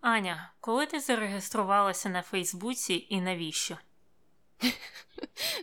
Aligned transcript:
Аня, 0.00 0.52
коли 0.60 0.86
ти 0.86 1.00
зареєструвалася 1.00 2.08
на 2.08 2.22
Фейсбуці 2.22 3.06
і 3.08 3.20
навіщо? 3.20 3.78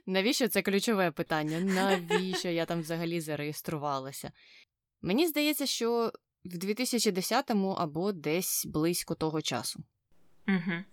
Навіщо 0.06 0.48
це 0.48 0.62
ключове 0.62 1.12
питання? 1.12 1.60
Навіщо 1.60 2.50
я 2.50 2.66
там 2.66 2.82
взагалі 2.82 3.22
зареєструвалася? 3.22 4.32
Мені 5.02 5.28
здається, 5.28 5.66
що 5.66 6.12
в 6.46 6.54
2010-му 6.54 7.72
або 7.72 8.12
десь 8.12 8.66
близько 8.66 9.16
того 9.16 9.42
часу. 9.42 9.84
Угу. 10.48 10.84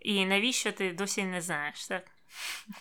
І 0.00 0.26
навіщо 0.26 0.72
ти 0.72 0.92
досі 0.92 1.24
не 1.24 1.40
знаєш, 1.40 1.86
так? 1.86 2.10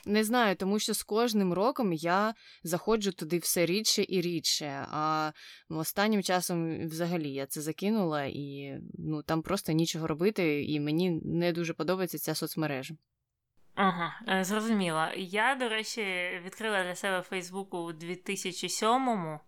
Не 0.05 0.23
знаю, 0.23 0.55
тому 0.55 0.79
що 0.79 0.93
з 0.93 1.03
кожним 1.03 1.53
роком 1.53 1.93
я 1.93 2.33
заходжу 2.63 3.11
туди 3.11 3.37
все 3.37 3.65
рідше 3.65 4.05
і 4.07 4.21
рідше. 4.21 4.85
А 4.91 5.31
останнім 5.69 6.23
часом 6.23 6.87
взагалі 6.87 7.29
я 7.29 7.45
це 7.45 7.61
закинула, 7.61 8.23
і 8.23 8.77
ну 8.97 9.23
там 9.23 9.41
просто 9.41 9.71
нічого 9.71 10.07
робити, 10.07 10.63
і 10.63 10.79
мені 10.79 11.11
не 11.23 11.51
дуже 11.51 11.73
подобається 11.73 12.17
ця 12.17 12.35
соцмережа. 12.35 12.95
Ага, 13.77 14.19
е, 14.29 14.43
зрозуміла. 14.43 15.13
Я, 15.17 15.55
до 15.55 15.69
речі, 15.69 16.01
відкрила 16.45 16.83
для 16.83 16.95
себе 16.95 17.21
Фейсбук 17.21 17.73
у 17.73 17.91
2007-му, 17.91 19.39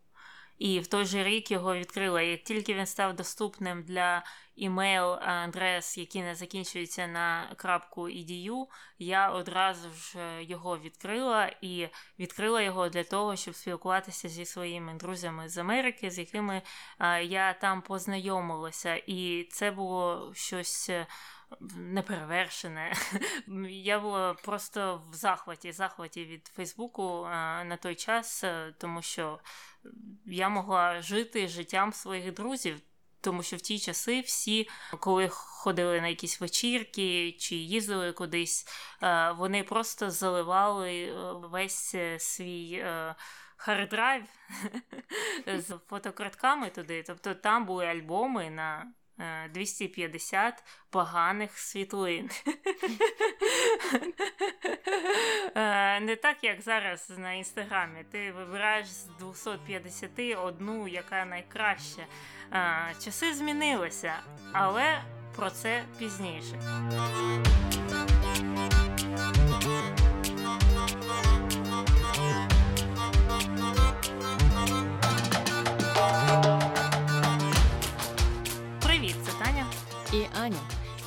і 0.60 0.80
в 0.80 0.88
той 0.88 1.06
же 1.06 1.24
рік 1.24 1.52
його 1.52 1.76
відкрила. 1.76 2.22
Як 2.22 2.44
тільки 2.44 2.74
він 2.74 2.86
став 2.86 3.16
доступним 3.16 3.84
для 3.84 4.24
імейл 4.56 5.14
адрес, 5.14 5.98
які 5.98 6.22
не 6.22 6.36
закінчуються 6.36 7.08
на 7.08 7.54
крапку 7.56 8.02
.edu, 8.02 8.66
я 9.00 9.30
одразу 9.30 9.90
ж 9.94 10.44
його 10.44 10.78
відкрила 10.78 11.52
і 11.62 11.88
відкрила 12.20 12.62
його 12.62 12.90
для 12.90 13.04
того, 13.04 13.36
щоб 13.36 13.56
спілкуватися 13.56 14.30
зі 14.30 14.46
своїми 14.46 14.94
друзями 14.94 15.50
з 15.50 15.58
Америки, 15.58 16.12
з 16.12 16.20
якими 16.20 16.62
я 17.24 17.54
там 17.54 17.82
познайомилася. 17.82 18.96
І 18.96 19.48
це 19.52 19.72
було 19.72 20.32
щось. 20.36 20.92
Е, 21.52 21.56
неперевершене. 21.76 22.94
Я 23.70 24.00
була 24.00 24.34
просто 24.34 25.04
в 25.12 25.14
захваті, 25.14 25.72
захваті 25.72 26.26
від 26.26 26.48
Фейсбуку 26.48 27.26
на 27.66 27.78
той 27.82 27.96
час, 27.96 28.44
е, 28.44 28.74
тому 28.78 29.02
що 29.02 29.40
я 30.26 30.50
могла 30.50 31.02
жити 31.02 31.48
життям 31.48 31.94
своїх 31.94 32.34
друзів. 32.34 32.82
Тому 33.22 33.44
що 33.44 33.58
в 33.58 33.62
ті 33.62 33.80
часи 33.80 34.22
всі, 34.22 34.70
коли 35.00 35.30
ходили 35.30 36.02
на 36.02 36.08
якісь 36.08 36.42
вечірки 36.42 37.32
чи 37.32 37.56
їздили 37.56 38.14
кудись, 38.14 38.68
е, 39.04 39.32
вони 39.32 39.64
просто 39.64 40.12
заливали 40.12 41.04
е, 41.04 41.34
весь 41.34 41.96
свій 42.18 42.86
харддрайв 43.58 44.24
з 45.48 45.78
фотокартками 45.90 46.70
туди. 46.70 47.04
Тобто 47.08 47.34
там 47.36 47.66
були 47.66 47.86
альбоми 47.86 48.50
на 48.50 48.94
250 49.54 50.54
е, 50.54 50.64
поганих 50.90 51.58
світлин. 51.58 52.30
Е, 55.56 56.00
не 56.00 56.16
так, 56.16 56.44
як 56.44 56.62
зараз 56.62 57.12
на 57.18 57.34
інстаграмі. 57.34 58.06
Ти 58.12 58.32
вибираєш 58.32 58.88
з 58.88 59.06
250 59.06 60.38
одну, 60.38 60.88
яка 60.88 61.26
найкраща. 61.26 62.02
Е, 62.54 62.94
часи 63.04 63.34
змінилися, 63.34 64.14
але 64.54 65.02
про 65.36 65.50
це 65.50 65.84
пізніше. 66.00 66.60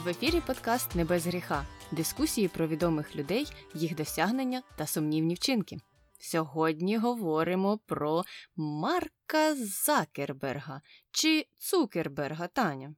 В 0.05 0.09
ефірі 0.09 0.41
подкаст 0.47 0.95
Не 0.95 1.05
без 1.05 1.27
гріха, 1.27 1.67
дискусії 1.93 2.49
про 2.49 2.67
відомих 2.67 3.17
людей, 3.17 3.47
їх 3.75 3.95
досягнення 3.95 4.63
та 4.77 4.87
сумнівні 4.87 5.35
вчинки. 5.35 5.77
Сьогодні 6.21 6.97
говоримо 6.97 7.79
про 7.79 8.25
Марка 8.57 9.55
Закерберга 9.55 10.81
чи 11.11 11.47
Цукерберга 11.59 12.47
Таня. 12.47 12.95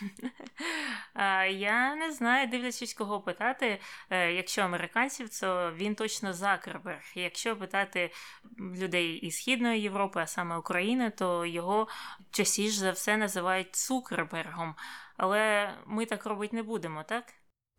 Я 1.50 1.94
не 1.94 2.12
знаю, 2.12 2.48
дивлячись, 2.48 2.94
кого 2.94 3.20
питати. 3.20 3.80
Е, 4.10 4.32
якщо 4.32 4.62
американців, 4.62 5.40
то 5.40 5.72
він 5.76 5.94
точно 5.94 6.32
Закерберг. 6.32 7.02
Якщо 7.14 7.56
питати 7.56 8.10
людей 8.58 9.12
із 9.12 9.36
Східної 9.36 9.80
Європи, 9.80 10.20
а 10.20 10.26
саме 10.26 10.56
України, 10.56 11.10
то 11.10 11.46
його 11.46 11.88
частіше 12.30 12.78
за 12.78 12.90
все 12.90 13.16
називають 13.16 13.76
Цукербергом. 13.76 14.74
Але 15.16 15.74
ми 15.86 16.06
так 16.06 16.26
робити 16.26 16.56
не 16.56 16.62
будемо, 16.62 17.02
так? 17.02 17.24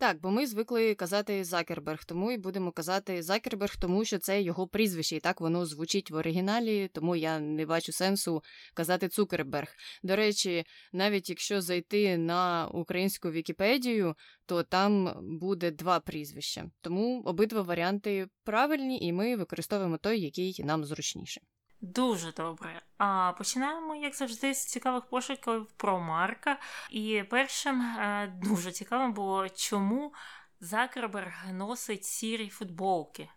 Так, 0.00 0.20
бо 0.20 0.30
ми 0.30 0.46
звикли 0.46 0.94
казати 0.94 1.44
Закерберг, 1.44 2.04
тому 2.04 2.32
і 2.32 2.38
будемо 2.38 2.72
казати 2.72 3.22
Закерберг, 3.22 3.76
тому 3.76 4.04
що 4.04 4.18
це 4.18 4.42
його 4.42 4.66
прізвище, 4.68 5.16
і 5.16 5.20
так 5.20 5.40
воно 5.40 5.66
звучить 5.66 6.10
в 6.10 6.14
оригіналі, 6.14 6.88
тому 6.92 7.16
я 7.16 7.38
не 7.38 7.66
бачу 7.66 7.92
сенсу 7.92 8.42
казати 8.74 9.08
Цукерберг. 9.08 9.68
До 10.02 10.16
речі, 10.16 10.64
навіть 10.92 11.30
якщо 11.30 11.60
зайти 11.60 12.18
на 12.18 12.68
українську 12.68 13.30
Вікіпедію, 13.30 14.14
то 14.46 14.62
там 14.62 15.14
буде 15.40 15.70
два 15.70 16.00
прізвища. 16.00 16.70
Тому 16.80 17.22
обидва 17.22 17.62
варіанти 17.62 18.26
правильні, 18.44 18.98
і 19.00 19.12
ми 19.12 19.36
використовуємо 19.36 19.98
той, 19.98 20.20
який 20.20 20.64
нам 20.64 20.84
зручніше. 20.84 21.40
Дуже 21.80 22.32
добре. 22.32 22.82
А 22.98 23.32
починаємо, 23.38 23.94
як 23.94 24.14
завжди, 24.14 24.54
з 24.54 24.64
цікавих 24.64 25.04
пошуків 25.04 25.66
про 25.76 26.00
Марка. 26.00 26.58
І 26.90 27.22
першим 27.30 27.80
е, 27.80 28.32
дуже 28.42 28.72
цікавим 28.72 29.12
було, 29.12 29.48
чому 29.48 30.12
Закерберг 30.60 31.52
носить 31.52 32.04
сірі 32.04 32.48
футболки. 32.48 33.28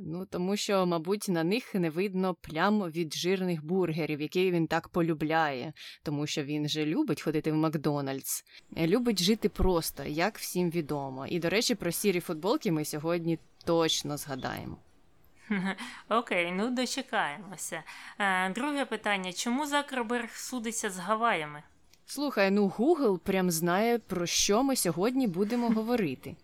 Ну, 0.00 0.26
тому 0.26 0.56
що, 0.56 0.86
мабуть, 0.86 1.28
на 1.28 1.44
них 1.44 1.74
не 1.74 1.90
видно 1.90 2.34
плям 2.34 2.82
від 2.82 3.14
жирних 3.14 3.64
бургерів, 3.64 4.20
які 4.20 4.50
він 4.50 4.66
так 4.66 4.88
полюбляє, 4.88 5.72
тому 6.02 6.26
що 6.26 6.44
він 6.44 6.68
же 6.68 6.86
любить 6.86 7.22
ходити 7.22 7.52
в 7.52 7.54
Макдональдс, 7.54 8.44
любить 8.76 9.22
жити 9.22 9.48
просто, 9.48 10.04
як 10.04 10.38
всім 10.38 10.70
відомо. 10.70 11.26
І, 11.26 11.38
до 11.38 11.50
речі, 11.50 11.74
про 11.74 11.92
сірі 11.92 12.20
футболки 12.20 12.72
ми 12.72 12.84
сьогодні 12.84 13.38
точно 13.64 14.16
згадаємо. 14.16 14.78
Окей, 16.08 16.52
ну 16.52 16.70
дочекаємося. 16.70 17.82
Е, 18.18 18.50
друге 18.50 18.84
питання: 18.84 19.32
чому 19.32 19.66
Закерберг 19.66 20.36
судиться 20.36 20.90
з 20.90 20.98
Гаваями? 20.98 21.62
Слухай, 22.06 22.50
ну 22.50 22.68
Гугл 22.68 23.18
прям 23.18 23.50
знає, 23.50 23.98
про 23.98 24.26
що 24.26 24.62
ми 24.62 24.76
сьогодні 24.76 25.26
будемо 25.26 25.68
говорити. 25.74 26.36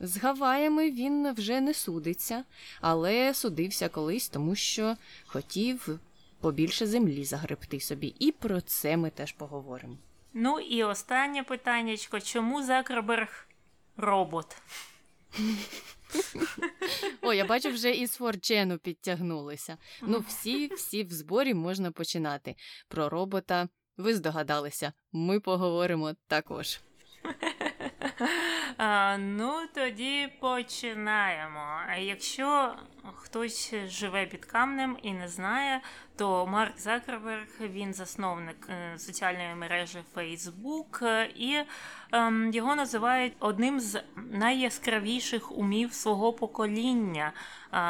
З 0.00 0.18
Гаваями 0.18 0.90
він 0.90 1.32
вже 1.32 1.60
не 1.60 1.74
судиться, 1.74 2.44
але 2.80 3.34
судився 3.34 3.88
колись, 3.88 4.28
тому 4.28 4.54
що 4.54 4.96
хотів 5.26 5.98
побільше 6.40 6.86
землі 6.86 7.24
загребти 7.24 7.80
собі. 7.80 8.14
І 8.18 8.32
про 8.32 8.60
це 8.60 8.96
ми 8.96 9.10
теж 9.10 9.32
поговоримо. 9.32 9.96
Ну 10.34 10.60
і 10.60 10.84
останнє 10.84 11.42
питання: 11.42 11.96
чому 12.24 12.62
Закерберг 12.62 13.48
робот? 13.96 14.56
О, 17.22 17.32
я 17.32 17.44
бачу, 17.44 17.70
вже 17.70 17.90
із 17.90 18.12
форчену 18.12 18.78
підтягнулися. 18.78 19.78
Ну, 20.02 20.24
всі, 20.28 20.74
всі 20.74 21.02
в 21.02 21.10
зборі 21.10 21.54
можна 21.54 21.90
починати. 21.90 22.54
Про 22.88 23.08
робота 23.08 23.68
ви 23.96 24.14
здогадалися, 24.14 24.92
ми 25.12 25.40
поговоримо 25.40 26.14
також. 26.28 26.80
А, 28.76 29.16
Ну, 29.18 29.66
тоді 29.74 30.28
починаємо. 30.40 31.80
А 31.88 31.96
якщо 31.96 32.76
хтось 33.14 33.74
живе 33.86 34.26
під 34.26 34.44
камнем 34.44 34.98
і 35.02 35.12
не 35.12 35.28
знає, 35.28 35.80
то 36.16 36.46
Марк 36.46 36.78
Закерберг, 36.78 37.48
він 37.60 37.94
засновник 37.94 38.68
е, 38.70 38.98
соціальної 38.98 39.54
мережі 39.54 39.98
Facebook, 40.14 41.26
і 41.34 41.64
ем, 42.12 42.50
його 42.52 42.76
називають 42.76 43.32
одним 43.40 43.80
з 43.80 44.02
найяскравіших 44.30 45.52
умів 45.52 45.92
свого 45.92 46.32
покоління. 46.32 47.32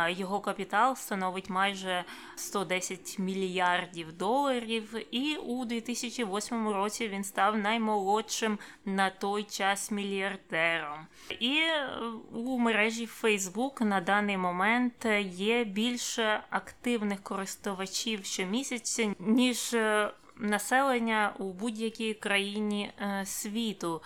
Його 0.08 0.40
капітал 0.40 0.96
становить 0.96 1.50
майже 1.50 2.04
110 2.36 3.18
мільярдів 3.18 4.12
доларів, 4.12 4.94
і 5.10 5.36
у 5.36 5.64
2008 5.64 6.68
році 6.68 7.08
він 7.08 7.24
став 7.24 7.58
наймолодшим 7.58 8.58
на 8.84 9.10
той 9.10 9.44
час 9.44 9.90
мільярдером. 9.90 11.06
І 11.40 11.56
е, 11.56 11.88
у 12.32 12.58
мережі 12.58 13.08
Facebook 13.22 13.82
на 13.82 14.00
даний 14.00 14.36
момент 14.36 15.06
є 15.24 15.64
більше 15.64 16.40
активних 16.50 17.22
користувачів 17.22 18.15
щомісяця, 18.24 19.14
ніж 19.18 19.74
е, 19.74 20.12
населення 20.36 21.34
у 21.38 21.52
будь-якій 21.52 22.14
країні 22.14 22.92
е, 23.00 23.26
світу. 23.26 24.02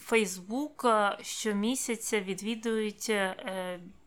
Фейсбук 0.00 0.86
щомісяця 1.22 2.20
відвідують 2.20 3.12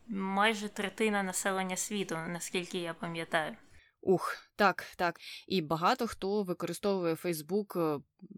майже 0.08 0.70
третина 0.70 1.24
населення 1.24 1.76
світу, 1.76 2.18
наскільки 2.28 2.78
я 2.78 2.94
пам'ятаю. 2.94 3.56
Ух, 4.02 4.38
Так, 4.62 4.86
так. 4.96 5.20
І 5.48 5.62
багато 5.62 6.08
хто 6.08 6.44
використовує 6.44 7.16
Фейсбук 7.16 7.78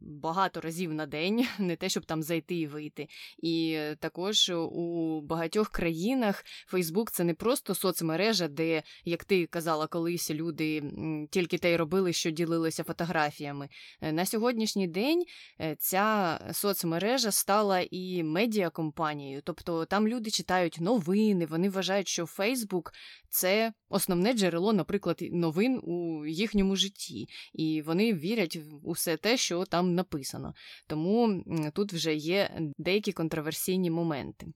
багато 0.01 0.61
разів 0.61 0.93
на 0.93 1.05
день, 1.05 1.47
не 1.59 1.75
те, 1.75 1.89
щоб 1.89 2.05
там 2.05 2.23
зайти 2.23 2.55
і 2.55 2.67
вийти. 2.67 3.07
І 3.37 3.79
також 3.99 4.49
у 4.49 5.21
багатьох 5.21 5.69
країнах 5.69 6.45
Фейсбук 6.67 7.11
це 7.11 7.23
не 7.23 7.33
просто 7.33 7.75
соцмережа, 7.75 8.47
де, 8.47 8.83
як 9.05 9.23
ти 9.23 9.45
казала, 9.45 9.87
колись 9.87 10.31
люди 10.31 10.83
тільки 11.31 11.57
те 11.57 11.71
й 11.71 11.75
робили, 11.75 12.13
що 12.13 12.31
ділилися 12.31 12.83
фотографіями. 12.83 13.69
Е, 14.01 14.11
на 14.11 14.25
сьогоднішній 14.25 14.87
день 14.87 15.23
е, 15.61 15.75
ця 15.79 16.39
соцмережа 16.53 17.31
стала 17.31 17.85
і 17.91 18.23
медіакомпанією, 18.23 19.41
тобто 19.43 19.85
там 19.85 20.07
люди 20.07 20.31
читають 20.31 20.77
новини, 20.81 21.45
вони 21.45 21.69
вважають, 21.69 22.07
що 22.07 22.25
Фейсбук 22.25 22.91
це 23.29 23.73
основне 23.89 24.33
джерело, 24.33 24.73
наприклад, 24.73 25.17
новин 25.21 25.81
у 25.83 26.12
їхньому 26.25 26.75
житті, 26.75 27.27
і 27.53 27.81
вони 27.81 28.13
вірять 28.13 28.55
в 28.55 28.89
усе 28.89 29.17
те, 29.17 29.37
що 29.37 29.65
там 29.65 29.95
написано. 29.95 30.53
Тому 30.87 31.43
тут 31.73 31.93
вже 31.93 32.15
є 32.15 32.61
деякі 32.77 33.11
контроверсійні 33.11 33.89
моменти. 33.89 34.47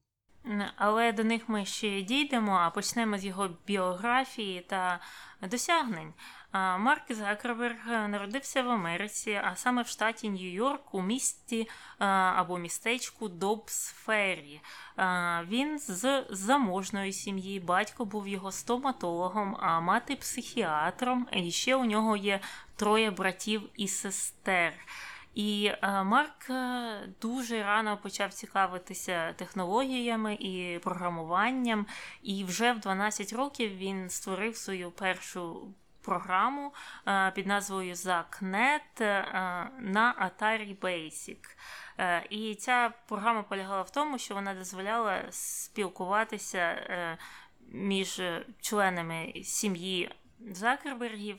Але 0.76 1.12
до 1.12 1.24
них 1.24 1.50
ми 1.50 1.66
ще 1.66 2.02
дійдемо, 2.02 2.52
а 2.52 2.70
почнемо 2.70 3.18
з 3.18 3.26
його 3.26 3.50
біографії 3.68 4.62
та 4.62 5.00
досягнень. 5.42 6.14
Марк 6.54 7.04
Закерберг 7.10 7.88
народився 7.88 8.62
в 8.62 8.70
Америці, 8.70 9.42
а 9.44 9.56
саме 9.56 9.82
в 9.82 9.88
штаті 9.88 10.30
Нью-Йорк 10.30 10.90
у 10.92 11.02
місті 11.02 11.70
або 11.98 12.58
містечку 12.58 13.28
Добсфері. 13.28 14.62
Він 15.48 15.80
з 15.80 16.26
заможної 16.30 17.14
сім'ї, 17.14 17.60
батько 17.60 18.06
був 18.06 18.28
його 18.28 18.52
стоматологом, 18.52 19.58
а 19.60 19.80
мати 19.80 20.16
психіатром. 20.16 21.28
І 21.32 21.52
ще 21.52 21.76
у 21.76 21.86
нього 21.86 22.18
є 22.18 22.40
троє 22.76 23.12
братів 23.12 23.70
і 23.76 23.88
сестер. 23.88 24.74
І 25.38 25.72
Марк 25.84 26.52
дуже 27.22 27.64
рано 27.64 27.98
почав 27.98 28.34
цікавитися 28.34 29.34
технологіями 29.34 30.34
і 30.34 30.80
програмуванням, 30.84 31.86
і 32.22 32.44
вже 32.44 32.74
в 32.74 32.80
12 32.80 33.34
років 33.34 33.78
він 33.78 34.10
створив 34.10 34.56
свою 34.56 34.92
першу 34.92 35.74
програму 36.02 36.74
під 37.36 37.48
назвою 37.48 37.94
ZACNet 37.94 39.02
на 39.80 40.32
Atari 40.40 40.80
Basic. 40.80 41.38
Е, 41.98 42.26
і 42.30 42.56
ця 42.56 42.94
програма 43.08 43.44
полягала 43.44 43.82
в 43.82 43.90
тому, 43.90 44.18
що 44.18 44.34
вона 44.34 44.54
дозволяла 44.54 45.24
спілкуватися 45.30 46.58
е, 46.58 47.18
між 47.72 48.22
членами 48.62 49.34
сім'ї 49.44 50.12
Закербергів 50.40 51.38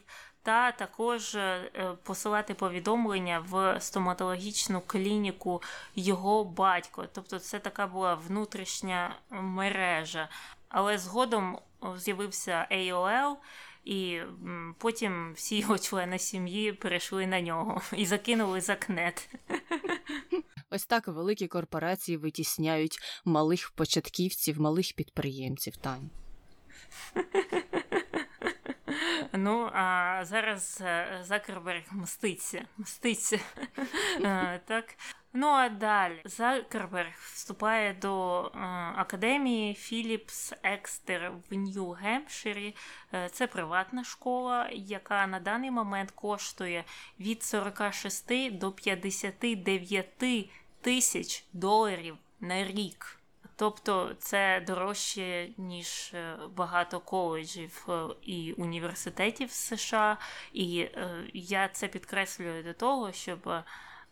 та 0.48 0.72
також 0.72 1.34
е, 1.34 1.70
посилати 2.02 2.54
повідомлення 2.54 3.44
в 3.48 3.80
стоматологічну 3.80 4.80
клініку 4.86 5.62
його 5.94 6.44
батько. 6.44 7.06
Тобто, 7.12 7.38
це 7.38 7.58
така 7.58 7.86
була 7.86 8.14
внутрішня 8.14 9.16
мережа. 9.30 10.28
Але 10.68 10.98
згодом 10.98 11.58
з'явився 11.96 12.68
AOL, 12.72 13.34
і 13.84 14.20
потім 14.78 15.32
всі 15.32 15.58
його 15.58 15.78
члени 15.78 16.18
сім'ї 16.18 16.72
перейшли 16.72 17.26
на 17.26 17.40
нього 17.40 17.80
і 17.92 18.06
закинули 18.06 18.60
за 18.60 18.76
кнет. 18.76 19.28
Ось 20.70 20.86
так 20.86 21.08
великі 21.08 21.48
корпорації 21.48 22.16
витісняють 22.16 22.98
малих 23.24 23.70
початківців, 23.70 24.60
малих 24.60 24.92
підприємців. 24.96 25.76
Тань. 25.76 26.10
Ну, 29.32 29.70
а 29.72 30.20
зараз 30.24 30.78
е, 30.80 31.18
Закерберг 31.22 31.82
мститься. 31.92 32.64
мститься. 32.78 33.38
Е, 34.24 34.60
так. 34.64 34.84
Ну 35.32 35.46
а 35.46 35.68
далі 35.68 36.20
Закерберг 36.24 37.12
вступає 37.34 37.94
до 37.94 38.44
е, 38.44 38.58
академії 38.96 39.74
Філіпс 39.74 40.52
Екстер 40.62 41.32
в 41.50 41.54
Нью-Гемпширі. 41.54 42.76
Е, 43.14 43.28
це 43.28 43.46
приватна 43.46 44.04
школа, 44.04 44.68
яка 44.72 45.26
на 45.26 45.40
даний 45.40 45.70
момент 45.70 46.10
коштує 46.10 46.84
від 47.20 47.42
46 47.42 48.58
до 48.58 48.72
59 48.72 50.50
тисяч 50.80 51.44
доларів 51.52 52.16
на 52.40 52.64
рік. 52.64 53.17
Тобто 53.58 54.14
це 54.18 54.64
дорожче, 54.66 55.48
ніж 55.56 56.10
е, 56.14 56.36
багато 56.56 57.00
коледжів 57.00 57.86
е, 57.88 58.06
і 58.22 58.52
університетів 58.52 59.50
США. 59.50 60.18
І 60.52 60.80
е, 60.80 61.24
я 61.34 61.68
це 61.68 61.88
підкреслюю 61.88 62.62
до 62.62 62.72
того, 62.72 63.12
щоб 63.12 63.50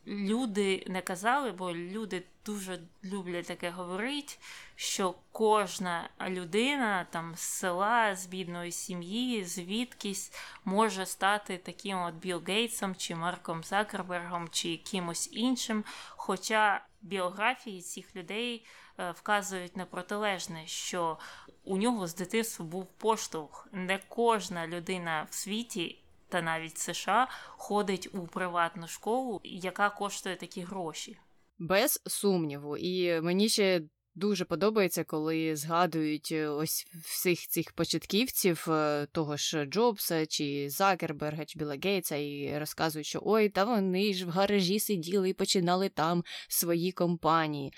люди 0.07 0.85
не 0.87 1.03
казали, 1.03 1.53
бо 1.53 1.73
люди 1.73 2.23
дуже 2.47 2.79
люблять 3.05 3.47
таке 3.47 3.71
говорити, 3.71 4.35
що 4.77 5.15
кожна 5.33 6.09
людина 6.29 7.07
там 7.11 7.35
з 7.35 7.41
села, 7.41 8.17
з 8.17 8.27
бідної 8.27 8.73
сім'ї, 8.73 9.45
звідкись 9.45 10.33
може 10.65 11.07
стати 11.07 11.59
таким 11.59 12.03
от 12.03 12.15
Білл 12.15 12.43
Гейтсом, 12.47 12.95
чи 12.95 13.15
Марком 13.15 13.65
Закербергом, 13.65 14.49
чи 14.49 14.77
кимось 14.77 15.29
іншим. 15.33 15.85
Хоча 16.11 16.85
біографії 17.03 17.83
цих 17.83 18.17
людей. 18.17 18.65
Е, 18.99 19.11
вказують 19.11 19.77
на 19.77 19.87
протилежне, 19.87 20.67
що 20.67 21.19
у 21.65 21.77
нього 21.77 22.07
з 22.07 22.15
дитинства 22.15 22.67
був 22.67 22.87
поштовх. 22.87 23.69
Не 23.73 24.01
кожна 24.09 24.67
людина 24.67 25.27
в 25.31 25.35
світі. 25.35 26.03
Та 26.29 26.43
навіть 26.43 26.79
США 26.79 27.29
ходить 27.57 28.09
у 28.13 28.27
приватну 28.27 28.89
школу, 28.89 29.41
яка 29.45 29.91
коштує 29.91 30.37
такі 30.37 30.61
гроші. 30.61 31.19
Без 31.59 32.03
сумніву. 32.07 32.77
І 32.77 33.21
мені 33.21 33.49
ще 33.49 33.83
дуже 34.17 34.45
подобається, 34.45 35.05
коли 35.05 35.57
згадують 35.57 36.29
е, 36.33 36.49
ось 36.49 36.87
всіх 37.03 37.47
цих 37.47 37.73
початківців, 37.73 38.67
е, 38.69 39.07
того 39.13 39.37
ж 39.37 39.65
Джобса 39.65 40.27
чи 40.27 40.71
Закерберга, 40.71 41.45
чи 41.45 41.59
Біла 41.59 41.77
Гейтса, 41.85 42.17
і 42.17 42.59
розказують, 42.59 43.07
що 43.07 43.21
ой, 43.25 43.49
та 43.49 43.65
вони 43.65 44.15
ж 44.15 44.27
в 44.27 44.29
гаражі 44.29 44.81
сиділи 44.81 45.29
і 45.29 45.35
починали 45.35 45.89
там 45.89 46.25
свої 46.49 46.93
компанії. 46.93 47.73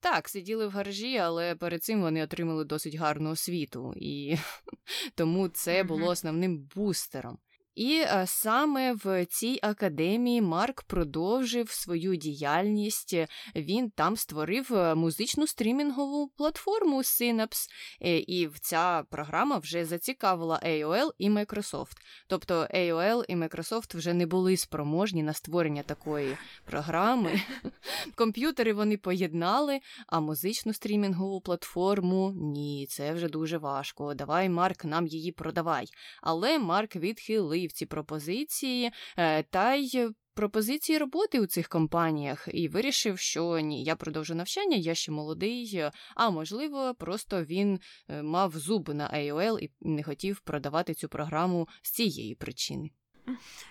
Так, 0.00 0.28
сиділи 0.28 0.66
в 0.66 0.70
гаражі, 0.70 1.18
але 1.18 1.54
перед 1.54 1.84
цим 1.84 2.00
вони 2.00 2.24
отримали 2.24 2.64
досить 2.64 2.94
гарну 2.94 3.30
освіту, 3.30 3.94
і 3.96 4.36
тому 5.14 5.48
це 5.48 5.84
було 5.84 6.06
основним 6.06 6.58
бустером. 6.74 7.38
І 7.76 8.04
е, 8.06 8.24
саме 8.26 8.92
в 8.92 9.26
цій 9.26 9.58
академії 9.62 10.42
Марк 10.42 10.82
продовжив 10.82 11.70
свою 11.70 12.16
діяльність. 12.16 13.16
Він 13.56 13.90
там 13.90 14.16
створив 14.16 14.74
е, 14.74 14.94
музичну 14.94 15.46
стрімінгову 15.46 16.28
платформу 16.36 16.98
Synapse, 16.98 17.68
і 18.00 18.48
ця 18.60 19.04
програма 19.10 19.58
вже 19.58 19.84
зацікавила 19.84 20.60
AOL 20.66 21.10
і 21.18 21.30
Microsoft. 21.30 21.96
Тобто 22.26 22.54
AOL 22.54 23.24
і 23.28 23.36
Microsoft 23.36 23.96
вже 23.96 24.14
не 24.14 24.26
були 24.26 24.56
спроможні 24.56 25.22
на 25.22 25.32
створення 25.32 25.82
такої 25.82 26.36
програми. 26.64 27.40
Комп'ютери 28.14 28.72
вони 28.72 28.96
поєднали, 28.96 29.80
а 30.06 30.20
музичну 30.20 30.72
стрімінгову 30.72 31.40
платформу 31.40 32.32
ні, 32.36 32.86
це 32.90 33.12
вже 33.12 33.28
дуже 33.28 33.58
важко. 33.58 34.14
Давай, 34.14 34.48
Марк, 34.48 34.84
нам 34.84 35.06
її 35.06 35.32
продавай. 35.32 35.86
Але 36.22 36.58
Марк 36.58 36.96
відхилив 36.96 37.65
в 37.66 37.72
ці 37.72 37.86
пропозиції, 37.86 38.90
е, 39.16 39.42
та 39.42 39.74
й 39.74 40.08
пропозиції 40.34 40.98
роботи 40.98 41.40
у 41.40 41.46
цих 41.46 41.68
компаніях, 41.68 42.48
і 42.52 42.68
вирішив, 42.68 43.18
що 43.18 43.58
ні, 43.58 43.84
я 43.84 43.96
продовжу 43.96 44.34
навчання, 44.34 44.76
я 44.76 44.94
ще 44.94 45.12
молодий, 45.12 45.84
а 46.14 46.30
можливо, 46.30 46.94
просто 46.94 47.44
він 47.44 47.80
е, 48.08 48.22
мав 48.22 48.58
зуби 48.58 48.94
на 48.94 49.10
AOL 49.10 49.58
і 49.58 49.70
не 49.80 50.02
хотів 50.02 50.40
продавати 50.40 50.94
цю 50.94 51.08
програму 51.08 51.68
з 51.82 51.90
цієї 51.90 52.34
причини. 52.34 52.90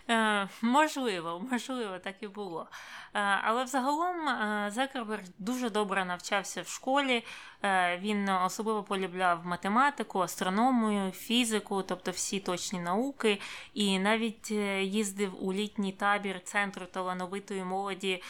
Е, 0.09 0.47
Можливо, 0.61 1.45
можливо, 1.51 1.99
так 1.99 2.15
і 2.21 2.27
було. 2.27 2.67
Е, 3.13 3.19
але 3.43 3.63
взагалом 3.63 4.27
е, 4.27 4.71
Закерберг 4.71 5.23
дуже 5.39 5.69
добре 5.69 6.05
навчався 6.05 6.61
в 6.61 6.67
школі. 6.67 7.23
Е, 7.63 7.97
Він 7.97 8.29
особливо 8.29 8.83
полюбляв 8.83 9.45
математику, 9.45 10.19
астрономію, 10.19 11.11
фізику, 11.11 11.83
тобто 11.83 12.11
всі 12.11 12.39
точні 12.39 12.79
науки, 12.79 13.41
і 13.73 13.99
навіть 13.99 14.51
їздив 14.81 15.45
у 15.45 15.53
літній 15.53 15.91
табір 15.91 16.43
центру 16.43 16.85
талановитої 16.85 17.63
молоді 17.63 18.23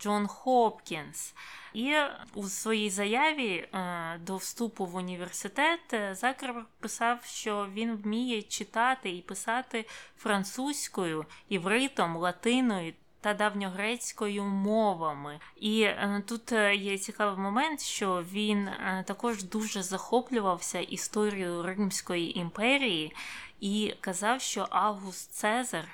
Джон 0.00 0.26
Хопкінс. 0.26 1.34
І 1.74 1.94
у 2.34 2.44
своїй 2.44 2.90
заяві 2.90 3.50
е, 3.54 4.18
до 4.26 4.36
вступу 4.36 4.86
в 4.86 4.94
університет 4.94 5.80
е, 5.92 6.14
Закерберг 6.14 6.66
писав, 6.80 7.24
що 7.24 7.68
він 7.74 7.96
вміє 7.96 8.42
читати 8.42 9.10
і 9.10 9.22
писати 9.22 9.84
французькою, 10.16 11.26
івритом, 11.48 12.16
латиною 12.16 12.92
та 13.24 13.34
давньогрецькою 13.34 14.44
мовами. 14.44 15.40
І 15.56 15.82
е, 15.82 16.22
тут 16.26 16.52
е, 16.52 16.74
є 16.74 16.98
цікавий 16.98 17.38
момент, 17.38 17.80
що 17.80 18.24
він 18.32 18.68
е, 18.68 19.04
також 19.06 19.44
дуже 19.44 19.82
захоплювався 19.82 20.80
історією 20.80 21.62
Римської 21.62 22.38
імперії 22.38 23.12
і 23.60 23.94
казав, 24.00 24.40
що 24.40 24.66
Август 24.70 25.32
Цезар 25.32 25.88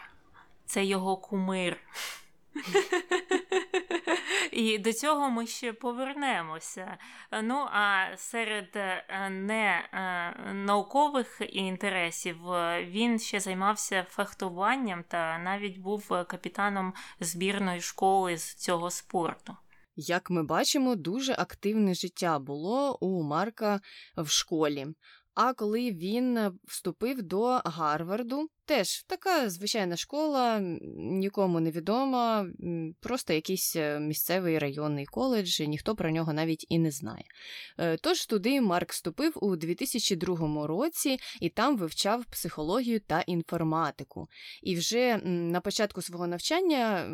це 0.67 0.85
його 0.85 1.17
кумир. 1.17 1.77
І 4.53 4.79
до 4.79 4.93
цього 4.93 5.31
ми 5.31 5.47
ще 5.47 5.73
повернемося. 5.73 6.99
Ну 7.43 7.69
а 7.73 8.07
серед 8.17 8.77
е, 8.77 9.31
не 9.31 9.89
е, 9.93 10.53
наукових 10.53 11.43
інтересів 11.49 12.53
е, 12.53 12.85
він 12.85 13.19
ще 13.19 13.41
займався 13.41 14.07
фехтуванням 14.09 15.05
та 15.09 15.39
навіть 15.39 15.79
був 15.79 16.09
капітаном 16.09 16.95
збірної 17.21 17.81
школи 17.81 18.37
з 18.37 18.55
цього 18.55 18.91
спорту. 18.91 19.57
Як 19.97 20.31
ми 20.31 20.43
бачимо, 20.43 20.97
дуже 20.97 21.33
активне 21.33 21.95
життя 21.95 22.39
було 22.39 22.99
у 23.01 23.23
Марка 23.23 23.81
в 24.17 24.29
школі. 24.29 24.87
А 25.35 25.53
коли 25.53 25.91
він 25.91 26.37
е, 26.37 26.53
вступив 26.65 27.23
до 27.23 27.61
Гарварду, 27.65 28.49
теж 28.65 29.03
така 29.03 29.51
звичайна 29.51 29.97
школа, 29.97 30.61
нікому 30.97 31.61
не 31.61 31.71
відома, 31.71 32.47
просто 33.01 33.33
якийсь 33.33 33.77
е, 33.77 34.01
місцевий 34.01 34.59
районний 34.59 35.07
коледж, 35.07 35.61
ніхто 35.61 35.97
про 35.97 36.11
нього 36.11 36.33
навіть 36.33 36.67
і 36.69 36.79
не 36.79 36.91
знає. 36.91 37.25
Е, 37.79 37.97
тож 37.97 38.27
туди 38.27 38.61
Марк 38.61 38.93
вступив 38.93 39.33
у 39.43 39.57
2002 39.57 40.67
році 40.67 41.19
і 41.41 41.49
там 41.49 41.77
вивчав 41.77 42.25
психологію 42.25 43.01
та 43.01 43.21
інформатику. 43.21 44.29
І 44.63 44.77
вже 44.77 45.17
на 45.25 45.61
початку 45.61 46.03
свого 46.03 46.27
навчання 46.27 47.09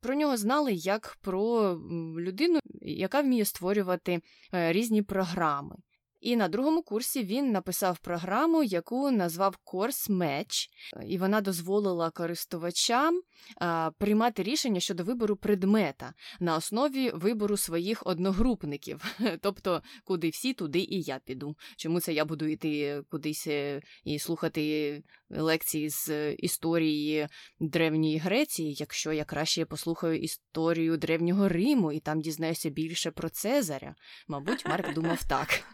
про 0.00 0.14
нього 0.14 0.36
знали 0.36 0.72
як 0.72 1.18
про 1.20 1.74
людину, 2.18 2.58
яка 2.80 3.20
вміє 3.20 3.44
створювати 3.44 4.20
різні 4.52 5.02
програми. 5.02 5.76
І 6.22 6.36
на 6.36 6.48
другому 6.48 6.82
курсі 6.82 7.24
він 7.24 7.52
написав 7.52 7.98
програму, 7.98 8.62
яку 8.62 9.10
назвав 9.10 9.58
Course 9.66 10.10
Match, 10.10 10.66
і 11.06 11.18
вона 11.18 11.40
дозволила 11.40 12.10
користувачам 12.10 13.22
а, 13.56 13.90
приймати 13.98 14.42
рішення 14.42 14.80
щодо 14.80 15.04
вибору 15.04 15.36
предмета 15.36 16.12
на 16.40 16.56
основі 16.56 17.10
вибору 17.10 17.56
своїх 17.56 18.06
одногрупників. 18.06 19.04
Тобто, 19.40 19.82
куди 20.04 20.28
всі, 20.28 20.52
туди 20.52 20.78
і 20.78 21.02
я 21.02 21.18
піду. 21.24 21.56
Чому 21.76 22.00
це 22.00 22.12
я 22.12 22.24
буду 22.24 22.46
йти 22.46 23.02
кудись 23.10 23.46
е, 23.46 23.82
і 24.04 24.18
слухати 24.18 25.02
лекції 25.30 25.88
з 25.90 26.32
історії 26.32 27.28
древньої 27.60 28.18
Греції, 28.18 28.74
якщо 28.78 29.12
я 29.12 29.24
краще 29.24 29.64
послухаю 29.64 30.18
історію 30.18 30.96
древнього 30.96 31.48
Риму 31.48 31.92
і 31.92 32.00
там 32.00 32.20
дізнаюся 32.20 32.70
більше 32.70 33.10
про 33.10 33.28
Цезаря? 33.28 33.94
Мабуть, 34.28 34.66
Марк 34.66 34.94
думав 34.94 35.24
так. 35.28 35.64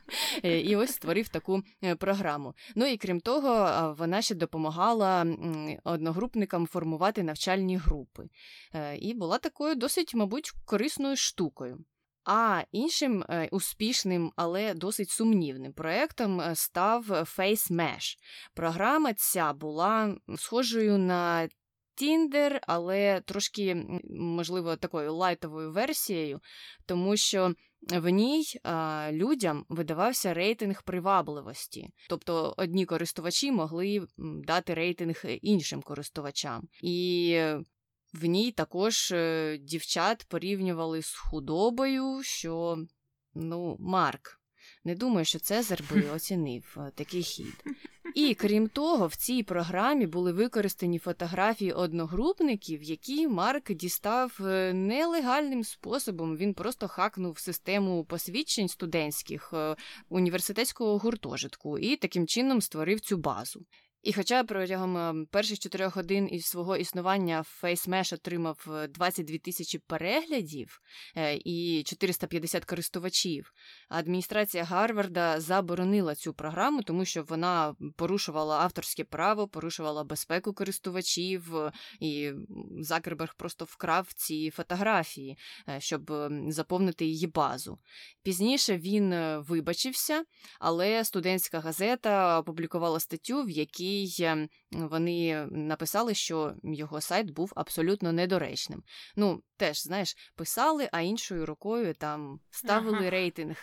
Е, 0.45 0.61
і 0.61 0.77
ось 0.77 0.91
створив 0.91 1.29
таку 1.29 1.63
е, 1.85 1.95
програму. 1.97 2.55
Ну 2.75 2.87
і 2.87 2.97
крім 2.97 3.21
того, 3.21 3.95
вона 3.99 4.23
ще 4.23 4.35
допомагала 4.35 5.27
одногрупникам 5.85 6.67
формувати 6.67 7.23
навчальні 7.23 7.77
групи. 7.77 8.29
Е, 8.75 8.97
і 8.97 9.15
була 9.15 9.39
такою 9.39 9.75
досить, 9.75 10.15
мабуть, 10.15 10.53
корисною 10.65 11.17
штукою. 11.17 11.85
А 12.25 12.63
іншим 12.73 13.25
успішним, 13.51 14.33
але 14.37 14.75
досить 14.75 15.11
сумнівним 15.11 15.73
проєктом 15.73 16.43
став 16.55 17.11
Face 17.11 17.73
Mesh. 17.73 18.17
Програма 18.55 19.15
ця 19.15 19.53
була 19.53 20.17
схожою 20.37 20.99
на 20.99 21.49
Tinder, 22.03 22.59
але 22.67 23.21
трошки, 23.21 23.77
можливо, 24.11 24.77
такою 24.77 25.15
лайтовою 25.15 25.73
версією, 25.73 26.41
тому 26.87 27.17
що 27.17 27.55
в 27.83 28.09
ній 28.09 28.45
а, 28.63 29.09
людям 29.13 29.65
видавався 29.69 30.35
рейтинг 30.35 30.83
привабливості, 30.83 31.91
тобто 32.09 32.55
одні 32.57 32.87
користувачі 32.87 33.53
могли 33.53 34.07
дати 34.45 34.75
рейтинг 34.75 35.23
іншим 35.43 35.83
користувачам. 35.83 36.69
І 36.83 37.41
в 38.13 38.25
ній 38.25 38.53
також 38.53 39.13
е, 39.13 39.59
дівчат 39.59 40.27
порівнювали 40.29 41.03
з 41.03 41.15
худобою, 41.15 42.23
що 42.23 42.77
ну, 43.35 43.77
Марк. 43.81 44.38
Не 44.89 44.95
думаю, 44.95 45.25
що 45.25 45.39
Цезар 45.39 45.83
би 45.91 46.11
оцінив 46.11 46.77
е, 46.77 46.93
такий 46.95 47.23
хід. 47.23 47.65
І 48.15 48.35
крім 48.35 48.69
того, 48.69 49.07
в 49.07 49.17
цій 49.17 49.43
програмі 49.43 50.07
були 50.07 50.33
використані 50.33 50.99
фотографії 50.99 51.73
одногрупників, 51.73 52.83
які 52.83 53.29
Марк 53.29 53.73
дістав 53.73 54.39
е, 54.41 54.73
нелегальним 54.73 55.65
способом. 55.65 56.37
Він 56.37 56.55
просто 56.55 56.89
хакнув 56.89 57.39
систему 57.39 58.05
посвідчень 58.05 58.69
студентських 58.69 59.51
е, 59.55 59.77
університетського 60.09 60.99
гуртожитку 60.99 61.79
і 61.79 61.97
таким 61.97 62.27
чином 62.27 62.61
створив 62.61 63.01
цю 63.01 63.17
базу. 63.17 63.67
І 64.03 64.13
хоча 64.13 64.45
протягом 64.45 64.97
ем, 64.97 65.27
перших 65.27 65.59
чотирьох 65.59 65.97
годин 65.97 66.29
із 66.33 66.47
свого 66.47 66.77
існування 66.77 67.45
FaceMesh 67.63 68.15
отримав 68.15 68.87
22 68.89 69.37
е, 69.37 69.39
тисячі 69.39 69.79
переглядів 69.79 70.81
е, 71.17 71.37
і 71.45 71.83
450 71.87 72.65
користувачів, 72.65 73.53
адміністрація 73.89 74.65
Гарварда 74.65 75.41
заборонила 75.41 76.15
цю 76.15 76.35
програму, 76.35 76.83
тому 76.83 77.05
що 77.05 77.23
вона 77.23 77.75
порушувала 77.97 78.59
авторське 78.59 79.05
право, 79.05 79.49
порушувала 79.49 80.05
безпеку 80.05 80.53
користувачів, 80.53 81.55
і 82.01 82.33
Закерберг 82.81 83.35
просто 83.37 83.65
вкрав 83.65 84.13
ці 84.13 84.51
фотографії, 84.51 85.39
е, 85.69 85.81
щоб 85.81 86.13
ем, 86.13 86.53
заповнити 86.53 87.05
її 87.07 87.27
базу. 87.27 87.79
Пізніше 88.23 88.77
він 88.77 89.15
вибачився, 89.39 90.25
але 90.61 91.05
студентська 91.05 91.61
газета 91.61 92.39
опублікувала 92.39 93.01
статтю, 93.01 93.43
в 93.43 93.51
якій 93.51 93.88
якій 93.89 94.25
ем, 94.25 94.49
вони 94.73 95.47
написали, 95.51 96.15
що 96.15 96.55
його 96.63 97.01
сайт 97.01 97.31
був 97.31 97.53
абсолютно 97.57 98.13
недоречним. 98.13 98.83
Ну, 99.17 99.43
теж, 99.57 99.83
знаєш, 99.83 100.17
писали, 100.35 100.89
а 100.93 101.01
іншою 101.01 101.47
рукою 101.47 101.95
там 101.95 102.41
ставили 102.51 102.99
ага. 102.99 103.11
рейтинг. 103.11 103.57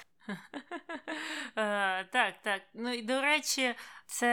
Е, 1.57 2.03
так, 2.03 2.33
так. 2.41 2.61
Ну 2.73 2.93
і 2.93 3.01
до 3.01 3.21
речі, 3.21 3.75
це 4.05 4.27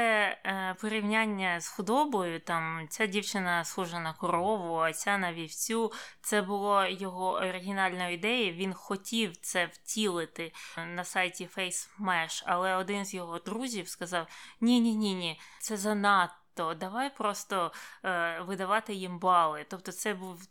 е, 0.44 0.76
порівняння 0.80 1.60
з 1.60 1.68
худобою. 1.68 2.40
Там 2.40 2.86
ця 2.88 3.06
дівчина 3.06 3.64
схожа 3.64 4.00
на 4.00 4.12
корову, 4.12 4.76
а 4.76 4.92
ця 4.92 5.18
на 5.18 5.32
вівцю. 5.32 5.92
Це 6.20 6.42
було 6.42 6.86
його 6.86 7.32
оригінальною 7.32 8.14
ідеєю. 8.14 8.52
Він 8.52 8.74
хотів 8.74 9.36
це 9.36 9.66
втілити 9.66 10.52
на 10.86 11.04
сайті 11.04 11.48
FaceMesh, 11.56 12.42
але 12.46 12.74
один 12.74 13.04
з 13.04 13.14
його 13.14 13.38
друзів 13.38 13.88
сказав: 13.88 14.26
Ні-ні, 14.60 14.96
ні, 14.96 15.14
ні, 15.14 15.40
це 15.60 15.76
занадто. 15.76 16.74
Давай 16.74 17.16
просто 17.16 17.72
е, 18.04 18.40
видавати 18.40 18.94
їм 18.94 19.18
бали. 19.18 19.66
Тобто, 19.68 19.92
це 19.92 20.14
був 20.14 20.48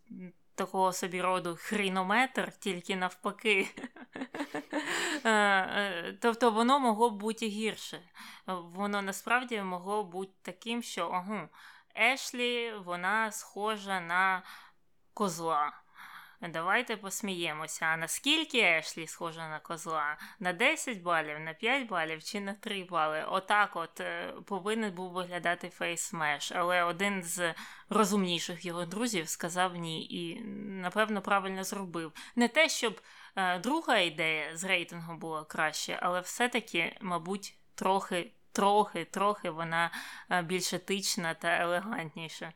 такого 0.55 0.93
собі 0.93 1.21
роду 1.21 1.57
хрінометр, 1.59 2.51
тільки 2.51 2.95
навпаки. 2.95 3.67
Е, 5.23 5.29
е, 5.31 6.17
тобто 6.21 6.51
воно 6.51 6.79
могло 6.79 7.09
б 7.09 7.19
бути 7.19 7.47
гірше. 7.47 8.01
Воно 8.47 9.01
насправді 9.01 9.61
могло 9.61 10.03
бути 10.03 10.31
таким, 10.41 10.83
що 10.83 11.25
Ешлі 11.97 12.73
вона 12.85 13.31
схожа 13.31 13.99
на 13.99 14.43
козла. 15.13 15.80
Давайте 16.49 16.97
посміємося. 16.97 17.85
А 17.85 17.97
наскільки 17.97 18.59
Ешлі 18.59 19.07
схожа 19.07 19.49
на 19.49 19.59
козла? 19.59 20.17
На 20.39 20.53
10 20.53 21.01
балів, 21.01 21.39
на 21.39 21.53
5 21.53 21.87
балів 21.87 22.23
чи 22.23 22.39
на 22.39 22.53
3 22.53 22.83
бали? 22.83 23.23
Отак 23.27 23.75
от 23.75 23.99
е, 23.99 24.33
повинен 24.45 24.93
був 24.93 25.11
виглядати 25.11 25.69
Facemash. 25.69 26.51
Але 26.51 26.83
один 26.83 27.23
з 27.23 27.53
розумніших 27.89 28.65
його 28.65 28.85
друзів 28.85 29.29
сказав 29.29 29.75
ні. 29.75 30.05
І, 30.05 30.41
напевно, 30.81 31.21
правильно 31.21 31.63
зробив. 31.63 32.13
Не 32.35 32.47
те, 32.47 32.69
щоб 32.69 33.01
е, 33.35 33.59
друга 33.59 33.97
ідея 33.97 34.57
з 34.57 34.63
рейтингу 34.63 35.15
була 35.15 35.43
краще, 35.43 35.99
але 36.01 36.19
все-таки, 36.19 36.97
мабуть, 37.01 37.57
трохи. 37.75 38.31
Трохи, 38.53 39.05
трохи 39.05 39.49
вона 39.49 39.91
е, 40.31 40.41
більш 40.41 40.73
етична 40.73 41.33
та 41.33 41.47
елегантніша. 41.47 42.53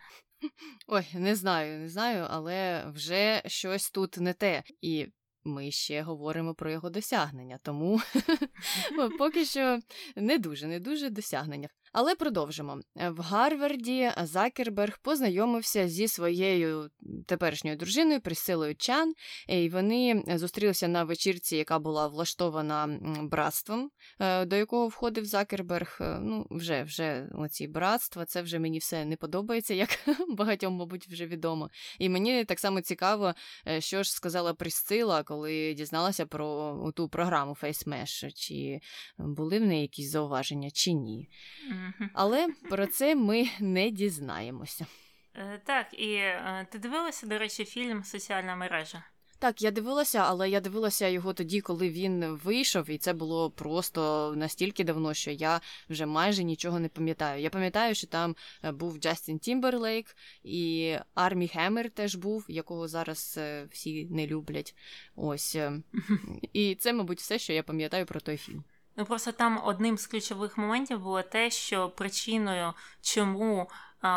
Ой, 0.88 1.06
не 1.14 1.36
знаю, 1.36 1.80
не 1.80 1.90
знаю, 1.90 2.28
але 2.30 2.86
вже 2.90 3.42
щось 3.46 3.92
тут 3.92 4.18
не 4.18 4.34
те. 4.34 4.64
І 4.82 5.08
ми 5.44 5.72
ще 5.72 6.02
говоримо 6.02 6.56
про 6.56 6.72
його 6.72 6.90
досягнення, 6.90 7.60
тому 7.64 8.02
поки 9.18 9.46
що 9.46 9.80
не 10.16 10.38
дуже, 10.38 10.68
не 10.68 10.80
дуже 10.80 11.10
досягнення. 11.10 11.70
Але 11.98 12.16
продовжимо. 12.16 12.80
В 12.96 13.22
Гарварді 13.22 14.12
Закерберг 14.24 15.00
познайомився 15.02 15.88
зі 15.88 16.08
своєю 16.08 16.90
теперішньою 17.26 17.78
дружиною 17.78 18.22
Присилою 18.22 18.76
Чан, 18.76 19.14
і 19.48 19.70
вони 19.70 20.24
зустрілися 20.28 20.88
на 20.88 21.04
вечірці, 21.04 21.58
яка 21.58 21.80
була 21.80 22.08
влаштована 22.08 23.00
братством, 23.22 23.92
е, 24.20 24.46
до 24.46 24.56
якого 24.56 24.88
входив 24.88 25.26
Закерберг. 25.26 25.98
Е, 26.02 26.20
ну, 26.22 26.48
вже 26.50 26.84
вже 26.84 27.30
оці 27.34 27.68
братства, 27.68 28.26
це 28.26 28.42
вже 28.42 28.60
мені 28.60 28.80
все 28.80 29.06
не 29.06 29.16
подобається, 29.16 29.74
як 29.74 29.90
багатьом, 30.30 30.74
мабуть, 30.74 31.08
вже 31.08 31.26
відомо. 31.26 31.70
І 32.00 32.10
мені 32.10 32.46
так 32.46 32.60
само 32.60 32.82
цікаво, 32.82 33.34
е, 33.68 33.82
що 33.82 34.04
ж 34.04 34.14
сказала 34.14 34.54
Присцила, 34.54 35.24
коли 35.24 35.74
дізналася 35.74 36.26
про 36.26 36.92
ту 36.96 37.10
програму 37.10 37.58
FaceMesh, 37.62 38.32
чи 38.36 38.80
були 39.18 39.60
в 39.60 39.66
неї 39.66 39.82
якісь 39.82 40.12
зауваження, 40.12 40.72
чи 40.72 40.94
ні. 40.94 41.30
Але 42.14 42.48
про 42.70 42.88
це 42.88 43.16
ми 43.16 43.48
не 43.60 43.90
дізнаємося. 43.90 44.86
Е, 45.38 45.62
так, 45.66 45.88
і 45.94 46.14
е, 46.14 46.68
ти 46.72 46.80
дивилася, 46.80 47.28
до 47.28 47.38
речі, 47.38 47.66
фільм 47.66 48.04
Соціальна 48.04 48.56
мережа? 48.56 49.04
Так, 49.40 49.62
я 49.62 49.72
дивилася, 49.72 50.20
але 50.20 50.50
я 50.50 50.62
дивилася 50.62 51.08
його 51.08 51.34
тоді, 51.34 51.62
коли 51.62 51.90
він 51.90 52.26
вийшов, 52.26 52.90
і 52.90 52.98
це 52.98 53.14
було 53.14 53.52
просто 53.52 54.34
настільки 54.38 54.84
давно, 54.84 55.14
що 55.14 55.32
я 55.32 55.62
вже 55.90 56.06
майже 56.06 56.44
нічого 56.44 56.80
не 56.80 56.90
пам'ятаю. 56.90 57.42
Я 57.42 57.50
пам'ятаю, 57.50 57.96
що 57.96 58.08
там 58.08 58.36
е, 58.64 58.72
був 58.72 58.98
Джастін 58.98 59.40
Тімберлейк 59.40 60.16
і 60.44 60.96
Армі 61.16 61.48
Хеммер 61.48 61.90
теж 61.90 62.16
був, 62.16 62.46
якого 62.50 62.88
зараз 62.88 63.40
всі 63.72 64.06
не 64.06 64.28
люблять. 64.28 64.76
Ось. 65.16 65.58
І 66.54 66.76
це, 66.76 66.94
мабуть, 66.94 67.20
все, 67.20 67.40
що 67.40 67.54
я 67.54 67.64
пам'ятаю 67.64 68.06
про 68.06 68.20
той 68.20 68.38
фільм. 68.38 68.64
Ну 68.98 69.06
просто 69.06 69.32
там 69.32 69.62
одним 69.64 69.98
з 69.98 70.08
ключових 70.08 70.58
моментів 70.58 71.00
було 71.00 71.22
те, 71.22 71.50
що 71.50 71.90
причиною, 71.90 72.74
чому 73.02 73.70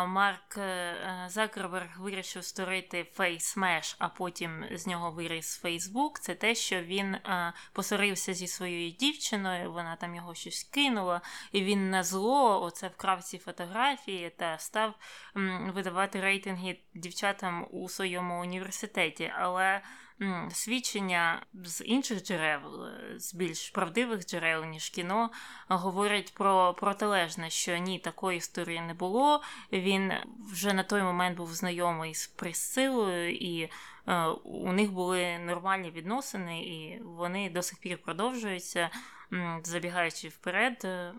Марк 0.07 0.57
е, 0.57 0.61
е, 0.61 1.25
Закерберг 1.29 1.99
вирішив 1.99 2.43
створити 2.43 3.07
FaceMesh, 3.17 3.95
а 3.99 4.09
потім 4.09 4.65
з 4.71 4.87
нього 4.87 5.11
виріс 5.11 5.63
Facebook, 5.63 6.19
це 6.19 6.35
те, 6.35 6.55
що 6.55 6.81
він 6.81 7.15
е, 7.15 7.53
посорився 7.73 8.33
зі 8.33 8.47
своєю 8.47 8.91
дівчиною, 8.91 9.71
вона 9.71 9.95
там 9.95 10.15
його 10.15 10.35
щось 10.35 10.63
кинула, 10.63 11.21
і 11.51 11.63
він 11.63 11.89
на 11.89 12.03
зло 12.03 12.63
оце 12.63 12.87
вкрав 12.87 13.23
ці 13.23 13.37
фотографії 13.37 14.29
та 14.29 14.57
став 14.57 14.93
видавати 15.73 16.21
рейтинги 16.21 16.79
дівчатам 16.93 17.67
у 17.71 17.89
своєму 17.89 18.41
університеті. 18.41 19.33
Але 19.35 19.81
свідчення 20.51 21.45
з 21.53 21.83
інших 21.83 22.23
джерел, 22.23 22.85
е, 22.85 23.19
з 23.19 23.33
більш 23.33 23.69
правдивих 23.69 24.25
джерел, 24.25 24.65
ніж 24.65 24.89
кіно, 24.89 25.29
говорять 25.67 26.33
про 26.33 26.73
протилежне, 26.73 27.49
що 27.49 27.77
ні, 27.77 27.99
такої 27.99 28.37
історії 28.37 28.81
не 28.81 28.93
було. 28.93 29.41
Він 29.71 30.13
вже 30.51 30.73
на 30.73 30.83
той 30.83 31.03
момент 31.03 31.37
був 31.37 31.53
знайомий 31.53 32.15
з 32.15 32.27
присилою, 32.27 33.35
і 33.35 33.69
е, 34.07 34.25
у 34.43 34.71
них 34.71 34.91
були 34.91 35.39
нормальні 35.39 35.91
відносини, 35.91 36.61
і 36.61 37.01
вони 37.03 37.49
до 37.49 37.61
сих 37.61 37.79
пір 37.79 37.97
продовжуються. 37.97 38.89
Забігаючи 39.63 40.27
вперед, 40.27 40.81
е, 40.83 41.13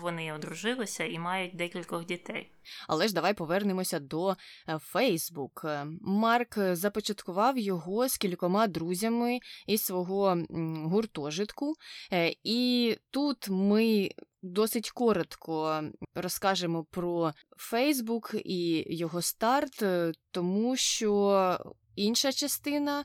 вони 0.00 0.32
одружилися 0.32 1.04
і 1.04 1.18
мають 1.18 1.56
декількох 1.56 2.04
дітей. 2.04 2.50
Але 2.88 3.08
ж 3.08 3.14
давай 3.14 3.34
повернемося 3.34 3.98
до 3.98 4.36
Фейсбук. 4.80 5.62
Е, 5.64 5.86
Марк 6.00 6.58
започаткував 6.58 7.58
його 7.58 8.08
з 8.08 8.16
кількома 8.16 8.66
друзями 8.66 9.38
із 9.66 9.82
свого 9.82 10.38
гуртожитку, 10.84 11.74
е, 12.12 12.34
і 12.44 12.96
тут 13.10 13.48
ми. 13.48 14.10
Досить 14.46 14.90
коротко 14.90 15.82
розкажемо 16.14 16.84
про 16.84 17.32
Фейсбук 17.56 18.34
і 18.44 18.94
його 18.96 19.22
старт, 19.22 19.84
тому 20.30 20.76
що 20.76 21.58
інша 21.96 22.32
частина 22.32 23.04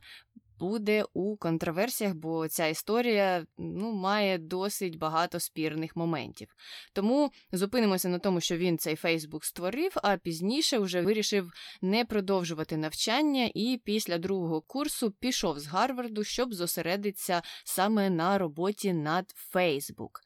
буде 0.60 1.06
у 1.14 1.38
контроверсіях, 1.38 2.14
бо 2.14 2.48
ця 2.48 2.68
історія 2.68 3.46
ну, 3.58 3.92
має 3.92 4.38
досить 4.38 4.98
багато 4.98 5.40
спірних 5.40 5.96
моментів. 5.96 6.56
Тому 6.94 7.32
зупинимося 7.52 8.10
на 8.10 8.20
тому, 8.20 8.42
що 8.42 8.58
він 8.58 8.78
цей 8.78 8.96
Фейсбук 8.96 9.46
створив, 9.46 9.92
а 9.96 10.18
пізніше 10.18 10.78
вже 10.80 11.02
вирішив 11.02 11.52
не 11.82 12.06
продовжувати 12.06 12.78
навчання 12.78 13.52
і 13.54 13.82
після 13.84 14.18
другого 14.18 14.62
курсу 14.62 15.12
пішов 15.12 15.60
з 15.60 15.68
Гарварду, 15.68 16.24
щоб 16.24 16.54
зосередитися 16.54 17.42
саме 17.66 18.10
на 18.10 18.38
роботі 18.38 18.94
над 18.94 19.32
Фейсбук. 19.36 20.22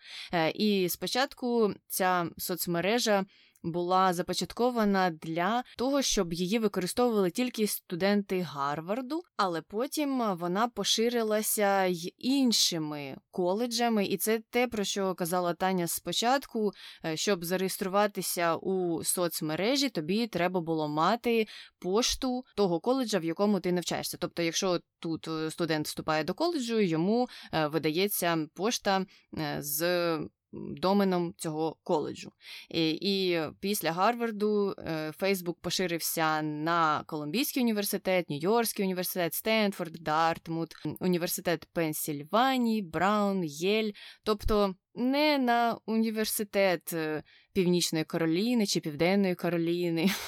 І 0.56 0.90
спочатку 0.90 1.74
ця 1.88 2.26
соцмережа 2.38 3.26
була 3.64 4.14
започаткована 4.14 5.10
для 5.10 5.64
того, 5.78 6.02
щоб 6.02 6.34
її 6.34 6.60
використовували 6.60 7.32
тільки 7.32 7.68
студенти 7.68 8.42
Гарварду, 8.42 9.22
але 9.38 9.62
потім 9.62 10.36
вона 10.36 10.68
поширилася 10.68 11.86
й 11.86 12.14
іншими 12.18 13.18
коледжами, 13.32 14.06
і 14.06 14.18
це 14.18 14.40
те, 14.50 14.68
про 14.68 14.84
що 14.84 15.16
казала 15.16 15.54
Таня 15.54 15.88
спочатку. 15.88 16.72
Е, 17.06 17.18
щоб 17.18 17.46
зареєструватися 17.46 18.56
у 18.56 19.04
соцмережі, 19.04 19.90
тобі 19.90 20.28
треба 20.28 20.62
було 20.62 20.88
мати 20.88 21.48
пошту 21.80 22.44
того 22.56 22.80
коледжа, 22.80 23.20
в 23.20 23.24
якому 23.24 23.60
ти 23.60 23.72
навчаєшся. 23.72 24.18
Тобто, 24.18 24.42
якщо 24.42 24.80
тут 25.00 25.28
е, 25.28 25.52
студент 25.52 25.88
вступає 25.88 26.24
до 26.24 26.34
коледжу, 26.34 26.80
йому 26.80 27.30
е, 27.54 27.68
видається 27.68 28.48
пошта 28.56 29.06
з 29.60 30.20
доменом 30.54 31.34
цього 31.38 31.76
коледжу. 31.84 32.32
І, 32.70 32.90
і 33.02 33.42
після 33.60 33.92
Гарварду 33.92 34.76
Фейсбук 35.18 35.60
поширився 35.62 36.42
на 36.42 37.04
Колумбійський 37.08 37.64
університет, 37.64 38.30
Нью-Йоркський 38.30 38.84
університет, 38.84 39.34
Стенфорд, 39.34 39.94
Дартмут, 39.94 40.70
університет 41.00 41.68
Пенсільванії, 41.74 42.82
Браун, 42.82 43.44
Єль. 43.44 43.92
Тобто 44.24 44.76
не 44.96 45.38
на 45.38 45.78
університет. 45.86 46.94
Е, 46.94 47.24
Північної 47.54 48.06
Кароліни 48.06 48.66
чи 48.66 48.80
Південної 48.80 49.36
Кароліни. 49.36 50.10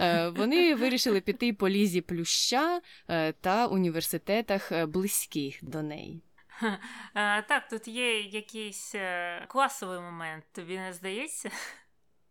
Е, 0.00 0.28
вони 0.28 0.74
вирішили 0.74 1.20
піти 1.20 1.52
по 1.52 1.68
лізі 1.68 2.00
плюща 2.00 2.80
е, 3.08 3.32
та 3.32 3.66
університетах 3.66 4.86
близьких 4.86 5.58
до 5.62 5.82
неї. 5.82 6.22
Так, 7.48 7.68
тут 7.68 7.88
є 7.88 8.20
якийсь 8.20 8.94
е, 8.94 9.44
класовий 9.48 10.00
момент, 10.00 10.44
тобі 10.52 10.78
не 10.78 10.92
здається? 10.92 11.50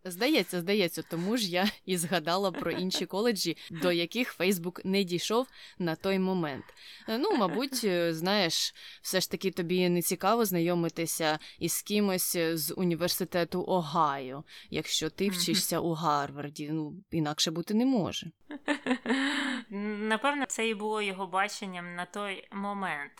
Здається, 0.03 0.59
здається, 0.59 1.01
тому 1.01 1.37
ж 1.37 1.51
я 1.51 1.67
і 1.85 1.97
згадала 1.97 2.51
про 2.51 2.71
інші 2.71 3.05
коледжі, 3.15 3.57
до 3.71 3.91
яких 3.91 4.31
Фейсбук 4.31 4.85
не 4.85 5.03
дійшов 5.03 5.47
на 5.79 5.95
той 5.95 6.19
момент. 6.19 6.65
Е, 7.09 7.17
ну, 7.17 7.37
мабуть, 7.37 7.81
е, 7.83 8.13
знаєш, 8.13 8.73
все 9.01 9.21
ж 9.21 9.31
таки 9.31 9.51
тобі 9.51 9.89
не 9.89 10.01
цікаво 10.01 10.45
знайомитися 10.45 11.39
із 11.59 11.81
кимось 11.81 12.37
з 12.37 12.73
університету 12.77 13.63
Огайо, 13.67 14.43
якщо 14.69 15.09
ти 15.09 15.29
вчишся 15.29 15.79
у 15.79 15.93
Гарварді. 15.93 16.69
Ну, 16.71 16.93
інакше 17.11 17.51
бути 17.51 17.73
не 17.73 17.85
може. 17.85 18.31
Напевно, 19.69 20.45
це 20.45 20.67
і 20.67 20.73
було 20.73 21.01
його 21.01 21.27
баченням 21.27 21.95
на 21.95 22.05
той 22.05 22.47
момент. 22.51 23.13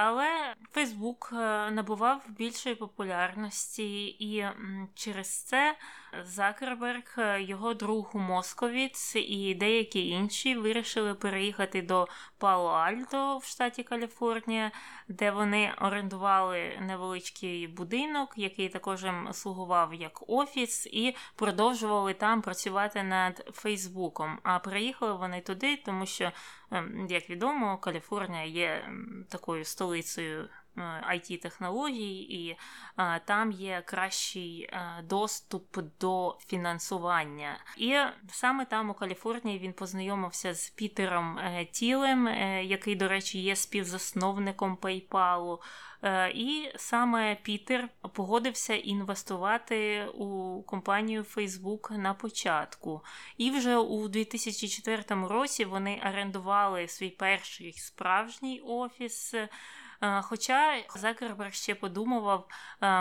Але 0.00 0.54
Фейсбук 0.72 1.28
набував 1.72 2.22
більшої 2.28 2.74
популярності, 2.74 4.06
і 4.06 4.46
через 4.94 5.42
це 5.42 5.76
Закерберг, 6.24 7.14
е, 7.18 7.42
його 7.42 7.74
друг 7.74 8.10
Московіц 8.14 9.16
і 9.16 9.54
деякі 9.54 10.08
інші 10.08 10.56
вирішили 10.56 11.14
переїхати 11.14 11.82
до 11.82 12.08
Пало-Альто 12.38 13.38
в 13.38 13.44
штаті 13.44 13.82
Каліфорнія, 13.82 14.70
де 15.08 15.30
вони 15.30 15.74
орендували 15.80 16.78
невеличкий 16.80 17.66
будинок, 17.66 18.34
який 18.36 18.68
також 18.68 19.06
слугував 19.32 19.94
як 19.94 20.30
офіс, 20.30 20.86
і 20.86 21.16
продовжували 21.36 22.14
там 22.14 22.42
працювати 22.42 23.02
над 23.02 23.50
Фейсбуком. 23.52 24.38
А 24.42 24.58
приїхали 24.58 25.12
вони 25.12 25.40
туди, 25.40 25.76
тому 25.76 26.06
що, 26.06 26.32
ем, 26.70 27.06
як 27.10 27.30
відомо, 27.30 27.78
Каліфорнія 27.78 28.44
є 28.44 28.90
такою 29.28 29.64
столицею 29.64 30.48
it 31.14 31.34
е, 31.34 31.36
технологій 31.36 32.18
і 32.20 32.56
а, 32.96 33.18
там 33.18 33.52
є 33.52 33.82
кращий 33.86 34.70
а, 34.72 35.02
доступ 35.02 35.78
до 36.00 36.38
фінансування. 36.46 37.58
І 37.76 37.96
саме 38.30 38.64
там 38.64 38.90
у 38.90 38.94
Каліфорнії 38.94 39.58
він 39.58 39.72
познайомився 39.72 40.54
з 40.54 40.70
Пітером 40.70 41.38
е, 41.38 41.64
Тілем, 41.64 42.28
е, 42.28 42.64
який, 42.64 42.96
до 42.96 43.08
речі, 43.08 43.38
є 43.38 43.56
співзасновником 43.56 44.76
PayPal. 44.76 45.58
І 46.34 46.70
саме 46.76 47.34
Пітер 47.42 47.88
погодився 48.12 48.74
інвестувати 48.74 50.06
у 50.06 50.62
компанію 50.62 51.22
Facebook 51.22 51.96
на 51.96 52.14
початку. 52.14 53.04
І 53.36 53.50
вже 53.50 53.76
у 53.76 54.08
2004 54.08 55.04
році 55.08 55.64
вони 55.64 56.02
орендували 56.10 56.88
свій 56.88 57.10
перший 57.10 57.72
справжній 57.72 58.60
офіс 58.60 59.34
Хоча 60.00 60.84
Закерберг 60.94 61.52
ще 61.52 61.74
подумував, 61.74 62.48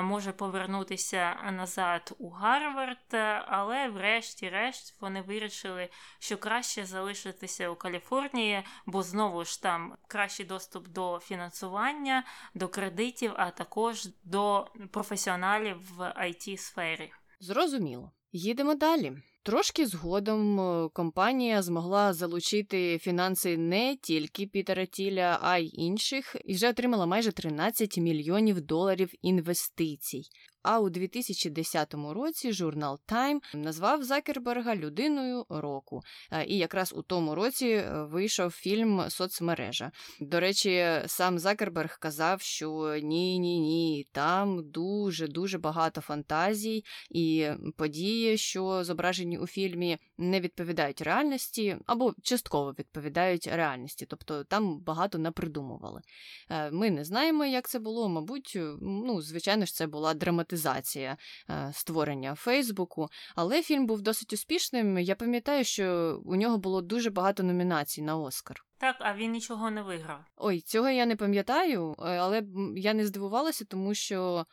може 0.04 0.32
повернутися 0.32 1.52
назад 1.52 2.16
у 2.20 2.30
Гарвард, 2.30 3.14
але 3.48 3.90
врешті-решт 3.90 5.02
вони 5.02 5.22
вирішили, 5.22 5.90
що 6.20 6.38
краще 6.38 6.86
залишитися 6.86 7.70
у 7.70 7.76
Каліфорнії, 7.76 8.64
бо 8.86 9.04
знову 9.04 9.46
ж 9.46 9.62
там 9.62 9.98
кращий 10.08 10.46
доступ 10.46 10.88
до 10.88 11.20
фінансування, 11.20 12.24
до 12.54 12.68
кредитів, 12.68 13.34
а 13.38 13.52
також 13.52 14.08
до 14.24 14.68
професіоналів 14.92 15.96
в 15.96 16.02
it 16.02 16.58
сфері. 16.58 17.14
Зрозуміло. 17.40 18.12
Їдемо 18.32 18.76
далі. 18.76 19.18
Трошки 19.48 19.86
згодом 19.86 20.60
е, 20.60 20.90
компанія 20.94 21.62
змогла 21.62 22.14
залучити 22.14 22.98
фінанси 22.98 23.58
не 23.58 23.96
тільки 24.02 24.48
Пітера 24.48 24.86
Тіля, 24.86 25.40
а 25.42 25.58
й 25.58 25.72
інших, 25.74 26.36
і 26.46 26.54
вже 26.54 26.70
отримала 26.70 27.06
майже 27.06 27.32
13 27.32 27.98
мільйонів 27.98 28.62
доларів 28.62 29.10
інвестицій. 29.22 30.22
А 30.64 30.80
у 30.80 30.90
2010 30.90 31.94
році 31.94 32.52
журнал 32.52 33.00
Time 33.08 33.40
назвав 33.54 34.04
Закерберга 34.04 34.76
людиною 34.76 35.46
року. 35.50 36.02
Е, 36.32 36.46
і 36.46 36.58
якраз 36.58 36.94
у 36.94 37.02
тому 37.02 37.36
році 37.36 37.68
е, 37.68 38.04
вийшов 38.04 38.52
фільм 38.52 39.10
Соцмережа. 39.10 39.92
До 40.22 40.40
речі, 40.40 41.02
сам 41.06 41.40
Закерберг 41.40 42.00
казав, 42.00 42.42
що 42.42 43.00
ні, 43.04 43.40
ні, 43.40 43.60
ні, 43.60 44.08
там 44.12 44.72
дуже 44.72 45.28
дуже 45.28 45.58
багато 45.58 46.02
фантазій 46.02 46.84
і 47.10 47.48
події, 47.78 48.38
що 48.38 48.84
зображені 48.84 49.38
у 49.38 49.48
фільмі, 49.48 49.98
не 50.18 50.40
відповідають 50.40 51.02
реальності 51.02 51.78
або 51.86 52.14
частково 52.24 52.72
відповідають 52.80 53.48
реальності, 53.48 54.06
тобто 54.10 54.44
там 54.44 54.80
багато 54.80 55.18
напридумували. 55.18 56.02
Е, 56.50 56.72
ми 56.72 56.92
не 56.92 57.04
знаємо, 57.04 57.46
як 57.46 57.70
це 57.70 57.80
було. 57.80 58.10
Мабуть, 58.10 58.58
ну 58.82 59.22
звичайно 59.22 59.66
ж, 59.66 59.74
це 59.74 59.88
була 59.88 60.14
драматизація 60.14 60.47
монетизація 60.48 61.18
е, 61.50 61.72
створення 61.74 62.36
Фейсбуку. 62.36 63.08
Але 63.36 63.62
фільм 63.62 63.86
був 63.86 64.02
досить 64.02 64.34
успішним. 64.34 64.98
Я 64.98 65.16
пам'ятаю, 65.16 65.64
що 65.64 66.20
у 66.26 66.36
нього 66.36 66.58
було 66.58 66.82
дуже 66.82 67.10
багато 67.10 67.44
номінацій 67.44 68.02
на 68.02 68.18
Оскар. 68.18 68.58
Так, 68.78 68.96
а 69.00 69.16
він 69.16 69.32
нічого 69.32 69.72
не 69.72 69.82
виграв. 69.82 70.20
Ой, 70.38 70.62
цього 70.62 70.90
я 70.90 71.06
не 71.06 71.16
пам'ятаю, 71.16 71.96
е, 72.00 72.04
але 72.04 72.44
я 72.76 72.94
не 72.94 73.06
здивувалася, 73.06 73.66
тому 73.66 73.94
що 73.94 74.46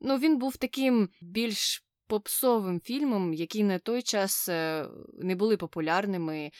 ну, 0.00 0.18
він 0.18 0.38
був 0.38 0.56
таким 0.56 1.08
більш. 1.22 1.80
Попсовим 2.06 2.80
фільмом, 2.80 3.34
які 3.34 3.64
на 3.64 3.78
той 3.78 4.02
час 4.02 4.48
е, 4.48 4.88
не 5.22 5.34
були 5.34 5.56
популярними 5.56 6.50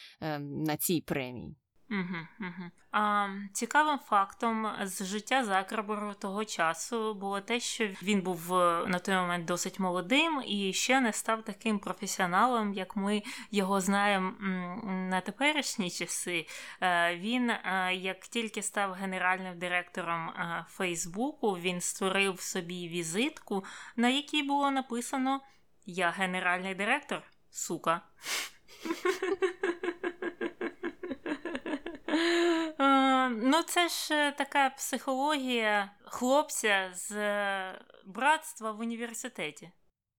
на 0.40 0.76
цій 0.76 1.00
премії. 1.00 1.56
Угу, 1.90 2.18
угу. 2.40 2.70
А, 2.92 3.28
Цікавим 3.52 3.98
фактом 3.98 4.70
з 4.82 5.04
життя 5.04 5.44
Закерберу 5.44 6.14
того 6.14 6.44
часу 6.44 7.14
було 7.14 7.40
те, 7.40 7.60
що 7.60 7.86
він 8.02 8.20
був 8.20 8.54
е, 8.54 8.86
на 8.86 8.98
той 8.98 9.14
момент 9.14 9.44
досить 9.44 9.80
молодим 9.80 10.42
і 10.46 10.72
ще 10.72 11.00
не 11.00 11.12
став 11.12 11.42
таким 11.42 11.78
професіоналом, 11.78 12.74
як 12.74 12.96
ми 12.96 13.22
його 13.50 13.80
знаємо 13.80 14.32
на 14.84 15.20
теперішні 15.20 15.90
часи. 15.90 16.46
Е, 16.80 17.16
він, 17.16 17.50
е, 17.50 17.94
як 17.94 18.20
тільки 18.20 18.62
став 18.62 18.92
генеральним 18.92 19.58
директором 19.58 20.30
Фейсбуку, 20.68 21.52
він 21.52 21.80
створив 21.80 22.40
собі 22.40 22.88
візитку, 22.88 23.64
на 23.96 24.08
якій 24.08 24.42
було 24.42 24.70
написано 24.70 25.40
Я 25.86 26.10
генеральний 26.10 26.74
директор, 26.74 27.22
сука. 27.50 28.00
Ну, 33.36 33.62
це 33.62 33.88
ж 33.88 34.14
е, 34.14 34.32
така 34.32 34.70
психологія 34.70 35.90
хлопця 36.04 36.90
з 36.94 37.12
е, 37.12 37.80
братства 38.06 38.72
в 38.72 38.80
університеті. 38.80 39.70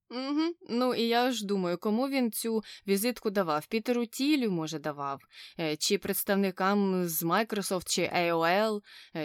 Угу. 0.10 0.54
Ну 0.69 0.93
і 0.93 1.01
я 1.01 1.32
ж 1.32 1.45
думаю, 1.45 1.78
кому 1.78 2.10
він 2.10 2.32
цю 2.32 2.63
візитку 2.88 3.30
давав? 3.30 3.65
Пітеру 3.67 4.06
Тілю, 4.06 4.51
може, 4.51 4.80
давав, 4.80 5.21
е, 5.60 5.75
чи 5.75 5.97
представникам 5.97 7.08
з 7.08 7.23
Microsoft, 7.23 7.84
чи 7.88 8.01
AOL, 8.01 8.82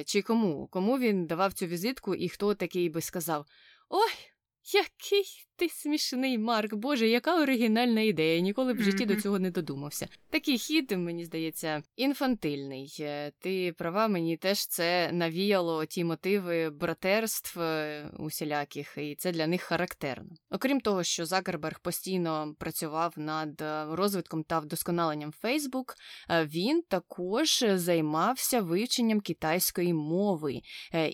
чи 0.06 0.22
кому? 0.22 0.68
Кому 0.72 0.98
він 0.98 1.26
давав 1.26 1.52
цю 1.52 1.66
візитку, 1.66 2.14
і 2.14 2.28
хто 2.28 2.54
такий 2.54 2.88
би 2.88 3.00
сказав: 3.00 3.46
Ой, 3.88 4.10
який 4.64 5.24
ти 5.60 5.68
смішний, 5.68 6.38
Марк, 6.38 6.74
Боже, 6.74 7.08
яка 7.08 7.42
оригінальна 7.42 8.00
ідея. 8.00 8.40
Ніколи 8.40 8.74
б 8.74 8.76
в 8.76 8.82
житті 8.82 9.04
mm-hmm. 9.04 9.14
до 9.14 9.20
цього 9.20 9.38
не 9.38 9.50
додумався. 9.50 10.08
Такий 10.30 10.58
хід, 10.58 10.90
мені 10.90 11.24
здається, 11.24 11.82
інфантильний. 11.96 12.96
Е, 13.00 13.32
ти 13.38 13.72
права, 13.78 14.08
мені 14.08 14.36
теж 14.36 14.66
це 14.66 15.12
навіяло 15.12 15.84
ті 15.84 16.04
мотиви 16.04 16.70
братерств 16.70 17.60
е, 17.60 18.10
усіляких, 18.18 18.94
і 18.98 19.14
це 19.18 19.32
для 19.32 19.46
них 19.46 19.62
характерно. 19.62 20.30
Окрім 20.50 20.80
того, 20.80 21.02
що 21.02 21.26
Закерберг 21.26 21.80
постійно 21.80 22.54
працював 22.58 23.14
над 23.16 23.60
е, 23.60 23.86
розвитком 23.90 24.44
та 24.44 24.58
вдосконаленням 24.58 25.32
Фейсбук, 25.32 25.94
він 26.30 26.82
також 26.82 27.64
займався 27.74 28.60
вивченням 28.60 29.20
китайської 29.20 29.94
мови. 29.94 30.60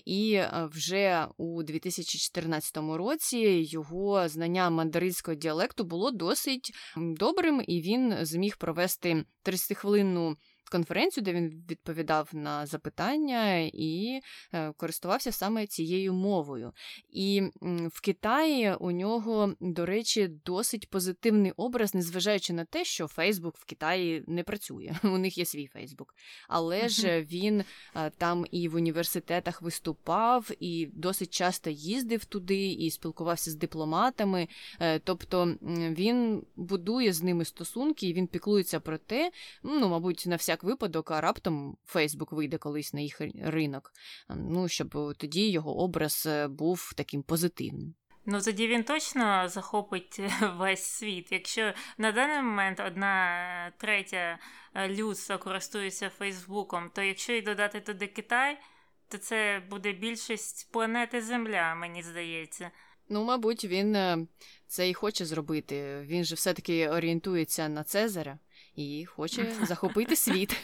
І 0.05 0.41
вже 0.71 1.27
у 1.37 1.63
2014 1.63 2.77
році 2.77 3.36
його 3.45 4.27
знання 4.27 4.69
мандаринського 4.69 5.35
діалекту 5.35 5.83
було 5.83 6.11
досить 6.11 6.71
добрим, 6.97 7.63
і 7.67 7.81
він 7.81 8.13
зміг 8.21 8.57
провести 8.57 9.25
30-хвилинну 9.45 10.35
конференцію, 10.69 11.23
де 11.23 11.33
він 11.33 11.63
відповідав 11.69 12.29
на 12.33 12.65
запитання 12.65 13.57
і 13.73 14.21
е, 14.53 14.73
користувався 14.77 15.31
саме 15.31 15.67
цією 15.67 16.13
мовою. 16.13 16.71
І 17.09 17.43
в 17.91 18.01
Китаї 18.01 18.73
у 18.79 18.91
нього, 18.91 19.53
до 19.59 19.85
речі, 19.85 20.27
досить 20.45 20.89
позитивний 20.89 21.51
образ, 21.51 21.93
незважаючи 21.93 22.53
на 22.53 22.65
те, 22.65 22.85
що 22.85 23.07
Фейсбук 23.07 23.57
в 23.57 23.65
Китаї 23.65 24.23
не 24.27 24.43
працює. 24.43 24.95
У 25.03 25.17
них 25.17 25.37
є 25.37 25.45
свій 25.45 25.67
Фейсбук. 25.67 26.15
Але 26.47 26.89
ж 26.89 27.21
він 27.21 27.63
е, 27.95 28.09
там 28.17 28.45
і 28.51 28.67
в 28.67 28.75
університетах 28.75 29.61
виступав, 29.61 30.51
і 30.59 30.89
досить 30.93 31.33
часто 31.33 31.69
їздив 31.69 32.25
туди 32.25 32.67
і 32.67 32.91
спілкувався 32.91 33.51
з 33.51 33.55
дипломатами. 33.55 34.47
Е, 34.79 34.99
тобто 34.99 35.55
він 35.61 36.43
будує 36.55 37.13
з 37.13 37.23
ними 37.23 37.45
стосунки, 37.45 38.07
і 38.07 38.13
він 38.13 38.27
піклується 38.27 38.79
про 38.79 38.97
те, 38.97 39.31
ну, 39.63 39.89
мабуть, 39.89 40.23
на 40.27 40.35
всяк 40.35 40.56
випадок, 40.63 41.11
а 41.11 41.21
раптом 41.21 41.77
Фейсбук 41.85 42.31
вийде 42.31 42.57
колись 42.57 42.93
на 42.93 43.01
їх 43.01 43.21
ринок. 43.41 43.93
Ну, 44.29 44.67
щоб 44.67 45.13
тоді 45.17 45.49
його 45.49 45.77
образ 45.77 46.23
е, 46.27 46.47
був 46.47 46.93
таким 46.95 47.23
позитивним. 47.23 47.93
Ну 48.25 48.41
тоді 48.41 48.67
він 48.67 48.83
точно 48.83 49.49
захопить 49.49 50.19
е, 50.19 50.31
весь 50.57 50.83
світ. 50.83 51.31
Якщо 51.31 51.73
на 51.97 52.11
даний 52.11 52.41
момент 52.41 52.79
одна 52.87 53.71
третя 53.77 54.39
е, 54.73 54.89
людства 54.89 55.37
користується 55.37 56.09
Фейсбуком, 56.09 56.91
то 56.95 57.01
якщо 57.01 57.33
й 57.33 57.41
додати 57.41 57.81
туди 57.81 58.07
Китай, 58.07 58.59
то 59.07 59.17
це 59.17 59.61
буде 59.69 59.91
більшість 59.91 60.71
планети 60.71 61.21
Земля, 61.21 61.75
мені 61.75 62.03
здається. 62.03 62.71
Ну, 63.09 63.23
мабуть, 63.23 63.65
він 63.65 64.27
це 64.67 64.89
і 64.89 64.93
хоче 64.93 65.25
зробити. 65.25 66.01
Він 66.01 66.23
же 66.23 66.35
все-таки 66.35 66.89
орієнтується 66.89 67.69
на 67.69 67.83
Цезаря 67.83 68.39
і 68.77 69.05
хоче 69.05 69.53
захопити 69.63 70.15
світ. 70.15 70.57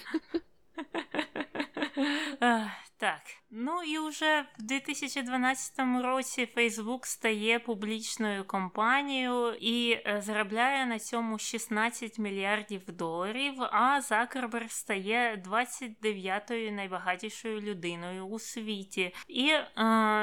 Так, 3.03 3.21
ну 3.51 3.83
і 3.83 3.99
вже 3.99 4.45
в 4.59 4.63
2012 4.63 5.73
році 6.03 6.49
Facebook 6.57 7.05
стає 7.05 7.59
публічною 7.59 8.43
компанією 8.43 9.53
і 9.53 9.91
е, 9.91 10.21
заробляє 10.21 10.85
на 10.85 10.99
цьому 10.99 11.37
16 11.37 12.19
мільярдів 12.19 12.81
доларів. 12.87 13.53
А 13.71 14.01
Закерберг 14.01 14.71
стає 14.71 15.43
29-ю 15.47 16.71
найбагатішою 16.71 17.61
людиною 17.61 18.25
у 18.25 18.39
світі. 18.39 19.15
І 19.27 19.49
е, 19.49 19.63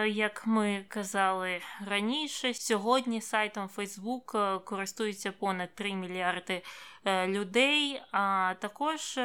як 0.08 0.46
ми 0.46 0.84
казали 0.88 1.60
раніше, 1.86 2.54
сьогодні 2.54 3.20
сайтом 3.20 3.70
Facebook 3.76 4.38
е, 4.38 4.58
користується 4.58 5.32
понад 5.32 5.74
3 5.74 5.94
мільярди 5.94 6.62
е, 7.04 7.26
людей, 7.26 8.02
а 8.12 8.54
також. 8.60 9.18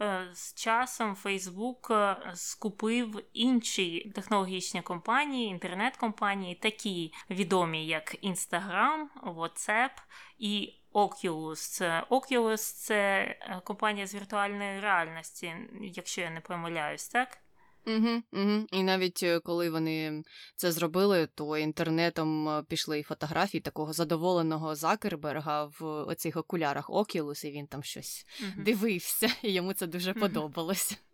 Е, 0.00 0.28
з 0.32 0.54
часом 0.54 1.14
Фейсбук 1.14 1.92
скупив 2.34 3.22
інші 3.32 4.12
технологічні 4.14 4.82
компанії, 4.82 5.48
інтернет-компанії, 5.48 6.54
такі 6.54 7.12
відомі, 7.30 7.86
як 7.86 8.24
Instagram, 8.24 9.06
WhatsApp 9.22 9.90
і 10.38 10.74
Oculus. 10.94 11.82
Oculus– 12.08 12.56
це 12.84 13.20
е, 13.22 13.60
компанія 13.64 14.06
з 14.06 14.14
віртуальної 14.14 14.80
реальності, 14.80 15.54
якщо 15.80 16.20
я 16.20 16.30
не 16.30 16.40
помиляюсь, 16.40 17.08
так? 17.08 17.43
Угу, 17.86 18.22
угу. 18.32 18.66
І 18.72 18.82
навіть 18.82 19.22
е, 19.22 19.40
коли 19.40 19.70
вони 19.70 20.22
це 20.56 20.72
зробили, 20.72 21.28
то 21.34 21.58
інтернетом 21.58 22.48
е, 22.48 22.62
пішли 22.68 22.98
і 22.98 23.02
фотографії 23.02 23.60
такого 23.60 23.92
задоволеного 23.92 24.74
Закерберга 24.74 25.64
в 25.64 25.84
оцих 25.84 26.36
окулярах 26.36 26.90
Oculus, 26.90 27.46
і 27.46 27.50
він 27.50 27.66
там 27.66 27.82
щось 27.82 28.26
угу. 28.40 28.64
дивився, 28.64 29.28
і 29.42 29.52
йому 29.52 29.72
це 29.72 29.86
дуже 29.86 30.14
подобалось. 30.14 30.98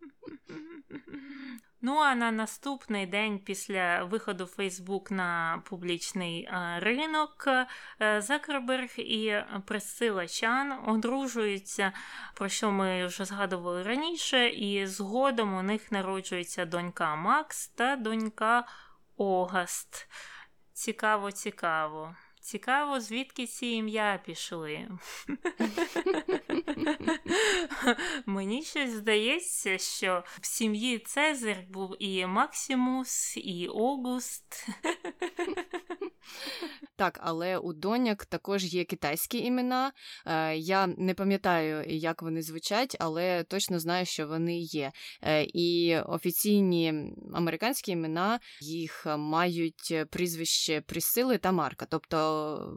Ну 1.83 1.97
а 1.97 2.15
на 2.15 2.31
наступний 2.31 3.05
день 3.05 3.39
після 3.39 4.03
виходу 4.03 4.45
Фейсбук 4.45 5.11
на 5.11 5.61
публічний 5.69 6.43
е, 6.43 6.79
ринок 6.79 7.47
е, 8.01 8.21
Закерберг 8.21 8.89
і 8.97 9.35
Пресила 9.65 10.27
Чан 10.27 10.73
одружуються, 10.87 11.91
про 12.33 12.49
що 12.49 12.71
ми 12.71 13.05
вже 13.05 13.25
згадували 13.25 13.83
раніше, 13.83 14.49
і 14.49 14.87
згодом 14.87 15.53
у 15.53 15.61
них 15.61 15.91
народжується 15.91 16.65
донька 16.65 17.15
Макс 17.15 17.67
та 17.67 17.95
донька 17.95 18.67
Огаст. 19.17 20.07
Цікаво, 20.73 21.31
цікаво. 21.31 22.15
Цікаво, 22.41 22.99
звідки 22.99 23.47
ці 23.47 23.67
ім'я 23.67 24.21
пішли. 24.25 24.87
Мені 28.25 28.63
щось 28.63 28.89
здається, 28.89 29.77
що 29.77 30.23
в 30.41 30.45
сім'ї 30.45 30.99
Цезар 30.99 31.57
був 31.69 31.95
і 31.99 32.25
Максимус, 32.25 33.37
і 33.37 33.67
Огуст. 33.67 34.67
Так, 36.95 37.19
але 37.23 37.57
у 37.57 37.73
доняк 37.73 38.25
також 38.25 38.73
є 38.73 38.83
китайські 38.83 39.37
імена. 39.37 39.91
Е, 40.25 40.57
я 40.57 40.87
не 40.87 41.13
пам'ятаю, 41.13 41.83
як 41.87 42.21
вони 42.21 42.41
звучать, 42.41 42.97
але 42.99 43.43
точно 43.43 43.79
знаю, 43.79 44.05
що 44.05 44.27
вони 44.27 44.59
є. 44.59 44.91
Е, 45.21 45.43
і 45.43 45.97
офіційні 45.97 47.13
американські 47.33 47.91
імена 47.91 48.39
їх 48.61 49.05
мають 49.17 49.95
прізвище 50.11 50.81
Присили 50.81 51.37
та 51.37 51.51
Марка. 51.51 51.85
Тобто 51.89 52.30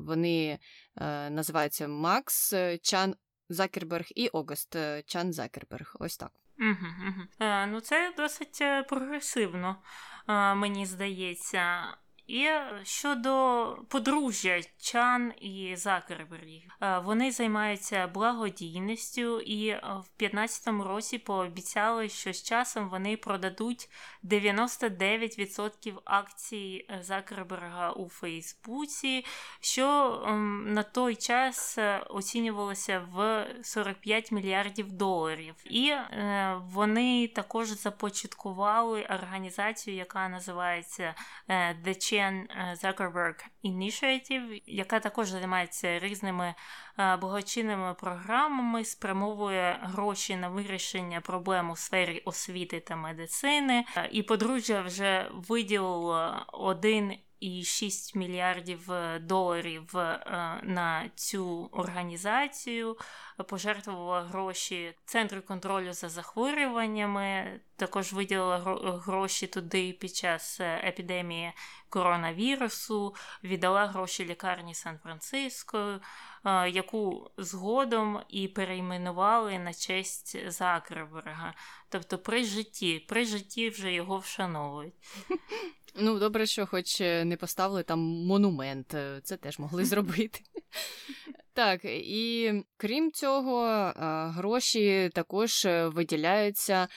вони 0.07 0.59
е, 0.97 1.31
називаються 1.31 1.88
Макс 1.88 2.55
Чан 2.83 3.14
Закерберг 3.49 4.07
і 4.14 4.29
Огаст 4.29 4.77
Чан 5.07 5.33
Закерберг. 5.33 5.97
Ось 6.01 6.17
так. 6.17 6.31
Угу, 6.59 6.87
угу. 7.09 7.49
Ну, 7.69 7.81
це 7.81 8.14
досить 8.17 8.62
прогресивно, 8.88 9.77
мені 10.57 10.87
здається. 10.87 11.85
І 12.27 12.49
щодо 12.83 13.77
подружжя 13.89 14.61
Чан 14.79 15.33
і 15.41 15.77
Закерберг, 15.77 16.45
вони 17.05 17.31
займаються 17.31 18.07
благодійністю, 18.07 19.41
і 19.41 19.75
в 19.75 20.23
15-му 20.23 20.85
році 20.85 21.19
пообіцяли, 21.19 22.09
що 22.09 22.33
з 22.33 22.43
часом 22.43 22.89
вони 22.89 23.17
продадуть 23.17 23.89
99% 24.25 25.93
акцій 26.05 26.89
Закерберга 27.01 27.91
у 27.91 28.09
Фейсбуці, 28.09 29.25
що 29.61 30.23
ем, 30.27 30.73
на 30.73 30.83
той 30.83 31.17
час 31.17 31.79
е, 31.79 31.99
оцінювалося 32.11 33.09
в 33.13 33.47
45 33.63 34.33
мільярдів 34.33 34.93
доларів. 34.93 35.55
І 35.65 35.89
е, 35.89 36.61
вони 36.65 37.29
також 37.29 37.69
започаткували 37.69 39.03
організацію, 39.03 39.97
яка 39.97 40.29
називається 40.29 41.15
е, 41.49 41.77
The 41.85 41.95
Chen 42.14 42.48
Zuckerberg 42.83 43.44
Initiative, 43.64 44.62
яка 44.66 45.00
також 45.00 45.29
займається 45.29 45.98
різними 45.98 46.55
благочинними 47.20 47.94
програмами, 47.94 48.85
спрямовує 48.85 49.79
гроші 49.83 50.37
на 50.37 50.48
вирішення 50.48 51.20
проблем 51.20 51.70
у 51.70 51.77
сфері 51.77 52.22
освіти 52.24 52.81
та 52.81 52.96
медицини. 52.96 53.85
І 54.11 54.22
подружжя 54.22 54.83
вже 54.83 55.31
виділило 55.33 56.46
один. 56.53 57.14
І 57.40 57.64
6 57.64 58.14
мільярдів 58.14 58.90
доларів 59.20 59.90
на 60.62 61.11
цю 61.14 61.68
організацію 61.73 62.97
пожертвувала 63.49 64.23
гроші 64.23 64.94
Центру 65.05 65.42
контролю 65.42 65.92
за 65.92 66.09
захворюваннями, 66.09 67.61
також 67.77 68.12
виділила 68.12 68.59
гроші 69.05 69.47
туди 69.47 69.92
під 69.92 70.16
час 70.16 70.61
епідемії 70.61 71.53
коронавірусу, 71.94 73.14
віддала 73.44 73.87
гроші 73.87 74.25
лікарні 74.25 74.75
Сан-Франциско, 74.75 76.01
е, 76.44 76.70
яку 76.70 77.31
згодом 77.37 78.20
і 78.29 78.49
перейменували 78.49 79.59
на 79.59 79.75
честь 79.75 80.51
Закерберга. 80.51 81.55
Тобто 81.88 82.18
при 82.18 82.44
житті, 82.44 83.07
при 83.09 83.25
житті 83.25 83.70
вже 83.70 83.92
його 83.92 84.18
вшановують. 84.18 84.94
Ну, 85.96 86.18
добре, 86.18 86.46
що 86.46 86.66
хоч 86.66 87.00
е, 87.00 87.24
не 87.24 87.37
поставили 87.37 87.83
там 87.83 87.98
монумент, 88.00 88.96
це 89.22 89.37
теж 89.37 89.59
могли 89.59 89.85
зробити. 89.85 90.40
Так, 91.55 91.81
і 91.85 92.53
крім 92.77 93.12
цього, 93.12 93.67
гроші 94.37 95.11
також 95.14 95.64
е, 95.64 95.88
виділяються 95.88 96.88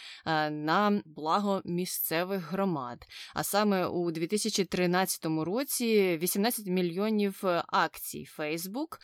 на 0.52 1.02
благо 1.06 1.62
місцевих 1.66 2.52
громад. 2.52 3.06
А 3.34 3.44
саме 3.44 3.86
у 3.88 4.12
2013 4.12 5.26
році 5.26 6.18
18 6.22 6.66
мільйонів 6.66 7.42
е, 7.44 7.64
акцій 7.68 8.28
Facebook 8.38 8.98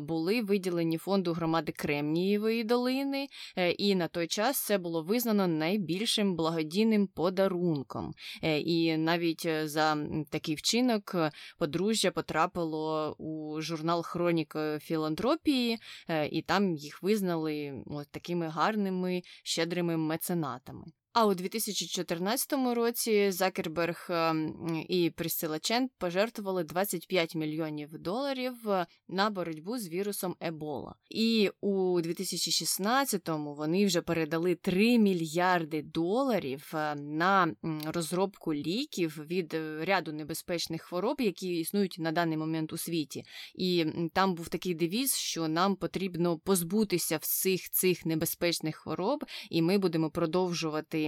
були 0.00 0.42
виділені 0.42 0.98
фонду 0.98 1.32
громади 1.32 1.72
Кремнієвої 1.72 2.64
долини, 2.64 3.28
е, 3.56 3.70
і 3.70 3.94
на 3.94 4.08
той 4.08 4.26
час 4.26 4.64
це 4.64 4.78
було 4.78 5.02
визнано 5.02 5.46
найбільшим 5.46 6.36
благодійним 6.36 7.06
подарунком. 7.06 8.12
І 8.42 8.96
навіть 8.96 9.48
за 9.64 9.96
такий 10.30 10.54
вчинок 10.54 11.16
подружжя 11.58 12.10
потрапило 12.10 13.14
у 13.18 13.60
журнал 13.60 14.02
Хронік 14.02 14.56
Філософії 14.80 14.95
філантропії, 14.96 15.78
е, 16.08 16.26
і 16.26 16.42
там 16.42 16.74
їх 16.74 17.02
визнали 17.02 17.82
такими 18.10 18.48
гарними, 18.48 19.22
щедрими 19.42 19.96
меценатами. 19.96 20.84
А 21.18 21.26
у 21.26 21.34
2014 21.34 22.52
році 22.74 23.30
Закерберг 23.30 24.06
ем, 24.10 24.84
і 24.88 25.10
Присила 25.10 25.58
Чен 25.58 25.88
пожертвували 25.98 26.64
25 26.64 27.34
мільйонів 27.34 27.98
доларів 27.98 28.70
е, 28.70 28.86
на 29.08 29.30
боротьбу 29.30 29.78
з 29.78 29.88
вірусом 29.88 30.36
Ебола. 30.40 30.94
І 31.10 31.50
у 31.60 32.00
2016-му 32.00 33.54
вони 33.54 33.86
вже 33.86 34.02
передали 34.02 34.54
3 34.54 34.98
мільярди 34.98 35.82
доларів 35.82 36.72
е, 36.74 36.94
на 36.94 37.54
розробку 37.84 38.54
ліків 38.54 39.26
від 39.30 39.54
е, 39.54 39.84
ряду 39.84 40.12
небезпечних 40.12 40.82
хвороб, 40.82 41.20
які 41.20 41.48
існують 41.48 41.96
на 41.98 42.12
даний 42.12 42.36
момент 42.36 42.72
у 42.72 42.76
світі. 42.76 43.24
І 43.54 43.86
там 44.12 44.34
був 44.34 44.48
такий 44.48 44.74
девіз, 44.74 45.14
що 45.14 45.48
нам 45.48 45.76
потрібно 45.76 46.38
позбутися 46.38 47.16
всіх 47.16 47.70
цих 47.70 48.06
небезпечних 48.06 48.76
хвороб, 48.76 49.24
і 49.50 49.62
ми 49.62 49.78
будемо 49.78 50.10
продовжувати 50.10 51.05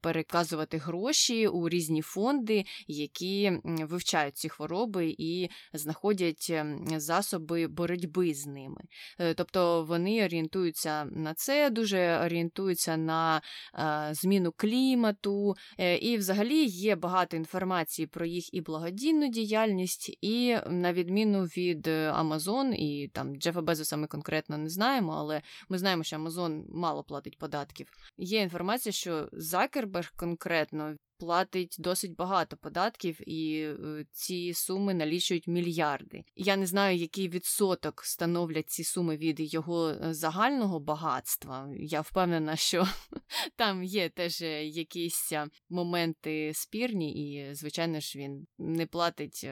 переказувати 0.00 0.78
гроші 0.78 1.48
у 1.48 1.68
різні 1.68 2.02
фонди, 2.02 2.64
які 2.86 3.52
вивчають 3.64 4.36
ці 4.36 4.48
хвороби 4.48 5.14
і 5.18 5.48
знаходять 5.72 6.52
засоби 6.96 7.66
боротьби 7.66 8.34
з 8.34 8.46
ними. 8.46 8.80
Е, 9.18 9.34
тобто 9.34 9.84
вони 9.84 10.24
орієнтуються 10.24 11.04
на 11.04 11.34
це, 11.34 11.70
дуже 11.70 12.18
орієнтуються 12.18 12.96
на 12.96 13.42
е, 13.74 14.14
зміну 14.14 14.52
клімату, 14.56 15.54
е, 15.78 15.96
і 15.96 16.16
взагалі 16.16 16.64
є 16.64 16.96
багато 16.96 17.36
інформації 17.36 18.06
про 18.06 18.26
їх 18.26 18.54
і 18.54 18.60
благодійну 18.60 19.28
діяльність, 19.28 20.18
і 20.20 20.56
на 20.66 20.92
відміну 20.92 21.42
від 21.42 21.86
Amazon 21.86 22.74
і 22.74 23.08
там 23.08 23.36
Джефа 23.36 23.62
Безоса 23.62 23.96
ми 23.96 24.06
конкретно 24.06 24.58
не 24.58 24.68
знаємо, 24.68 25.12
але 25.18 25.42
ми 25.68 25.78
знаємо, 25.78 26.02
що 26.02 26.16
Amazon 26.16 26.62
мало 26.68 27.04
платить 27.04 27.38
податків. 27.38 27.86
Є 28.18 28.40
інформація, 28.40 28.92
що 28.92 29.28
Закерберг 29.32 30.12
конкретно 30.16 30.96
платить 31.20 31.76
досить 31.78 32.16
багато 32.16 32.56
податків, 32.56 33.28
і 33.30 33.62
е, 33.62 34.04
ці 34.12 34.54
суми 34.54 34.94
налічують 34.94 35.46
мільярди. 35.46 36.24
Я 36.36 36.56
не 36.56 36.66
знаю, 36.66 36.96
який 36.96 37.28
відсоток 37.28 38.04
становлять 38.04 38.70
ці 38.70 38.84
суми 38.84 39.16
від 39.16 39.54
його 39.54 39.88
е, 39.88 40.14
загального 40.14 40.80
багатства. 40.80 41.70
Я 41.76 42.00
впевнена, 42.00 42.56
що 42.56 42.86
там 43.56 43.84
є 43.84 44.08
теж 44.08 44.42
е, 44.42 44.64
якісь 44.64 45.32
моменти 45.68 46.52
спірні, 46.54 47.32
і, 47.32 47.54
звичайно 47.54 48.00
ж, 48.00 48.18
він 48.18 48.46
не 48.58 48.86
платить 48.86 49.48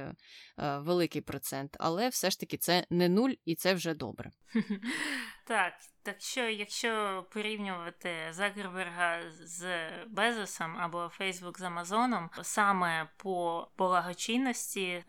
великий 0.56 1.22
процент, 1.22 1.76
але 1.80 2.08
все 2.08 2.30
ж 2.30 2.40
таки 2.40 2.56
це 2.56 2.86
не 2.90 3.08
нуль, 3.08 3.32
і 3.44 3.54
це 3.54 3.74
вже 3.74 3.94
добре. 3.94 4.30
Так, 5.48 5.74
так 6.02 6.20
що, 6.20 6.48
якщо 6.48 7.24
порівнювати 7.30 8.10
Закерберга 8.30 9.30
з 9.30 9.88
Безосом 10.06 10.76
або 10.78 11.08
Фейсбук 11.08 11.58
з 11.58 11.62
Амазоном, 11.62 12.30
саме 12.42 13.08
по 13.16 13.68
благочинності, 13.78 14.84
е, 14.84 15.04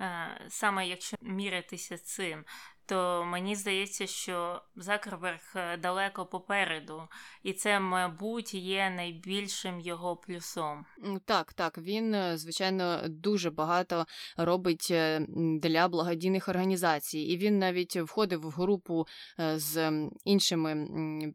саме 0.49 0.87
якщо 0.87 1.17
мірятися 1.21 1.97
цим, 1.97 2.45
то 2.89 3.25
мені 3.25 3.55
здається, 3.55 4.07
що 4.07 4.61
Закерберг 4.75 5.53
е, 5.55 5.77
далеко 5.77 6.25
попереду, 6.25 7.03
і 7.43 7.53
це, 7.53 7.79
мабуть, 7.79 8.53
є 8.53 8.89
найбільшим 8.89 9.79
його 9.79 10.15
плюсом. 10.15 10.85
Так, 11.25 11.53
так, 11.53 11.77
він, 11.77 12.13
е, 12.13 12.37
звичайно, 12.37 13.01
дуже 13.07 13.51
багато 13.51 14.05
робить 14.37 14.87
е, 14.91 15.25
для 15.61 15.87
благодійних 15.87 16.47
організацій, 16.47 17.19
і 17.19 17.37
він 17.37 17.59
навіть 17.59 17.95
входив 17.95 18.41
в 18.41 18.49
групу 18.49 19.07
з 19.55 19.91
іншими 20.25 20.87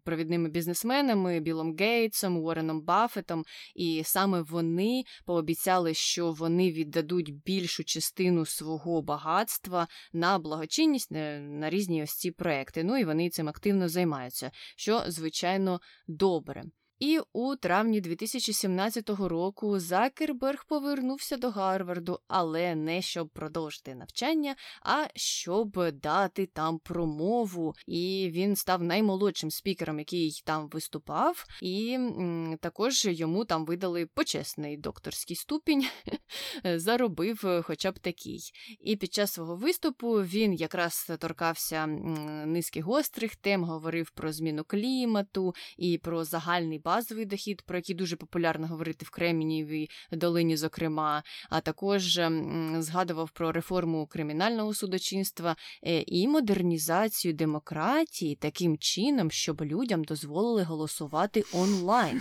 провідними 0.04 0.48
бізнесменами 0.48 1.40
Білом 1.40 1.76
Гейтсом, 1.76 2.36
Уореном 2.36 2.82
Баффетом, 2.82 3.44
і 3.74 4.02
саме 4.04 4.42
вони 4.42 5.04
пообіцяли, 5.24 5.94
що 5.94 6.32
вони 6.32 6.72
віддадуть 6.72 7.34
більшу 7.34 7.84
частину 7.84 8.46
свого 8.46 9.02
багатства 9.02 9.88
на 10.12 10.38
благочинність 10.38 11.10
на 11.44 11.70
різні 11.70 12.02
ось 12.02 12.14
ці 12.14 12.30
проекти. 12.30 12.84
Ну 12.84 12.96
і 12.96 13.04
вони 13.04 13.30
цим 13.30 13.48
активно 13.48 13.88
займаються, 13.88 14.50
що 14.76 15.02
звичайно 15.06 15.80
добре. 16.06 16.62
І 17.04 17.20
у 17.32 17.56
травні 17.56 18.00
2017 18.00 19.10
року 19.10 19.78
Закерберг 19.78 20.64
повернувся 20.68 21.36
до 21.36 21.50
Гарварду, 21.50 22.18
але 22.28 22.74
не 22.74 23.02
щоб 23.02 23.28
продовжити 23.28 23.94
навчання, 23.94 24.56
а 24.82 25.06
щоб 25.14 25.90
дати 25.92 26.46
там 26.46 26.78
промову. 26.78 27.74
І 27.86 28.30
він 28.32 28.56
став 28.56 28.82
наймолодшим 28.82 29.50
спікером, 29.50 29.98
який 29.98 30.42
там 30.44 30.68
виступав, 30.68 31.44
і 31.62 31.92
м, 31.92 32.58
також 32.60 33.04
йому 33.04 33.44
там 33.44 33.64
видали 33.64 34.06
почесний 34.06 34.76
докторський 34.76 35.36
ступінь, 35.36 35.86
заробив 36.76 37.62
хоча 37.62 37.90
б 37.90 37.98
такий. 37.98 38.40
І 38.80 38.96
під 38.96 39.14
час 39.14 39.32
свого 39.32 39.56
виступу 39.56 40.12
він 40.12 40.52
якраз 40.52 41.10
торкався 41.18 41.86
низки 41.86 42.80
гострих 42.80 43.36
тем, 43.36 43.64
говорив 43.64 44.10
про 44.10 44.32
зміну 44.32 44.64
клімату 44.64 45.54
і 45.76 45.98
про 45.98 46.24
загальний 46.24 46.78
базовий 46.94 47.24
дохід, 47.24 47.62
про 47.62 47.78
який 47.78 47.94
дуже 47.94 48.16
популярно 48.16 48.66
говорити 48.66 49.06
в 49.06 49.10
Кремнієвій 49.10 49.90
долині, 50.12 50.56
зокрема, 50.56 51.22
а 51.50 51.60
також 51.60 52.18
ем, 52.18 52.82
згадував 52.82 53.30
про 53.30 53.52
реформу 53.52 54.06
кримінального 54.06 54.74
судочинства 54.74 55.56
е, 55.82 56.04
і 56.06 56.28
модернізацію 56.28 57.34
демократії 57.34 58.36
таким 58.36 58.78
чином, 58.78 59.30
щоб 59.30 59.62
людям 59.62 60.04
дозволили 60.04 60.62
голосувати 60.62 61.44
онлайн. 61.52 62.20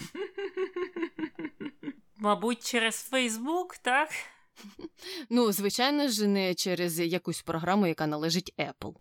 Мабуть, 2.18 2.72
через 2.72 2.96
Фейсбук, 2.96 3.78
так? 3.78 4.10
Ну, 5.30 5.52
звичайно 5.52 6.08
ж, 6.08 6.28
не 6.28 6.56
через 6.56 7.00
якусь 7.00 7.42
програму, 7.42 7.88
яка 7.88 8.08
належить 8.08 8.54
Apple. 8.58 8.94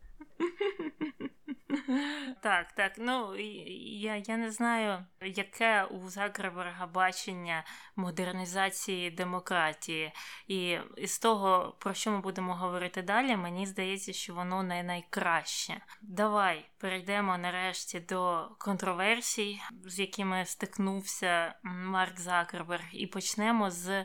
Так, 2.43 2.73
так. 2.73 2.93
Ну 2.99 3.37
я 3.37 4.17
я 4.17 4.37
не 4.37 4.51
знаю, 4.51 5.05
яке 5.21 5.85
у 5.85 6.09
Закерберга 6.09 6.87
бачення 6.87 7.65
модернізації 7.97 9.11
демократії. 9.11 10.13
І 10.49 10.79
з 11.05 11.19
того, 11.19 11.77
про 11.79 11.95
що 11.95 12.11
ми 12.11 12.21
будемо 12.21 12.55
говорити 12.55 13.03
далі, 13.03 13.37
мені 13.37 13.67
здається, 13.67 14.13
що 14.13 14.35
воно 14.35 14.63
не 14.63 14.83
найкраще. 14.83 15.81
Давай 16.03 16.69
перейдемо 16.79 17.39
нарешті 17.39 18.01
до 18.01 18.49
контроверсій, 18.59 19.61
з 19.85 19.99
якими 19.99 20.47
стикнувся 20.47 21.55
Марк 21.63 22.21
Закерберг, 22.21 22.85
і 22.93 23.07
почнемо 23.07 23.71
з 23.71 24.05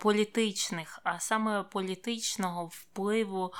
політичних, 0.00 1.00
а 1.04 1.20
саме 1.20 1.62
політичного 1.62 2.66
впливу 2.66 3.52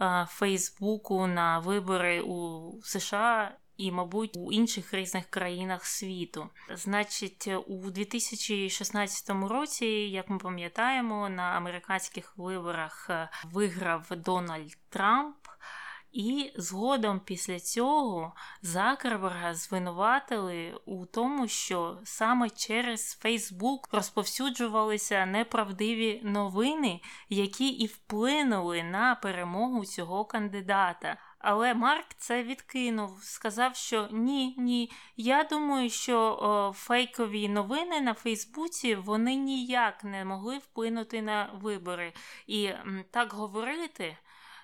е, 0.00 0.26
Фейсбуку 0.30 1.26
на 1.26 1.58
вибори 1.58 2.20
у 2.20 2.72
США. 2.82 3.56
І, 3.76 3.92
мабуть, 3.92 4.36
у 4.36 4.52
інших 4.52 4.94
різних 4.94 5.26
країнах 5.26 5.86
світу. 5.86 6.50
Значить, 6.74 7.48
у 7.66 7.90
2016 7.90 9.30
році, 9.30 9.86
як 9.86 10.30
ми 10.30 10.38
пам'ятаємо, 10.38 11.28
на 11.28 11.42
американських 11.42 12.32
виборах 12.36 13.06
е, 13.10 13.28
виграв 13.44 14.06
Дональд 14.10 14.78
Трамп. 14.88 15.36
І 16.12 16.52
згодом 16.56 17.20
після 17.24 17.60
цього 17.60 18.32
Закерберга 18.62 19.54
звинуватили 19.54 20.74
у 20.86 21.06
тому, 21.06 21.48
що 21.48 21.98
саме 22.04 22.50
через 22.50 23.14
Фейсбук 23.14 23.88
розповсюджувалися 23.92 25.26
неправдиві 25.26 26.20
новини, 26.24 27.00
які 27.28 27.68
і 27.68 27.86
вплинули 27.86 28.82
на 28.82 29.14
перемогу 29.14 29.84
цього 29.84 30.24
кандидата. 30.24 31.16
Але 31.38 31.74
Марк 31.74 32.06
це 32.16 32.42
відкинув, 32.42 33.18
сказав, 33.22 33.76
що 33.76 34.08
ні, 34.12 34.54
ні. 34.58 34.90
Я 35.16 35.44
думаю, 35.44 35.90
що 35.90 36.18
о, 36.20 36.72
фейкові 36.72 37.48
новини 37.48 38.00
на 38.00 38.14
Фейсбуці 38.14 38.94
вони 38.94 39.34
ніяк 39.34 40.04
не 40.04 40.24
могли 40.24 40.58
вплинути 40.58 41.22
на 41.22 41.50
вибори. 41.62 42.12
І 42.46 42.64
м, 42.64 43.04
так 43.10 43.32
говорити 43.32 44.16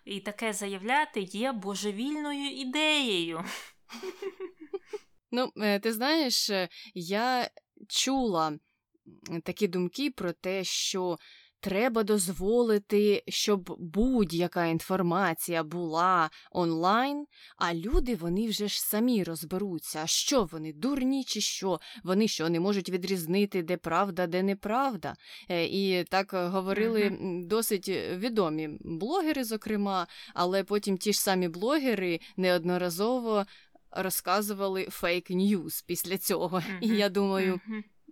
і 0.07 0.21
таке 0.21 0.53
заявляти 0.53 1.21
є 1.21 1.53
божевільною 1.53 2.51
ідеєю. 2.51 3.45
Ну, 5.31 5.53
е, 5.57 5.79
ти 5.79 5.93
знаєш, 5.93 6.51
е, 6.51 6.69
я 6.95 7.51
чула 7.89 8.59
такі 9.43 9.69
думки 9.69 10.11
про 10.11 10.33
те, 10.33 10.65
що 10.65 11.19
Треба 11.67 12.03
дозволити, 12.03 13.23
щоб 13.29 13.77
будь-яка 13.79 14.67
інформація 14.67 15.63
була 15.63 16.31
онлайн, 16.51 17.27
а 17.57 17.75
люди 17.75 18.15
вони 18.15 18.49
вже 18.49 18.69
ж 18.69 18.83
самі 18.83 19.25
розберуться. 19.25 20.07
Що 20.07 20.45
вони, 20.45 20.73
дурні 20.73 21.25
чи 21.25 21.41
що? 21.41 21.81
Вони 22.05 22.29
що 22.29 22.49
не 22.49 22.61
можуть 22.61 22.91
відрізнити, 22.91 23.63
де 23.63 23.77
правда, 23.77 24.27
де 24.27 24.43
неправда. 24.43 25.15
Е, 25.49 25.65
і 25.65 26.05
так 26.05 26.31
говорили 26.33 27.03
uh-huh. 27.03 27.47
досить 27.47 27.89
відомі 27.89 28.71
блогери, 28.81 29.45
зокрема, 29.45 30.07
але 30.35 30.65
потім 30.65 30.99
ті 30.99 31.13
ж 31.13 31.21
самі 31.21 31.49
блогери 31.49 32.21
неодноразово 32.37 33.47
розказували 33.91 34.87
фейк 34.91 35.31
ньюз 35.31 35.83
після 35.83 36.19
цього. 36.19 36.63
І 36.81 36.89
я 36.89 37.09
думаю. 37.09 37.61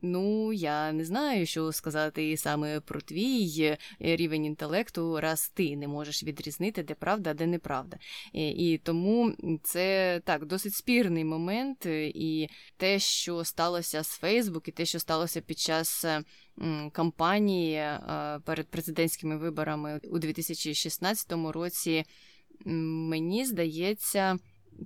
Ну, 0.07 0.53
я 0.53 0.93
не 0.93 1.05
знаю, 1.05 1.47
що 1.47 1.73
сказати 1.73 2.37
саме 2.37 2.81
про 2.81 3.01
твій 3.01 3.61
е, 3.61 3.79
рівень 4.17 4.45
інтелекту, 4.45 5.21
раз 5.21 5.49
ти 5.49 5.77
не 5.77 5.89
можеш 5.89 6.25
відрізнити, 6.25 6.83
де 6.83 6.95
правда, 6.95 7.35
де 7.35 7.47
неправда. 7.47 7.97
І, 8.33 8.49
і 8.49 8.79
тому 8.79 9.35
це 9.63 10.21
так 10.25 10.47
досить 10.47 10.75
спірний 10.75 11.25
момент, 11.25 11.87
е, 11.87 12.07
і 12.15 12.49
те, 12.77 12.99
що 12.99 13.45
сталося 13.45 14.03
з 14.03 14.09
Фейсбук, 14.09 14.69
і 14.69 14.73
те, 14.73 14.85
що 14.85 14.99
сталося 14.99 15.41
під 15.41 15.59
час. 15.59 16.05
Е, 16.05 16.23
кампанії 16.93 17.83
перед 18.45 18.69
президентськими 18.69 19.37
виборами 19.37 20.01
у 20.11 20.19
2016 20.19 21.33
році, 21.33 22.05
мені 22.65 23.45
здається, 23.45 24.39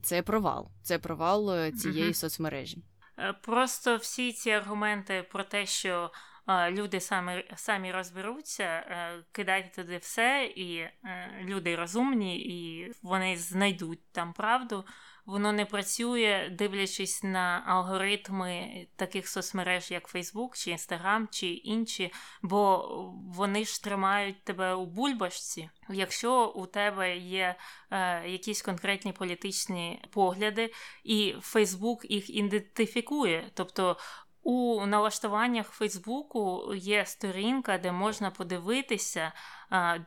це 0.03 0.23
провал. 0.23 0.69
Це 0.83 0.99
провал 0.99 1.71
цієї 1.71 2.11
uh-huh. 2.11 2.15
соцмережі. 2.15 2.83
Е, 3.19 3.33
просто 3.33 3.97
всі 3.97 4.33
ці 4.33 4.51
аргументи 4.51 5.23
про 5.23 5.45
те, 5.45 5.67
що 5.67 6.11
е, 6.49 6.71
люди 6.71 7.01
самі 7.01 7.45
самі 7.57 7.93
розберуться, 7.93 8.65
е, 8.65 9.25
кидайте 9.33 9.83
туди 9.83 9.97
все, 9.97 10.53
і 10.57 10.89
люди 11.43 11.77
розумні, 11.77 12.41
і 12.41 12.93
вони 13.03 13.37
знайдуть 13.37 14.13
там 14.13 14.33
правду 14.33 14.85
воно 15.29 15.53
не 15.53 15.65
працює, 15.65 16.49
дивлячись 16.59 17.23
на 17.23 17.63
алгоритми 17.67 18.87
таких 18.97 19.29
соцмереж, 19.29 19.91
як 19.91 20.15
Facebook 20.15 20.57
чи 20.57 20.71
Instagram, 20.71 21.27
чи 21.31 21.47
інші, 21.47 22.13
бо 22.43 22.89
вони 23.37 23.65
ж 23.65 23.85
тримають 23.85 24.45
тебе 24.45 24.75
у 24.75 24.87
бульбашці. 24.87 25.71
Якщо 25.91 26.47
у 26.47 26.67
тебе 26.67 27.17
є 27.17 27.55
е, 27.91 28.29
якісь 28.29 28.63
конкретні 28.63 29.13
політичні 29.13 30.03
погляди, 30.11 30.73
і 31.05 31.35
Facebook 31.41 32.07
їх 32.07 32.31
ідентифікує, 32.31 33.51
тобто 33.55 33.97
у 34.43 34.87
налаштуваннях 34.87 35.71
Фейсбуку 35.71 36.75
є 36.75 37.07
сторінка, 37.07 37.79
де 37.79 37.93
можна 37.93 38.31
подивитися, 38.31 39.33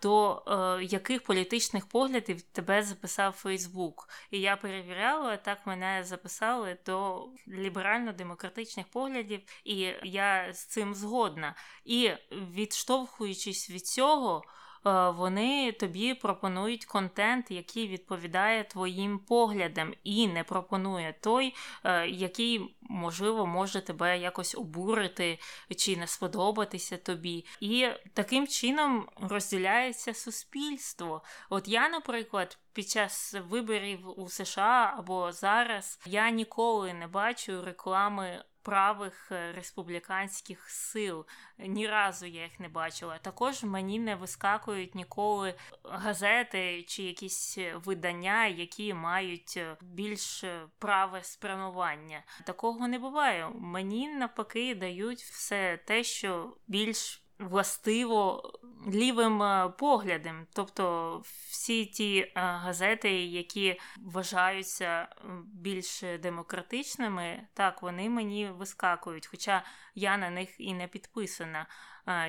до 0.02 0.44
е, 0.48 0.84
яких 0.84 1.24
політичних 1.24 1.86
поглядів 1.86 2.42
тебе 2.42 2.84
записав 2.84 3.34
Фейсбук. 3.34 4.10
І 4.32 4.40
я 4.40 4.58
перевіряла, 4.58 5.38
так 5.38 5.68
мене 5.68 6.04
записали 6.04 6.78
до 6.86 7.28
ліберально-демократичних 7.48 8.88
поглядів, 8.88 9.42
і 9.64 9.76
я 10.04 10.54
з 10.54 10.66
цим 10.66 10.96
згодна. 10.96 11.56
І 11.86 12.12
відштовхуючись 12.32 13.70
від 13.70 13.88
цього. 13.88 14.44
Вони 14.84 15.72
тобі 15.72 16.14
пропонують 16.14 16.86
контент, 16.86 17.52
який 17.52 17.88
відповідає 17.88 18.64
твоїм 18.64 19.20
поглядам, 19.20 19.94
і 20.04 20.28
не 20.28 20.44
пропонує 20.44 21.16
той, 21.22 21.56
е, 21.84 22.08
який, 22.08 22.76
можливо, 22.82 23.46
може 23.46 23.82
тебе 23.82 24.20
якось 24.20 24.56
обурити 24.56 25.40
чи 25.78 25.98
не 25.98 26.08
сподобатися 26.08 26.98
тобі. 26.98 27.46
І 27.60 27.90
таким 28.14 28.48
чином 28.48 29.08
розділяється 29.22 30.14
суспільство. 30.14 31.22
От 31.50 31.68
я, 31.68 31.90
наприклад, 31.90 32.58
під 32.74 32.90
час 32.90 33.36
виборів 33.50 34.20
у 34.20 34.30
США 34.30 34.94
або 34.98 35.32
зараз 35.32 36.00
я 36.06 36.30
ніколи 36.30 36.94
не 36.94 37.08
бачу 37.08 37.62
реклами 37.62 38.44
правих 38.64 39.32
е, 39.32 39.52
республіканських 39.52 40.70
сил. 40.70 41.26
Ні 41.60 41.88
разу 41.88 42.26
я 42.26 42.44
їх 42.44 42.60
не 42.60 42.70
бачила. 42.70 43.18
Також 43.18 43.64
мені 43.64 44.00
не 44.00 44.16
вискакують 44.16 44.96
ніколи 44.96 45.54
газети 45.84 46.84
чи 46.84 47.04
якісь 47.04 47.58
видання, 47.86 48.48
які 48.48 48.94
мають 48.94 49.54
е, 49.58 49.78
більш 49.82 50.44
е, 50.44 50.68
праве 50.80 51.24
спрямування. 51.24 52.24
Такого 52.46 52.88
не 52.88 53.00
буває. 53.00 53.50
Мені 53.56 54.08
навпаки 54.08 54.76
дають 54.76 55.20
все 55.20 55.80
те, 55.86 56.04
що 56.04 56.58
більш 56.68 57.24
властиво 57.40 58.52
лівим 58.88 59.44
е, 59.44 59.74
поглядом. 59.78 60.48
Тобто 60.54 61.18
всі 61.50 61.86
ті 61.86 62.18
е, 62.20 62.32
газети, 62.36 63.26
які 63.26 63.80
вважаються 63.98 65.08
більш 65.54 66.04
демократичними, 66.24 67.48
так 67.54 67.82
вони 67.82 68.10
мені 68.10 68.50
вискакують. 68.50 69.28
Хоча 69.28 69.64
я 69.96 70.18
на 70.18 70.30
них 70.30 70.50
і 70.60 70.74
не 70.74 70.88
підписана 70.88 71.68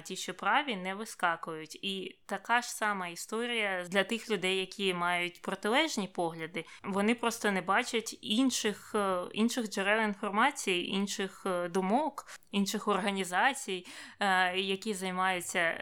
ті, 0.04 0.16
що 0.16 0.34
праві, 0.34 0.76
не 0.76 0.94
вискакують. 0.94 1.74
І 1.82 2.18
така 2.26 2.60
ж 2.60 2.68
сама 2.70 3.08
історія 3.08 3.84
для 3.88 4.04
тих 4.04 4.30
людей, 4.30 4.56
які 4.56 4.94
мають 4.94 5.42
протилежні 5.42 6.08
погляди, 6.08 6.64
вони 6.84 7.14
просто 7.14 7.50
не 7.50 7.60
бачать 7.62 8.18
інших 8.20 8.92
е, 8.94 9.22
інших 9.32 9.70
джерел 9.70 10.04
інформації, 10.04 10.88
інших 10.88 11.42
е, 11.46 11.68
думок, 11.68 12.26
інших 12.50 12.88
організацій, 12.88 13.86
е, 14.20 14.58
які 14.58 14.94
займаються 14.94 15.74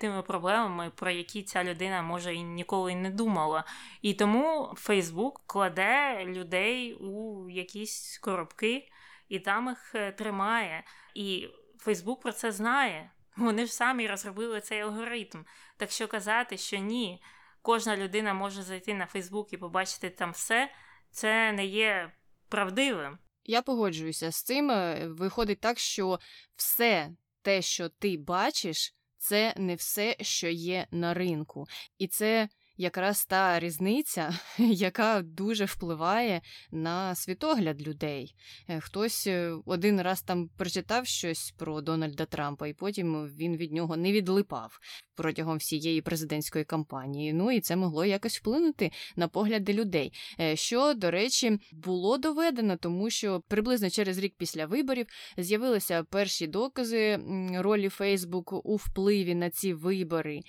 тими 0.00 0.22
проблемами, 0.22 0.90
про 0.90 1.10
які 1.10 1.42
ця 1.42 1.64
людина 1.64 2.02
може 2.02 2.34
і 2.34 2.42
ніколи 2.42 2.94
не 2.94 3.10
думала. 3.10 3.64
І 4.02 4.14
тому 4.14 4.74
Фейсбук 4.76 5.42
кладе 5.46 6.24
людей 6.24 6.94
у 6.94 7.48
якісь 7.50 8.18
коробки 8.18 8.88
і 9.28 9.38
там 9.38 9.68
їх 9.68 10.14
тримає. 10.16 10.84
І 11.14 11.48
Фейсбук 11.78 12.20
про 12.20 12.32
це 12.32 12.52
знає. 12.52 13.10
Вони 13.38 13.66
ж 13.66 13.72
самі 13.72 14.08
розробили 14.08 14.60
цей 14.60 14.80
алгоритм. 14.80 15.44
Так 15.76 15.90
що 15.90 16.08
казати, 16.08 16.58
що 16.58 16.76
ні, 16.76 17.22
кожна 17.62 17.96
людина 17.96 18.34
може 18.34 18.62
зайти 18.62 18.94
на 18.94 19.06
Фейсбук 19.06 19.52
і 19.52 19.56
побачити 19.56 20.10
там 20.10 20.32
все, 20.32 20.70
це 21.10 21.52
не 21.52 21.66
є 21.66 22.12
правдивим. 22.48 23.18
Я 23.44 23.62
погоджуюся 23.62 24.32
з 24.32 24.42
цим. 24.42 24.70
Е, 24.70 25.08
виходить 25.08 25.60
так, 25.60 25.78
що 25.78 26.18
все 26.56 27.10
те, 27.42 27.62
що 27.62 27.88
ти 27.88 28.16
бачиш, 28.16 28.94
це 29.16 29.54
не 29.56 29.74
все, 29.74 30.16
що 30.20 30.48
є 30.48 30.86
на 30.90 31.14
ринку. 31.14 31.66
І 31.98 32.08
це 32.08 32.48
якраз 32.78 33.24
та 33.24 33.60
різниця, 33.60 34.38
яка 34.58 35.22
дуже 35.22 35.64
впливає 35.64 36.40
на 36.70 37.14
світогляд 37.14 37.88
людей. 37.88 38.34
Е, 38.68 38.80
хтось 38.80 39.26
е, 39.26 39.52
один 39.66 40.02
раз 40.02 40.22
там 40.22 40.48
прочитав 40.56 41.06
щось 41.06 41.54
про 41.58 41.80
Дональда 41.80 42.24
Трампа, 42.24 42.66
і 42.66 42.72
потім 42.72 43.26
він 43.26 43.56
від 43.56 43.72
нього 43.72 43.96
не 43.96 44.12
відлипав 44.12 44.78
протягом 45.16 45.56
всієї 45.56 46.02
президентської 46.02 46.64
кампанії. 46.64 47.32
Ну 47.32 47.52
і 47.52 47.60
це 47.60 47.76
могло 47.76 48.04
якось 48.04 48.38
вплинути 48.38 48.92
на 49.16 49.28
погляди 49.28 49.72
людей. 49.72 50.12
Е, 50.40 50.56
що, 50.56 50.94
до 50.94 51.10
речі, 51.10 51.58
було 51.72 52.18
доведено, 52.18 52.76
тому 52.76 53.10
що 53.10 53.42
приблизно 53.48 53.90
через 53.90 54.18
рік 54.18 54.34
після 54.38 54.66
виборів 54.66 55.06
з'явилися 55.36 56.04
перші 56.04 56.46
докази 56.46 57.20
ролі 57.54 57.88
Фейсбук 57.88 58.66
у 58.66 58.76
впливі 58.76 59.34
на 59.34 59.50
ці 59.50 59.74
вибори, 59.74 60.40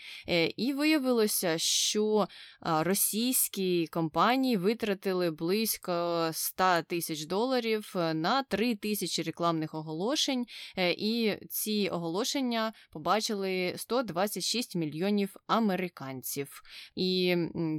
і 0.58 0.74
виявилося, 0.74 1.58
що 1.58 2.19
російські 2.62 3.88
компанії 3.88 4.58
витратили 4.58 5.32
близько 5.32 6.30
100 6.34 6.64
тисяч 6.88 7.26
доларів 7.26 7.94
е, 7.96 8.14
на 8.14 8.44
3 8.44 8.76
тисячі 8.76 9.24
рекламних 9.24 9.74
оголошень, 9.74 10.46
е, 10.78 10.92
і 10.92 11.38
ці 11.50 11.90
оголошення 11.92 12.74
побачили 12.92 13.74
126 13.78 14.76
мільйонів 14.76 15.36
американців. 15.48 16.62
І 16.96 17.36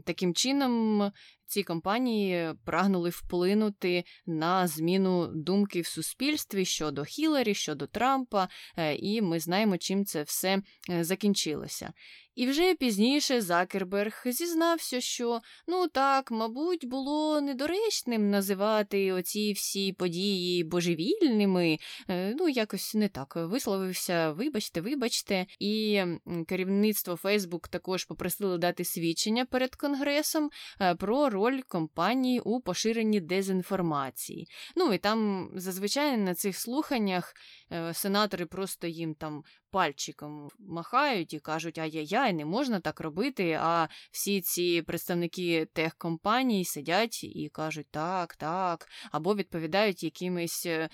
таким 0.06 0.34
чином 0.34 1.02
ці 1.50 1.62
компанії 1.62 2.54
прагнули 2.64 3.10
вплинути 3.10 4.04
на 4.26 4.66
зміну 4.66 5.26
думки 5.34 5.80
в 5.80 5.86
суспільстві 5.86 6.64
щодо 6.64 7.04
Хіларі, 7.04 7.54
щодо 7.54 7.86
Трампа, 7.86 8.48
е, 8.76 8.94
і 8.94 9.22
ми 9.22 9.40
знаємо, 9.40 9.78
чим 9.78 10.04
це 10.04 10.22
все 10.22 10.62
е, 10.90 11.04
закінчилося. 11.04 11.92
І 12.34 12.46
вже 12.46 12.74
пізніше 12.74 13.40
Закерберг 13.40 14.22
зізнався, 14.24 15.00
що 15.00 15.40
ну 15.66 15.88
так, 15.88 16.30
мабуть, 16.30 16.88
було 16.88 17.40
недоречним 17.40 18.30
називати 18.30 19.12
оці 19.12 19.52
всі 19.52 19.92
події 19.92 20.64
божевільними. 20.64 21.78
Е, 22.08 22.34
ну, 22.38 22.48
якось 22.48 22.94
не 22.94 23.08
так 23.08 23.36
висловився, 23.36 24.32
вибачте, 24.32 24.80
вибачте. 24.80 25.46
І 25.58 26.02
керівництво 26.48 27.16
Фейсбук 27.16 27.68
також 27.68 28.04
попросили 28.04 28.58
дати 28.58 28.84
свідчення 28.84 29.44
перед 29.44 29.74
Конгресом 29.74 30.50
про 30.98 31.30
роль 31.40 31.60
компанії 31.68 32.40
у 32.40 32.60
поширенні 32.60 33.20
дезінформації. 33.20 34.48
Ну 34.76 34.92
і 34.92 34.98
там 34.98 35.50
зазвичай 35.54 36.16
на 36.16 36.34
цих 36.34 36.56
слуханнях 36.56 37.34
Е, 37.72 37.94
сенатори 37.94 38.46
просто 38.46 38.86
їм 38.86 39.14
там 39.14 39.44
пальчиком 39.70 40.48
махають 40.58 41.34
і 41.34 41.38
кажуть, 41.38 41.78
ай-яй-яй, 41.78 42.32
не 42.32 42.44
можна 42.44 42.80
так 42.80 43.00
робити. 43.00 43.58
А 43.62 43.88
всі 44.10 44.40
ці 44.40 44.82
представники 44.82 45.68
техкомпаній 45.72 46.64
сидять 46.64 47.24
і 47.24 47.50
кажуть 47.52 47.86
так, 47.90 48.36
так, 48.36 48.88
або 49.12 49.34
відповідають 49.34 50.02
якимись 50.02 50.66
е, 50.66 50.88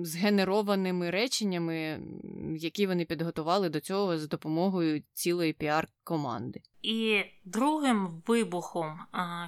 згенерованими 0.00 1.10
реченнями, 1.10 2.00
які 2.56 2.86
вони 2.86 3.04
підготували 3.04 3.68
до 3.68 3.80
цього 3.80 4.18
за 4.18 4.26
допомогою 4.26 5.02
цілої 5.12 5.52
піар-команди. 5.52 6.60
І 6.86 7.24
другим 7.44 8.22
вибухом 8.26 8.98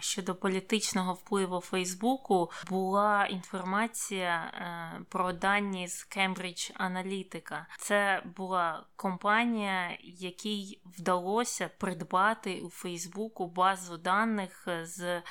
щодо 0.00 0.34
політичного 0.34 1.14
впливу 1.14 1.60
Фейсбуку 1.60 2.50
була 2.70 3.26
інформація 3.26 4.36
е, 4.36 5.04
про 5.08 5.32
дані 5.32 5.88
з 5.88 6.08
Cambridge 6.16 6.76
Analytica. 6.76 7.66
Це 7.78 8.22
була 8.36 8.67
компанія, 8.96 9.98
якій 10.04 10.80
вдалося 10.84 11.70
придбати 11.78 12.60
у 12.60 12.70
Фейсбуку 12.70 13.46
базу 13.46 13.96
даних 13.96 14.68
з 14.82 15.22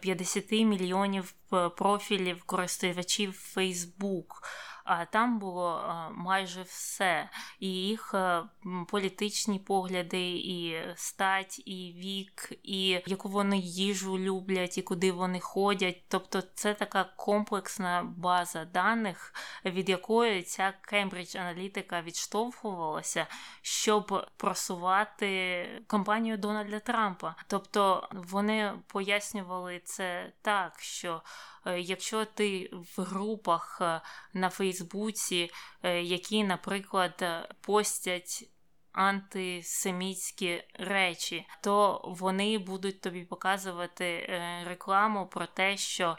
50 0.00 0.52
мільйонів 0.52 1.34
е, 1.52 1.68
профілів 1.68 2.42
користувачів 2.44 3.32
а 3.32 4.71
там 5.10 5.38
було 5.38 5.82
майже 6.14 6.62
все. 6.62 7.28
І 7.60 7.68
їх 7.68 8.14
е, 8.14 8.42
політичні 8.88 9.58
погляди, 9.58 10.30
і 10.30 10.82
стать, 10.94 11.62
і 11.66 11.92
вік, 11.96 12.52
і 12.62 13.02
яку 13.06 13.28
вони 13.28 13.58
їжу 13.58 14.18
люблять, 14.18 14.78
і 14.78 14.82
куди 14.82 15.12
вони 15.12 15.40
ходять. 15.40 16.02
Тобто 16.08 16.42
це 16.54 16.74
така 16.74 17.04
комплексна 17.04 18.12
база 18.16 18.64
даних, 18.64 19.34
від 19.64 19.88
якої 19.88 20.42
ця 20.42 20.72
Кембридж 20.80 21.36
аналітика 21.36 22.02
відштовхувалася, 22.02 23.26
щоб 23.62 24.26
просувати 24.36 25.66
компанію 25.86 26.36
Дональда 26.36 26.80
Трампа. 26.80 27.36
Тобто 27.46 28.08
вони 28.12 28.72
пояснювали 28.86 29.80
це 29.84 30.32
так, 30.42 30.80
що 30.80 31.22
якщо 31.66 32.24
ти 32.24 32.70
в 32.72 33.02
групах 33.02 33.78
е, 33.80 34.00
на 34.34 34.50
Фейсбуці, 34.50 35.50
е, 35.82 36.02
які, 36.02 36.44
наприклад, 36.44 37.24
постять 37.60 38.48
антисемітські 38.92 40.64
речі, 40.74 41.46
то 41.62 42.00
вони 42.04 42.58
будуть 42.58 43.00
тобі 43.00 43.24
показувати 43.24 44.40
рекламу 44.66 45.26
про 45.26 45.46
те, 45.46 45.76
що 45.76 46.18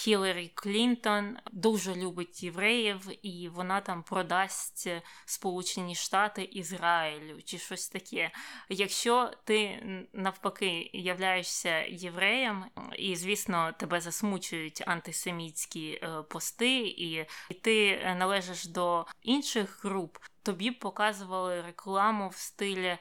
Хіларі 0.00 0.50
Клінтон 0.54 1.36
дуже 1.52 1.94
любить 1.94 2.42
євреїв, 2.42 3.08
і 3.22 3.48
вона 3.48 3.80
там 3.80 4.02
продасть 4.02 4.88
Сполучені 5.24 5.94
Штати 5.94 6.42
Ізраїлю 6.42 7.42
чи 7.44 7.58
щось 7.58 7.88
таке. 7.88 8.30
Якщо 8.68 9.30
ти 9.44 9.82
навпаки 10.12 10.90
являєшся 10.92 11.80
євреєм, 11.80 12.64
і, 12.98 13.16
звісно, 13.16 13.72
тебе 13.78 14.00
засмучують 14.00 14.82
антисемітські 14.86 16.00
е, 16.02 16.22
пости, 16.22 16.78
і 16.78 17.26
ти 17.62 18.00
належиш 18.18 18.66
до 18.66 19.06
інших 19.22 19.84
груп, 19.84 20.18
тобі 20.42 20.70
показували 20.70 21.62
рекламу 21.62 22.28
в 22.28 22.36
стилі. 22.36 22.98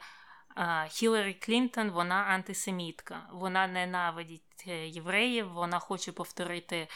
Хіларі 0.89 1.33
Клінтон, 1.33 1.89
вона 1.89 2.15
антисемітка, 2.15 3.27
вона 3.31 3.67
ненавидить 3.67 4.65
е, 4.67 4.87
євреїв, 4.87 5.53
вона 5.53 5.79
хоче 5.79 6.11
повторити 6.11 6.77
е, 6.77 6.87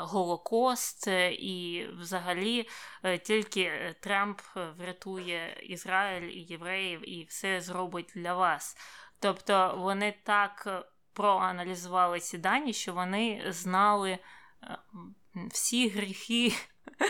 Голокост, 0.00 1.08
е, 1.08 1.32
і 1.32 1.86
взагалі 1.86 2.68
тільки 3.22 3.94
Трамп 4.00 4.40
врятує 4.78 5.60
Ізраїль 5.62 6.28
і 6.28 6.40
євреїв 6.40 7.10
і 7.10 7.24
все 7.24 7.60
зробить 7.60 8.12
для 8.14 8.34
вас. 8.34 8.76
Тобто 9.18 9.74
вони 9.78 10.14
так 10.24 10.84
проаналізували 11.12 12.20
ці 12.20 12.38
дані, 12.38 12.72
що 12.72 12.92
вони 12.92 13.44
знали 13.48 14.18
всі 15.50 15.88
гріхи 15.88 16.52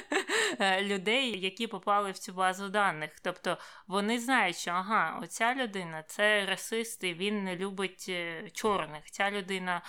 людей, 0.80 1.40
які 1.40 1.66
попали 1.66 2.10
в 2.10 2.18
цю 2.18 2.32
базу 2.32 2.68
даних. 2.68 3.10
Тобто 3.22 3.58
вони 3.86 4.18
знають, 4.18 4.56
що 4.56 4.70
ага, 4.70 5.20
оця 5.22 5.54
людина 5.54 6.02
це 6.02 6.46
расист, 6.46 7.04
і 7.04 7.14
він 7.14 7.44
не 7.44 7.56
любить 7.56 8.06
е, 8.08 8.50
чорних. 8.52 9.10
Ця 9.10 9.30
людина 9.30 9.82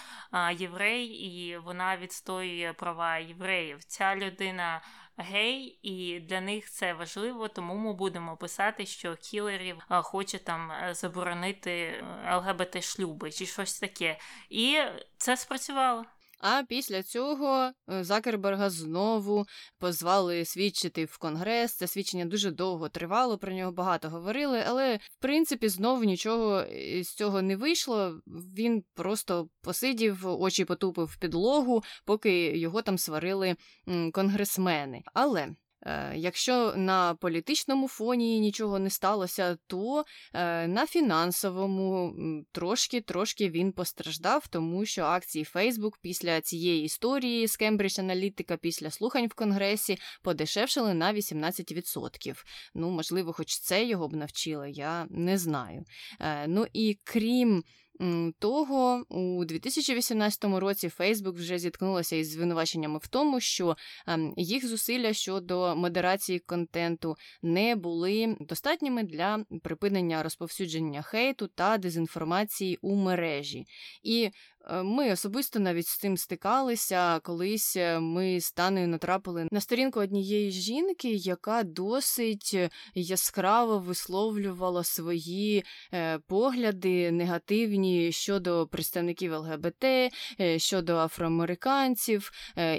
єврей, 0.58 1.06
і 1.06 1.58
вона 1.58 1.97
відстоює 1.97 2.74
права 2.74 3.18
євреїв. 3.18 3.84
Ця 3.84 4.16
людина. 4.16 4.82
Гей, 5.18 5.80
і 5.82 6.20
для 6.20 6.41
них 6.41 6.70
це 6.70 6.93
важливо, 6.93 7.47
тому 7.47 7.76
ми 7.76 7.93
будемо 7.93 8.38
писати, 8.38 8.86
що 8.86 9.16
кілерів 9.16 9.78
хоче 9.89 10.39
там 10.39 10.72
е, 10.72 10.93
заборонити 10.93 12.04
ЛГБТ 12.34 12.84
шлюби 12.84 13.32
чи 13.32 13.45
щось 13.45 13.80
таке. 13.80 14.20
І 14.49 14.80
це 15.18 15.38
спрацювало. 15.38 16.06
А 16.45 16.63
після 16.63 17.03
цього 17.03 17.71
е, 17.89 18.03
Закерберга 18.03 18.69
знову 18.69 19.45
позвали 19.79 20.45
свідчити 20.45 21.05
в 21.05 21.17
конгрес. 21.17 21.75
Це 21.75 21.87
свідчення 21.87 22.25
дуже 22.25 22.51
довго 22.51 22.89
тривало, 22.89 23.37
про 23.37 23.53
нього 23.53 23.71
багато 23.71 24.09
говорили, 24.09 24.63
але 24.67 24.95
в 24.95 25.17
принципі 25.19 25.69
знову 25.69 26.03
нічого 26.03 26.65
з 27.01 27.15
цього 27.15 27.41
не 27.41 27.55
вийшло. 27.55 28.19
Він 28.57 28.83
просто 28.93 29.49
посидів, 29.61 30.27
очі 30.27 30.65
потупив 30.65 31.05
в 31.05 31.17
підлогу, 31.17 31.83
поки 32.05 32.57
його 32.57 32.81
там 32.81 32.97
сварили 32.97 33.55
конгресмени. 34.11 35.01
Але 35.13 35.41
Е, 35.41 35.55
якщо 36.15 36.73
на 36.75 37.15
політичному 37.15 37.88
фоні 37.88 38.39
нічого 38.39 38.79
не 38.79 38.89
сталося, 38.89 39.57
то 39.67 40.05
е, 40.34 40.67
на 40.67 40.88
фінансовому 40.88 42.13
трошки-трошки 42.51 43.49
він 43.49 43.71
постраждав, 43.71 44.47
тому 44.47 44.86
що 44.86 45.03
акції 45.03 45.45
Facebook 45.53 45.91
після 46.01 46.41
цієї 46.41 46.84
історії 46.84 47.47
з 47.47 47.59
Cambridge 47.59 47.99
Analytica, 47.99 48.57
після 48.57 48.91
слухань 48.91 49.27
в 49.27 49.34
Конгресі 49.34 49.97
подешевшили 50.21 50.93
на 50.93 51.13
18%. 51.13 52.43
Ну, 52.73 52.89
можливо, 52.89 53.34
хоч 53.34 53.59
це 53.59 53.86
його 53.86 54.07
б 54.07 54.13
навчило, 54.13 54.65
я 54.65 55.07
не 55.09 55.38
знаю. 55.38 55.84
Е, 56.19 56.47
ну 56.47 56.65
і 56.73 56.99
крім 57.03 57.63
того 58.39 59.03
у 59.09 59.45
2018 59.45 60.43
році 60.43 60.89
Фейсбук 60.89 61.35
вже 61.35 61.59
зіткнулася 61.59 62.15
із 62.15 62.31
звинуваченнями 62.31 62.99
в 62.99 63.07
тому, 63.07 63.39
що 63.39 63.77
ем, 64.07 64.33
їх 64.37 64.67
зусилля 64.67 65.13
щодо 65.13 65.75
модерації 65.75 66.39
контенту 66.39 67.15
не 67.41 67.75
були 67.75 68.37
достатніми 68.39 69.03
для 69.03 69.45
припинення 69.63 70.23
розповсюдження 70.23 71.01
хейту 71.01 71.47
та 71.47 71.77
дезінформації 71.77 72.79
у 72.81 72.95
мережі. 72.95 73.65
І 74.03 74.29
ми 74.84 75.11
особисто 75.11 75.59
навіть 75.59 75.88
з 75.88 75.97
цим 75.97 76.18
стикалися. 76.18 77.20
Колись 77.20 77.76
е, 77.76 77.99
ми 77.99 78.41
з 78.41 78.51
Танею 78.51 78.88
натрапили 78.88 79.47
на 79.51 79.61
сторінку 79.61 79.99
однієї 79.99 80.51
жінки, 80.51 81.11
яка 81.11 81.64
досить 81.64 82.51
е, 82.53 82.70
яскраво 82.95 83.80
висловлювала 83.80 84.84
свої 84.84 85.64
погляди 86.28 87.11
негативні 87.11 88.11
щодо 88.11 88.68
представників 88.68 89.34
ЛГБТ, 89.34 89.86
щодо 90.57 90.97
афроамериканців, 90.97 92.32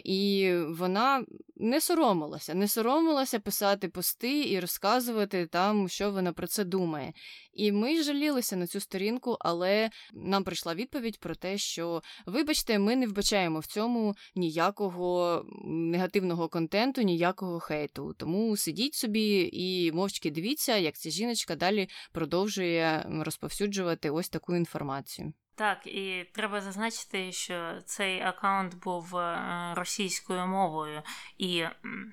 і 0.05 0.53
вона 0.69 1.25
не 1.57 1.81
соромилася, 1.81 2.55
не 2.55 2.69
соромилася 2.69 3.41
писати 3.41 3.89
пости 3.89 4.49
і 4.51 4.61
розказувати 4.61 5.47
там, 5.47 5.89
що 5.89 6.11
вона 6.11 6.33
про 6.33 6.47
це 6.47 6.65
думає. 6.65 7.13
І 7.55 7.73
ми 7.73 8.03
жалілися 8.03 8.57
на 8.57 8.67
цю 8.67 8.81
сторінку, 8.81 9.37
але 9.41 9.91
нам 10.13 10.45
прийшла 10.45 10.75
відповідь 10.75 11.21
про 11.21 11.35
те, 11.35 11.59
що, 11.59 12.03
вибачте, 12.27 12.79
ми 12.79 12.97
не 12.97 13.07
вбачаємо 13.07 13.59
в 13.59 13.67
цьому 13.67 14.15
ніякого 14.35 15.43
негативного 15.65 16.49
контенту, 16.49 17.03
ніякого 17.03 17.61
хейту. 17.61 18.15
Тому 18.19 18.57
сидіть 18.57 18.95
собі 18.95 19.51
і 19.53 19.93
мовчки 19.93 20.31
дивіться, 20.31 20.77
як 20.77 20.95
ця 20.97 21.11
жіночка 21.11 21.57
далі 21.57 21.89
продовжує 22.13 23.07
розповсюджувати 23.09 24.11
ось 24.11 24.29
таку 24.29 24.57
інформацію. 24.57 25.33
Так, 25.57 25.87
і 25.87 26.31
треба 26.33 26.61
зазначити, 26.61 27.33
що 27.33 27.81
цей 27.85 28.23
аккаунт 28.23 28.75
був 28.75 29.17
е, 29.17 29.73
російською 29.75 30.47
мовою, 30.47 31.03
і 31.39 31.65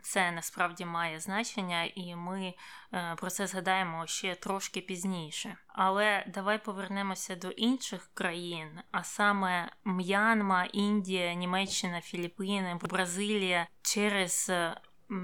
це 0.04 0.32
насправді 0.32 0.86
має 0.86 1.20
значення, 1.20 1.84
і 1.84 2.16
ми 2.16 2.54
е, 2.94 3.16
про 3.18 3.30
це 3.30 3.48
згадаємо 3.48 4.08
ще 4.08 4.36
трошки 4.36 4.82
пізніше. 4.82 5.58
Але 5.68 6.26
давай 6.28 6.64
повернемося 6.64 7.36
до 7.36 7.50
інших 7.50 8.10
країн, 8.14 8.80
а 8.92 9.04
саме 9.04 9.72
М'янма, 9.86 10.66
Індія, 10.66 11.34
Німеччина, 11.34 12.02
Філіппіни, 12.02 12.80
Бразилія 12.82 13.68
через. 13.82 14.50
Е, 14.50 14.82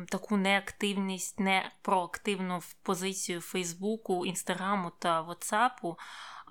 таку 0.10 0.38
неактивність, 0.38 1.40
не 1.40 1.72
проактивну 1.82 2.60
позицію 2.84 3.42
Фейсбуку, 3.42 4.26
Інстаграму 4.26 4.92
та 5.00 5.22
Ватсапу 5.22 5.98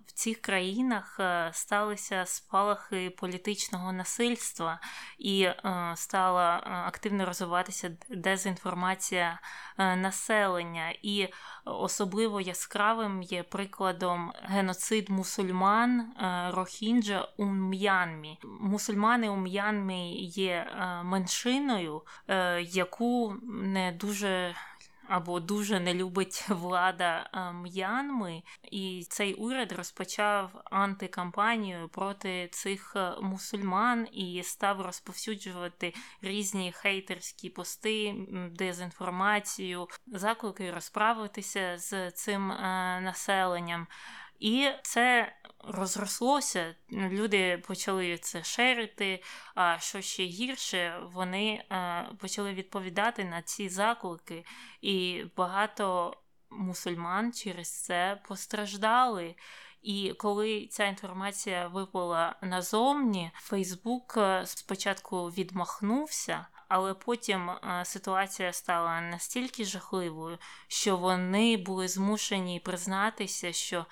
в 0.07 0.13
цих 0.13 0.41
країнах 0.41 1.17
е, 1.21 1.51
сталися 1.53 2.27
спалахи 2.27 3.11
політичного 3.11 3.93
насильства 3.93 4.81
і 5.19 5.43
е, 5.43 5.93
стала 5.97 6.57
е, 6.57 6.71
активно 6.71 7.27
розвиватися 7.27 7.97
дезінформація 8.09 9.41
населення. 9.79 10.95
І 11.03 11.29
особливо 11.65 12.41
яскравим 12.41 13.23
є 13.23 13.43
прикладом 13.43 14.33
геноцид 14.43 15.11
мусульман 15.11 16.13
Рохінджа 16.55 17.29
у 17.37 17.45
М'янмі. 17.45 18.39
Мусульмани 18.61 19.29
у 19.29 19.37
М'янмі 19.37 20.25
є 20.25 20.67
меншиною, 21.05 22.03
яку 22.59 23.37
не 23.43 23.93
дуже 23.93 24.55
або 25.09 25.41
дуже 25.41 25.81
не 25.81 25.95
любить 25.95 26.45
влада 26.49 27.31
М'янми, 27.55 28.43
і 28.63 29.07
цей 29.09 29.35
уряд 29.35 29.73
розпочав 29.73 30.63
антикампанію 30.65 31.89
проти 31.89 32.49
цих 32.53 32.93
е, 32.97 33.13
мусульман 33.21 34.09
і 34.13 34.43
став 34.43 34.81
розповсюджувати 34.81 35.95
різні 36.23 36.73
хейтерські 36.73 37.51
пости, 37.51 38.15
дезінформацію, 38.53 39.89
заклики 40.07 40.71
розправитися 40.71 41.79
з 41.79 42.11
цим 42.11 42.53
е, 42.53 42.57
населенням. 43.01 43.87
І 44.41 44.69
це 44.83 45.33
розрослося, 45.65 46.75
люди 46.93 47.63
почали 47.67 48.19
це 48.19 48.45
шерити. 48.45 49.23
А 49.55 49.79
що 49.79 50.01
ще 50.01 50.25
гірше, 50.25 51.01
вони 51.13 51.65
е, 51.71 52.09
почали 52.19 52.53
відповідати 52.53 53.25
на 53.25 53.43
ці 53.43 53.69
заклики, 53.69 54.45
і 54.81 55.25
багато 55.37 56.17
мусульман 56.51 57.33
через 57.33 57.85
це 57.85 58.21
постраждали. 58.29 59.35
І 59.83 60.15
коли 60.19 60.67
ця 60.67 60.85
інформація 60.85 61.69
випала 61.69 62.37
назовні, 62.43 63.31
Фейсбук 63.35 64.15
е, 64.17 64.43
спочатку 64.47 65.27
відмахнувся, 65.27 66.47
але 66.69 66.95
потім 66.95 67.51
е, 67.51 67.83
ситуація 67.85 68.53
стала 68.53 69.01
настільки 69.01 69.65
жахливою, 69.65 70.39
що 70.69 70.97
вони 70.97 71.57
були 71.57 71.89
змушені 71.89 72.61
признатися, 72.61 73.53
що 73.53 73.87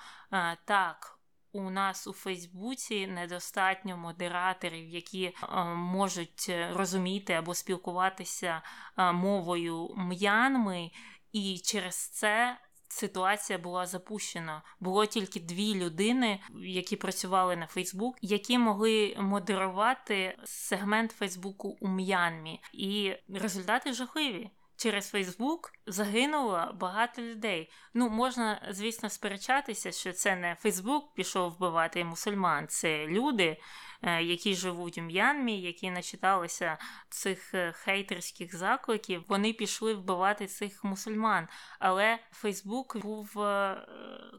так 0.65 1.14
у 1.55 1.69
нас 1.69 2.07
у 2.07 2.13
Фейсбуці 2.13 3.07
недостатньо 3.07 3.97
модераторів, 3.97 4.89
які 4.89 5.23
е, 5.25 5.63
можуть 5.75 6.51
розуміти 6.71 7.33
або 7.33 7.53
спілкуватися 7.53 8.61
е, 8.97 9.11
мовою 9.11 9.89
м'янми, 9.97 10.91
і 11.31 11.59
через 11.63 11.95
це. 11.95 12.57
Ситуація 12.87 13.59
була 13.59 13.85
запущена. 13.85 14.61
Було 14.79 15.05
тільки 15.05 15.39
дві 15.39 15.75
людини, 15.75 16.39
які 16.55 16.95
працювали 16.95 17.55
на 17.55 17.67
Фейсбук, 17.67 18.17
які 18.21 18.57
могли 18.57 19.15
модерувати 19.19 20.37
сегмент 20.43 21.11
Фейсбуку 21.11 21.77
у 21.81 21.87
М'янмі, 21.87 22.61
і 22.73 23.13
результати 23.29 23.93
жахливі 23.93 24.51
через 24.77 25.09
Фейсбук 25.09 25.71
загинуло 25.87 26.75
багато 26.79 27.21
людей. 27.21 27.71
Ну, 27.93 28.09
можна, 28.09 28.67
звісно, 28.69 29.09
сперечатися, 29.09 29.91
що 29.91 30.13
це 30.13 30.35
не 30.35 30.55
Фейсбук 30.59 31.13
пішов 31.13 31.51
вбивати 31.51 32.03
мусульман, 32.03 32.67
це 32.67 33.07
люди 33.07 33.57
е, 34.01 34.23
які 34.23 34.55
живуть 34.55 34.97
у 34.97 35.01
М'янмі, 35.01 35.61
які 35.61 35.91
начиталися 35.91 36.77
цих 37.09 37.53
е, 37.53 37.71
хейтерських 37.71 38.55
закликів, 38.55 39.23
вони 39.27 39.53
пішли 39.53 39.93
вбивати 39.93 40.47
цих 40.47 40.83
мусульман. 40.83 41.47
Але 41.79 42.19
Фейсбук 42.31 42.97
був 42.97 43.39
е, 43.39 43.77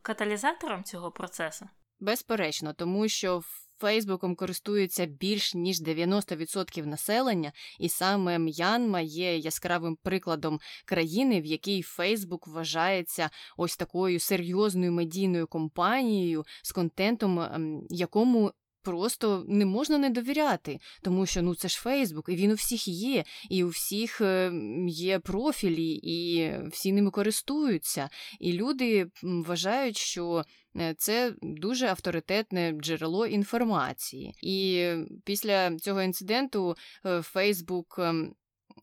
каталізатором 0.03 0.85
цього 0.85 1.11
процесу. 1.11 1.69
Безперечно, 2.01 2.73
тому 2.73 3.09
що 3.09 3.43
Фейсбуком 3.79 4.37
користується 4.37 5.07
більш 5.07 5.55
ніж 5.55 5.83
90% 5.83 6.87
населення, 6.87 7.53
і 7.81 7.89
саме 7.89 8.39
М'янма 8.39 9.01
є 9.01 9.37
яскравим 9.37 9.97
прикладом 10.03 10.61
країни, 10.85 11.41
в 11.41 11.47
якій 11.47 11.83
Фейсбук 11.83 12.49
вважається 12.49 13.31
ось 13.57 13.77
такою 13.77 14.21
серйозною 14.21 14.93
медійною 14.93 15.47
компанією 15.47 16.45
з 16.63 16.73
контентом, 16.73 17.41
ем, 17.41 17.87
якому 17.91 18.53
просто 18.87 19.45
не 19.49 19.67
можна 19.67 19.99
не 19.99 20.11
довіряти, 20.11 20.79
тому 21.03 21.27
що 21.27 21.43
ну 21.43 21.55
це 21.55 21.69
ж 21.69 21.81
Фейсбук, 21.81 22.29
і 22.29 22.37
він 22.37 22.51
у 22.51 22.55
всіх 22.55 22.89
є, 22.89 23.25
і 23.51 23.65
у 23.65 23.69
всіх 23.69 24.21
е, 24.21 24.53
є 24.89 25.19
профілі, 25.19 26.01
і 26.03 26.53
всі 26.71 26.93
ними 26.93 27.11
користуються. 27.11 28.09
І 28.41 28.53
люди 28.53 29.07
вважають, 29.23 29.97
що 29.97 30.45
е, 30.77 30.95
це 30.99 31.35
дуже 31.43 31.87
авторитетне 31.87 32.73
джерело 32.73 33.27
інформації. 33.27 34.35
І 34.43 34.91
після 35.25 35.77
цього 35.77 36.03
інциденту 36.03 36.75
Фейсбук. 37.23 37.97
Ем, 37.99 38.35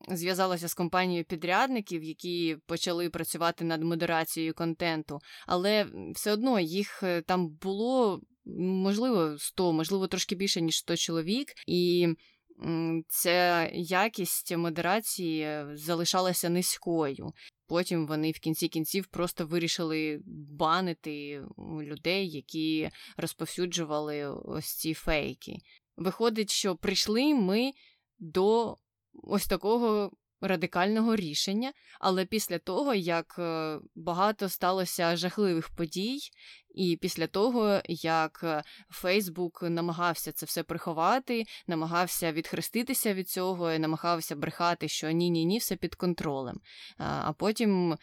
зв'язалася 0.10 0.68
з 0.68 0.74
компанією 0.74 1.26
підрядників, 1.26 2.04
які 2.04 2.58
почали 2.66 3.10
працювати 3.10 3.66
над 3.66 3.84
модерацією 3.84 4.54
контенту, 4.54 5.20
але 5.48 5.88
все 6.16 6.32
одно 6.32 6.60
їх 6.60 7.04
е, 7.04 7.22
там 7.22 7.50
було 7.50 8.22
можливо 8.46 9.38
100, 9.38 9.74
можливо, 9.74 10.08
трошки 10.08 10.36
більше, 10.36 10.62
ніж 10.62 10.78
100 10.78 10.98
чоловік. 10.98 11.54
І 11.68 12.08
ця 13.08 13.70
якість 13.74 14.58
модерації 14.58 15.66
залишалася 15.74 16.50
низькою. 16.50 17.34
Потім 17.68 18.08
вони 18.08 18.32
в 18.32 18.40
кінці 18.40 18.68
кінців 18.68 19.08
просто 19.08 19.46
вирішили 19.46 20.22
банити 20.28 21.44
людей, 21.82 22.30
які 22.30 22.90
розповсюджували 23.18 24.28
ось 24.28 24.78
ці 24.78 24.94
фейки. 24.94 25.58
Виходить, 25.98 26.50
що 26.50 26.76
прийшли 26.76 27.34
ми 27.34 27.72
до 28.20 28.78
ось 29.14 29.48
такого 29.48 30.12
радикального 30.44 31.16
рішення, 31.16 31.74
але 32.00 32.26
після 32.26 32.60
того, 32.60 32.94
як 32.94 33.36
е, 33.40 33.80
багато 33.96 34.50
сталося 34.50 35.16
жахливих 35.16 35.70
подій, 35.70 36.20
і 36.76 36.98
після 37.02 37.28
того, 37.28 37.82
як 37.88 38.40
е, 38.44 38.64
Фейсбук 38.90 39.64
намагався 39.64 40.32
це 40.32 40.46
все 40.46 40.64
приховати, 40.64 41.44
намагався 41.68 42.32
відхреститися 42.32 43.14
від 43.14 43.30
цього, 43.30 43.72
і 43.72 43.80
намагався 43.80 44.36
брехати, 44.36 44.88
що 44.88 45.12
ні-ні 45.12 45.46
ні, 45.46 45.58
все 45.58 45.76
під 45.76 45.96
контролем. 45.96 46.60
А 46.98 47.34
потім 47.34 47.98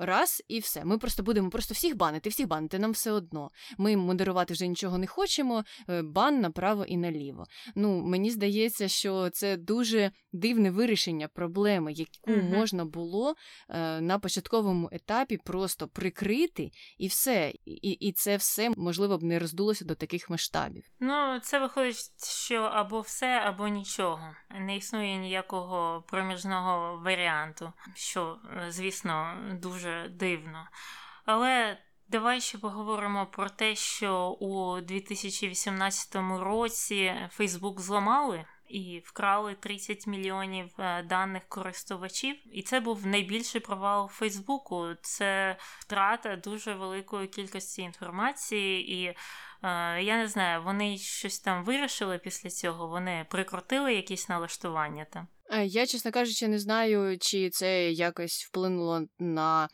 раз 0.00 0.42
і 0.48 0.58
все. 0.58 0.84
Ми 0.84 0.98
просто 0.98 1.22
будемо 1.22 1.50
просто 1.50 1.74
всіх 1.74 1.96
банити, 1.96 2.28
всіх 2.30 2.48
банити, 2.48 2.78
нам 2.78 2.90
все 2.92 3.10
одно. 3.10 3.50
Ми 3.78 3.96
модерувати 3.96 4.54
вже 4.54 4.66
нічого 4.66 4.98
не 4.98 5.06
хочемо, 5.06 5.64
е, 5.88 6.02
бан 6.02 6.40
направо 6.40 6.84
і 6.84 6.96
наліво. 6.96 7.44
Ну, 7.74 8.00
мені 8.00 8.30
здається, 8.30 8.88
що 8.88 9.30
це 9.30 9.56
дуже 9.56 10.10
дивне 10.32 10.70
вирішення 10.70 11.28
проблеми, 11.28 11.92
яку 11.92 12.30
mm 12.30 12.50
можна 12.50 12.84
було 12.84 13.34
е, 13.68 14.00
на 14.00 14.18
початковому 14.18 14.88
етапі 14.92 15.36
просто 15.36 15.88
прикрити 15.88 16.70
і 16.98 17.06
все. 17.06 17.52
І, 17.64 17.90
і 17.90 18.12
це 18.12 18.36
все 18.36 18.70
можливо 18.76 19.18
б 19.18 19.22
не 19.22 19.38
роздулося 19.38 19.84
до 19.84 19.94
таких 19.94 20.30
масштабів. 20.30 20.84
Ну, 21.00 21.40
це 21.42 21.58
виходить, 21.58 21.96
що 22.46 22.56
або 22.56 23.00
все, 23.00 23.40
або 23.44 23.68
нічого. 23.68 24.34
Не 24.50 24.76
існує 24.76 25.16
ніякого 25.16 26.04
проміжного 26.08 27.02
варіанту, 27.04 27.72
що, 27.94 28.38
е, 28.56 28.66
звісно, 28.68 29.36
дуже 29.62 29.89
дуже 29.90 30.08
дивно. 30.08 30.68
Але 31.24 31.78
давай 32.08 32.40
ще 32.40 32.58
поговоримо 32.58 33.26
про 33.26 33.48
те, 33.48 33.74
що 33.74 34.28
у 34.28 34.80
2018 34.80 36.16
році 36.40 37.14
Фейсбук 37.30 37.80
зламали. 37.80 38.44
І 38.68 39.02
вкрали 39.04 39.54
30 39.54 40.06
мільйонів 40.06 40.70
е, 40.78 41.02
даних 41.02 41.42
користувачів, 41.48 42.36
і 42.56 42.62
це 42.62 42.80
був 42.80 43.06
найбільший 43.06 43.60
провал 43.60 44.08
Фейсбуку. 44.08 44.86
Це 45.02 45.56
втрата 45.60 46.36
дуже 46.36 46.74
великої 46.74 47.28
кількості 47.28 47.82
інформації, 47.82 48.92
і 48.92 49.04
е, 49.06 49.16
я 50.02 50.16
не 50.16 50.28
знаю, 50.28 50.62
вони 50.62 50.98
щось 50.98 51.40
там 51.40 51.64
вирішили 51.64 52.18
після 52.18 52.50
цього. 52.50 52.88
Вони 52.88 53.26
прикрутили 53.30 53.94
якісь 53.94 54.28
налаштування 54.28 55.04
там. 55.04 55.28
Е, 55.52 55.66
я, 55.66 55.86
чесно 55.86 56.10
кажучи, 56.12 56.48
не 56.48 56.58
знаю, 56.58 57.18
чи 57.18 57.50
це 57.50 57.92
якось 57.92 58.44
вплинуло 58.44 59.02
на 59.18 59.68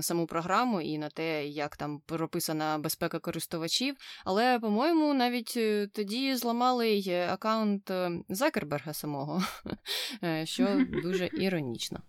саму 0.00 0.26
програму 0.26 0.80
і 0.80 0.98
на 0.98 1.08
те, 1.08 1.46
як 1.46 1.76
там 1.76 2.00
прописана 2.06 2.78
безпека 2.78 3.18
користувачів. 3.18 3.96
Але, 4.24 4.58
по-моєму, 4.58 5.14
навіть 5.14 5.54
е, 5.56 5.88
тоді 5.92 6.36
зламали 6.36 6.88
й 6.88 7.14
аккаунт 7.14 7.90
е, 7.90 8.10
Закерберга 8.28 8.92
самого, 8.92 9.42
що 10.44 10.84
дуже 11.02 11.30
іронічно. 11.32 12.00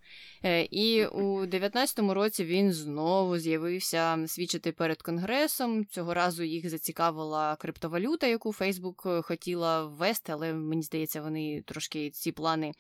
Е, 0.44 0.68
і 0.72 1.06
у 1.06 1.46
19-му 1.46 2.14
році 2.14 2.46
він 2.46 2.74
знову 2.74 3.38
з'явився 3.38 4.24
свідчити 4.28 4.72
перед 4.72 5.02
конгресом. 5.02 5.86
Цього 5.86 6.14
разу 6.14 6.44
їх 6.44 6.70
зацікавила 6.70 7.56
криптовалюта, 7.56 8.28
яку 8.28 8.54
Фейсбук 8.54 9.04
е, 9.06 9.22
хотіла 9.22 9.86
ввести, 9.86 10.32
але 10.32 10.54
мені 10.54 10.82
здається, 10.82 11.22
вони 11.22 11.64
трошки 11.66 12.10
ці 12.10 12.32
плани 12.32 12.72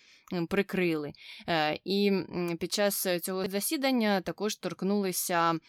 прикрили. 0.50 1.14
Е, 1.50 1.80
і 1.86 2.12
під 2.60 2.74
час 2.74 3.08
цього 3.22 3.48
засідання 3.48 4.22
також 4.22 4.56
торкнулися 4.56 5.60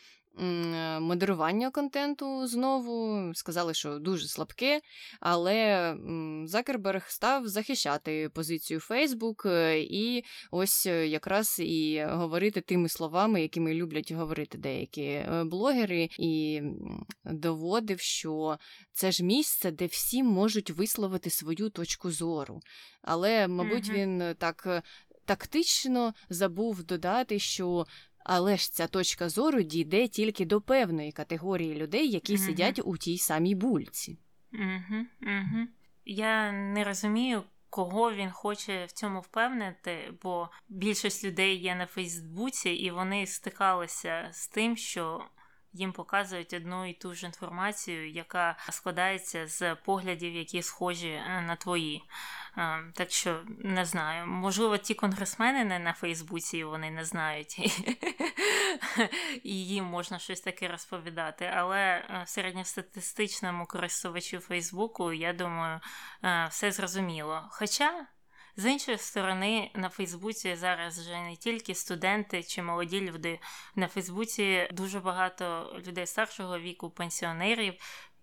модерування 1.01 1.71
контенту 1.71 2.47
знову 2.47 3.35
сказали, 3.35 3.75
що 3.75 3.99
дуже 3.99 4.29
слабке, 4.29 4.81
але 5.21 5.97
Закерберг 6.45 7.09
став 7.09 7.49
захищати 7.49 8.31
позицію 8.35 8.81
Фейсбук 8.81 9.47
і 9.77 10.23
ось 10.51 10.87
е, 10.87 11.09
якраз 11.09 11.57
і 11.59 12.05
говорити 12.09 12.61
тими 12.61 12.89
словами, 12.89 13.43
якими 13.43 13.75
люблять 13.75 14.13
говорити 14.13 14.59
деякі 14.59 15.03
е, 15.03 15.45
блогери, 15.45 16.09
і 16.19 16.63
доводив, 17.25 18.01
що 18.01 18.59
це 18.93 19.13
ж 19.13 19.25
місце, 19.25 19.71
де 19.71 19.87
всі 19.87 20.23
можуть 20.23 20.71
висловити 20.71 21.31
свою 21.31 21.71
точку 21.71 22.11
зору. 22.11 22.61
Але, 23.03 23.49
мабуть, 23.49 23.91
mm-hmm. 23.91 23.95
він 23.95 24.35
так. 24.39 24.83
Тактично 25.25 26.15
забув 26.29 26.85
додати, 26.85 27.39
що 27.39 27.87
але 28.25 28.57
ж 28.57 28.73
ця 28.73 28.87
точка 28.87 29.29
зору 29.29 29.63
дійде 29.63 30.09
тільки 30.09 30.45
до 30.45 30.61
певної 30.61 31.13
категорії 31.13 31.75
людей, 31.75 32.11
які 32.11 32.35
угу. 32.35 32.43
сидять 32.43 32.81
у 32.85 32.97
тій 32.97 33.19
самій 33.19 33.55
бульці. 33.55 34.19
Угу, 34.53 35.07
угу. 35.23 35.67
Я 36.05 36.53
не 36.53 36.85
розумію, 36.85 37.43
кого 37.71 38.13
він 38.13 38.31
хоче 38.31 38.85
в 38.85 38.93
цьому 38.93 39.21
впевнити, 39.21 40.13
бо 40.23 40.49
більшість 40.69 41.25
людей 41.25 41.57
є 41.57 41.75
на 41.75 41.87
Фейсбуці, 41.87 42.71
і 42.71 42.91
вони 42.91 43.27
стикалися 43.27 44.29
з 44.33 44.49
тим, 44.49 44.77
що 44.77 45.25
їм 45.73 45.93
показують 45.93 46.53
одну 46.53 46.89
і 46.89 46.93
ту 46.93 47.15
ж 47.15 47.27
інформацію, 47.27 48.11
яка 48.11 48.57
складається 48.71 49.47
з 49.47 49.75
поглядів, 49.75 50.35
які 50.35 50.63
схожі 50.63 51.09
е, 51.09 51.45
на 51.47 51.57
твої. 51.57 52.03
Е, 52.59 52.93
так 52.95 53.11
що 53.11 53.41
не 53.59 53.85
знаю, 53.85 54.27
можливо, 54.27 54.79
ті 54.79 54.95
конгресмени 54.95 55.65
не 55.65 55.79
на 55.79 55.93
Фейсбуці 55.93 56.65
вони 56.65 56.91
не 56.91 57.05
знають, 57.05 57.59
і 59.43 59.67
їм 59.67 59.85
можна 59.85 60.19
щось 60.19 60.41
таке 60.41 60.69
розповідати. 60.69 61.53
Але 61.55 61.79
е, 61.79 62.23
середньостатистичному 62.27 63.67
користувачу 63.67 64.39
Фейсбуку, 64.39 65.13
я 65.13 65.33
думаю, 65.33 65.81
все 66.51 66.73
зрозуміло. 66.73 67.49
Хоча. 67.51 68.07
З 68.57 68.71
іншої 68.71 68.99
сторони, 68.99 69.71
на 69.75 69.89
Фейсбуці 69.89 70.57
зараз 70.57 70.99
вже 70.99 71.21
не 71.21 71.37
тільки 71.37 71.75
студенти 71.75 72.43
чи 72.43 72.63
молоді 72.63 73.01
люди. 73.01 73.41
На 73.75 73.89
Фейсбуці 73.89 74.69
дуже 74.73 75.01
багато 75.01 75.77
людей 75.87 76.07
старшого 76.07 76.59
віку, 76.59 76.91
пенсіонерів, 76.91 77.75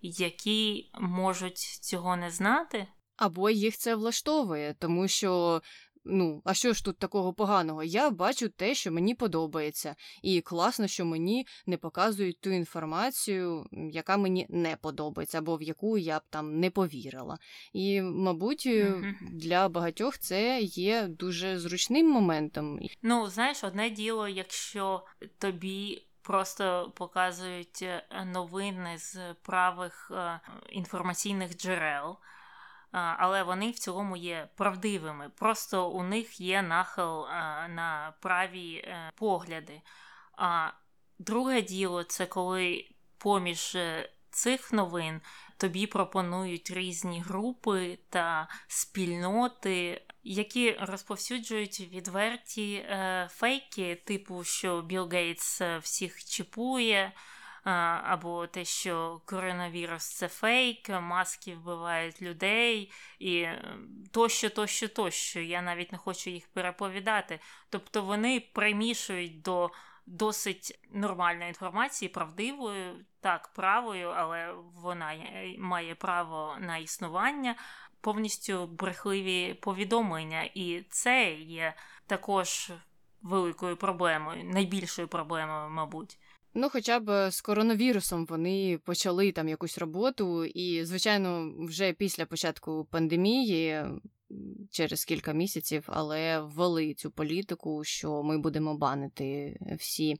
які 0.01 0.91
можуть 0.99 1.57
цього 1.57 2.15
не 2.15 2.31
знати. 2.31 2.87
Або 3.17 3.49
їх 3.49 3.77
це 3.77 3.95
влаштовує, 3.95 4.75
тому 4.79 5.07
що 5.07 5.61
Ну, 6.05 6.41
а 6.45 6.53
що 6.53 6.73
ж 6.73 6.85
тут 6.85 6.99
такого 6.99 7.33
поганого? 7.33 7.83
Я 7.83 8.09
бачу 8.09 8.49
те, 8.49 8.75
що 8.75 8.91
мені 8.91 9.15
подобається, 9.15 9.95
і 10.21 10.41
класно, 10.41 10.87
що 10.87 11.05
мені 11.05 11.47
не 11.65 11.77
показують 11.77 12.41
ту 12.41 12.49
інформацію, 12.49 13.65
яка 13.91 14.17
мені 14.17 14.45
не 14.49 14.75
подобається, 14.75 15.37
або 15.37 15.57
в 15.57 15.61
яку 15.61 15.97
я 15.97 16.19
б 16.19 16.21
там 16.29 16.59
не 16.59 16.69
повірила. 16.69 17.37
І, 17.73 18.01
мабуть, 18.01 18.67
mm 18.67 19.13
для 19.31 19.69
багатьох 19.69 20.17
це 20.17 20.61
є 20.61 21.07
дуже 21.07 21.59
зручним 21.59 22.09
моментом. 22.09 22.79
Ну, 23.01 23.27
знаєш, 23.27 23.63
одне 23.63 23.89
діло, 23.89 24.27
якщо 24.27 25.05
тобі. 25.39 26.01
Просто 26.21 26.91
показують 26.95 27.81
е, 27.81 28.03
новини 28.25 28.97
з 28.97 29.33
правих 29.41 30.11
е, 30.15 30.39
інформаційних 30.69 31.57
джерел, 31.57 32.17
але 32.95 33.43
вони 33.43 33.71
в 33.71 33.79
цілому 33.79 34.17
є 34.17 34.49
правдивими. 34.55 35.29
Просто 35.29 35.89
у 35.89 36.03
них 36.03 36.41
є 36.41 36.61
нахил 36.61 37.21
на 37.69 38.13
праві 38.21 38.75
е, 38.75 39.11
погляди. 39.15 39.81
А 40.37 40.69
друге 41.19 41.61
діло 41.61 42.03
це 42.03 42.25
коли 42.25 42.85
поміж 43.17 43.75
е, 43.75 44.09
цих 44.29 44.73
новин 44.73 45.21
тобі 45.57 45.87
пропонують 45.87 46.71
різні 46.71 47.21
групи 47.21 47.99
та 48.09 48.47
спільноти, 48.67 50.01
які 50.23 50.77
розповсюджують 50.81 51.79
відверті 51.79 52.73
е, 52.75 53.27
фейки, 53.31 53.95
типу, 53.95 54.43
що 54.43 54.81
Білл 54.81 55.09
Гейтс 55.09 55.61
всіх 55.61 56.23
чіпує 56.23 57.13
або 57.71 58.47
те, 58.47 58.65
що 58.65 59.21
коронавірус 59.25 60.03
це 60.03 60.27
фейк, 60.27 60.89
маски 60.89 61.55
вбивають 61.55 62.21
людей, 62.21 62.91
і 63.19 63.37
е, 63.37 63.77
тощо, 64.11 64.49
тощо, 64.49 64.87
тощо. 64.87 65.39
Я 65.39 65.61
навіть 65.61 65.91
не 65.91 65.97
хочу 65.97 66.29
їх 66.29 66.47
переповідати. 66.47 67.39
Тобто 67.69 68.01
вони 68.01 68.39
примішують 68.53 69.41
до 69.41 69.71
досить 70.05 70.79
нормальної 70.91 71.47
інформації, 71.47 72.09
правдивою, 72.09 73.05
так, 73.21 73.53
правою, 73.53 74.09
але 74.09 74.53
вона 74.75 75.15
має 75.57 75.95
право 75.95 76.55
на 76.59 76.77
існування. 76.77 77.55
Повністю 78.01 78.67
брехливі 78.67 79.53
повідомлення, 79.53 80.49
і 80.53 80.85
це 80.89 81.33
є 81.33 81.73
також 82.07 82.71
великою 83.21 83.77
проблемою, 83.77 84.43
найбільшою 84.43 85.07
проблемою, 85.07 85.69
мабуть. 85.69 86.17
Ну, 86.57 86.69
хоча 86.69 86.99
б 86.99 87.31
з 87.31 87.41
коронавірусом 87.41 88.25
вони 88.25 88.79
почали 88.83 89.31
там 89.31 89.49
якусь 89.49 89.77
роботу, 89.77 90.45
і, 90.45 90.85
звичайно, 90.85 91.53
вже 91.59 91.93
після 91.93 92.25
початку 92.25 92.87
пандемії 92.91 93.83
через 94.71 95.05
кілька 95.05 95.33
місяців, 95.33 95.83
але 95.87 96.39
ввели 96.39 96.93
цю 96.93 97.11
політику, 97.11 97.83
що 97.83 98.23
ми 98.23 98.37
будемо 98.37 98.77
банити 98.77 99.57
всі 99.79 100.15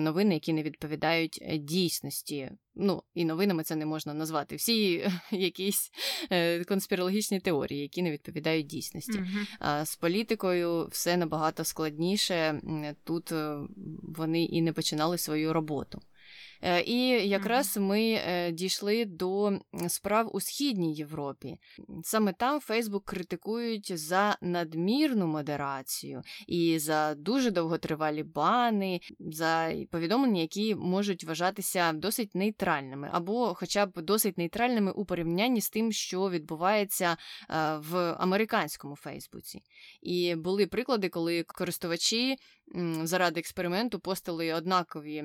новини, 0.00 0.34
які 0.34 0.52
не 0.52 0.62
відповідають 0.62 1.38
е, 1.42 1.58
дійсності. 1.58 2.50
Ну, 2.74 3.02
і 3.14 3.24
новинами 3.24 3.62
це 3.62 3.76
не 3.76 3.86
можна 3.86 4.14
назвати. 4.14 4.56
Всі 4.56 5.08
якісь 5.30 5.90
е, 6.30 6.64
конспірологічні 6.64 7.40
теорії, 7.40 7.80
які 7.80 8.02
не 8.02 8.10
відповідають 8.10 8.66
дійсності. 8.66 9.24
А 9.58 9.84
з 9.84 9.96
політикою 9.96 10.88
все 10.90 11.16
набагато 11.16 11.64
складніше. 11.64 12.60
Тут 13.04 13.32
е, 13.32 13.58
вони 14.02 14.44
і 14.44 14.62
не 14.62 14.72
починали 14.72 15.18
свою 15.18 15.52
роботу. 15.52 16.00
Е, 16.62 16.82
і 16.82 17.28
якраз 17.28 17.76
ми 17.76 18.02
е, 18.02 18.52
дійшли 18.52 19.04
до 19.04 19.58
справ 19.88 20.30
у 20.32 20.40
східній 20.40 20.94
Європі. 20.94 21.58
Саме 22.02 22.32
там 22.32 22.60
Фейсбук 22.60 23.04
критикують 23.04 23.98
за 23.98 24.36
надмірну 24.40 25.26
модерацію 25.26 26.22
і 26.46 26.78
за 26.78 27.14
дуже 27.14 27.50
довготривалі 27.50 28.22
бани, 28.22 29.00
за 29.18 29.72
повідомлення, 29.90 30.40
які 30.40 30.74
можуть 30.74 31.24
вважатися 31.24 31.92
досить 31.92 32.34
нейтральними, 32.34 33.10
або 33.12 33.54
хоча 33.54 33.86
б 33.86 34.02
досить 34.02 34.38
нейтральними 34.38 34.92
у 34.92 35.04
порівнянні 35.04 35.60
з 35.60 35.70
тим, 35.70 35.92
що 35.92 36.30
відбувається 36.30 37.16
е, 37.50 37.76
в 37.76 38.16
американському 38.18 38.96
Фейсбуці. 38.96 39.62
І 40.02 40.34
були 40.34 40.66
приклади, 40.66 41.08
коли 41.08 41.42
користувачі 41.42 42.36
заради 43.02 43.40
експерименту 43.40 44.00
постили 44.00 44.52
однакові 44.52 45.24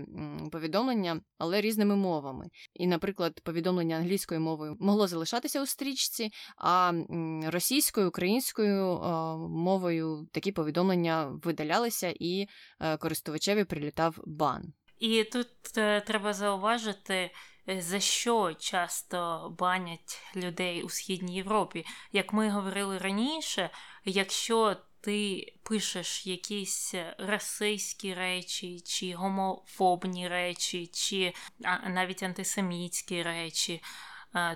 повідомлення, 0.52 1.22
але 1.38 1.62
різними 1.62 1.96
мовами. 1.96 2.50
І, 2.74 2.88
наприклад, 2.88 3.42
повідомлення 3.44 3.96
англійською 3.96 4.42
мовою 4.42 4.78
могло 4.80 5.08
залишатися 5.08 5.62
у 5.62 5.66
стрічці, 5.66 6.30
а 6.58 6.94
російською, 7.46 8.08
українською 8.08 9.00
мовою 9.50 10.28
такі 10.32 10.52
повідомлення 10.52 11.39
видалялися, 11.44 12.14
і 12.20 12.48
е, 12.80 12.98
користувачеві 12.98 13.64
прилітав 13.64 14.20
бан. 14.26 14.74
І 15.00 15.24
тут 15.24 15.48
е, 15.78 16.02
треба 16.02 16.34
зауважити. 16.34 17.32
Е, 17.70 17.82
за 17.82 18.00
що 18.00 18.54
часто 18.54 19.50
банять 19.60 20.22
людей 20.36 20.84
у 20.84 20.89
східній 20.89 21.36
Європі? 21.36 21.86
Як 22.12 22.34
ми 22.34 22.50
говорили 22.50 22.98
раніше, 22.98 23.70
якщо 24.06 24.76
ти 25.02 25.54
пишеш 25.64 26.28
якісь 26.28 26.95
расистські 27.18 28.14
речі, 28.14 28.80
чи 28.80 29.14
гомофобні 29.14 30.28
речі, 30.28 30.88
чи 30.88 31.34
навіть 31.84 32.24
антисемітські 32.24 33.24
речі, 33.24 33.84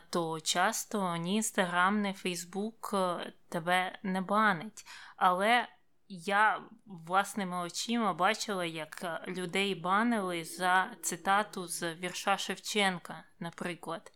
то 0.10 0.40
часто 0.40 1.16
ні 1.16 1.36
Інстаграм, 1.36 2.02
ні 2.02 2.14
Фейсбук 2.14 2.92
е, 2.94 3.34
тебе 3.50 4.00
не 4.04 4.22
банить. 4.22 4.86
Але 5.18 5.68
я 6.10 6.62
власними 6.86 7.58
очима 7.58 8.14
бачила, 8.14 8.66
як 8.66 9.22
людей 9.28 9.76
банили 9.76 10.44
за 10.44 10.92
цитату 11.02 11.68
з 11.68 11.96
вірша 11.96 12.38
Шевченка, 12.38 13.24
наприклад. 13.40 14.12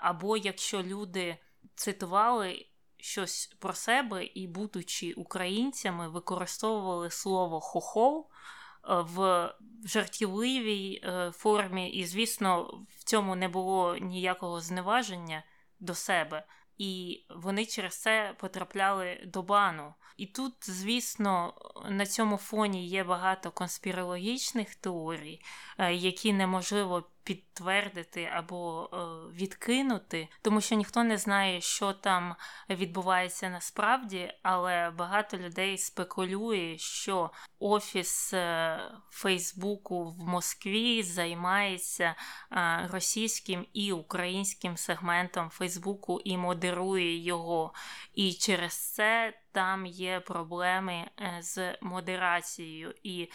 Або 0.00 0.36
якщо 0.36 0.82
люди 0.82 1.36
цитували 1.74 2.66
щось 3.04 3.46
про 3.58 3.72
себе 3.72 4.24
і, 4.24 4.46
будучи 4.46 5.12
українцями, 5.12 6.08
використовували 6.08 7.10
слово 7.10 7.60
хохол 7.60 8.26
е, 8.26 8.94
в 9.00 9.50
жартівливій 9.84 11.00
е, 11.04 11.30
формі, 11.30 11.90
і, 11.90 12.06
звісно, 12.06 12.80
в 12.96 13.04
цьому 13.04 13.36
не 13.36 13.48
було 13.48 13.96
ніякого 13.96 14.60
зневаження 14.60 15.42
до 15.80 15.94
себе. 15.94 16.46
І 16.78 17.24
вони 17.30 17.66
через 17.66 18.00
це 18.00 18.34
потрапляли 18.38 19.20
до 19.26 19.42
бану. 19.42 19.94
І 20.16 20.26
тут, 20.26 20.54
звісно, 20.60 21.54
на 21.90 22.06
цьому 22.06 22.36
фоні 22.36 22.88
є 22.88 23.04
багато 23.04 23.50
конспірологічних 23.50 24.74
теорій, 24.74 25.40
е, 25.78 25.94
які 25.94 26.32
неможливо 26.32 27.04
підтвердити 27.24 28.30
або 28.32 28.90
е, 28.92 28.96
відкинути, 29.34 30.28
тому 30.42 30.60
що 30.60 30.74
ніхто 30.74 31.04
не 31.04 31.18
знає, 31.18 31.60
що 31.60 31.92
там 31.92 32.34
відбувається 32.70 33.48
насправді, 33.48 34.32
але 34.42 34.90
багато 34.90 35.38
людей 35.38 35.78
спекулює, 35.78 36.78
що 36.78 37.30
офіс 37.58 38.34
е, 38.34 38.78
Фейсбуку 39.10 40.10
в 40.10 40.18
Москві 40.18 41.02
займається 41.02 42.14
е, 42.52 42.88
російським 42.92 43.66
і 43.72 43.92
українським 43.92 44.76
сегментом 44.76 45.50
Фейсбуку 45.50 46.20
і 46.24 46.36
модерує 46.36 47.24
його. 47.24 47.74
І 48.14 48.32
через 48.32 48.94
це. 48.94 49.34
Там 49.52 49.86
є 49.86 50.20
проблеми 50.20 51.10
з 51.40 51.76
модерацією, 51.80 52.94
і 53.02 53.30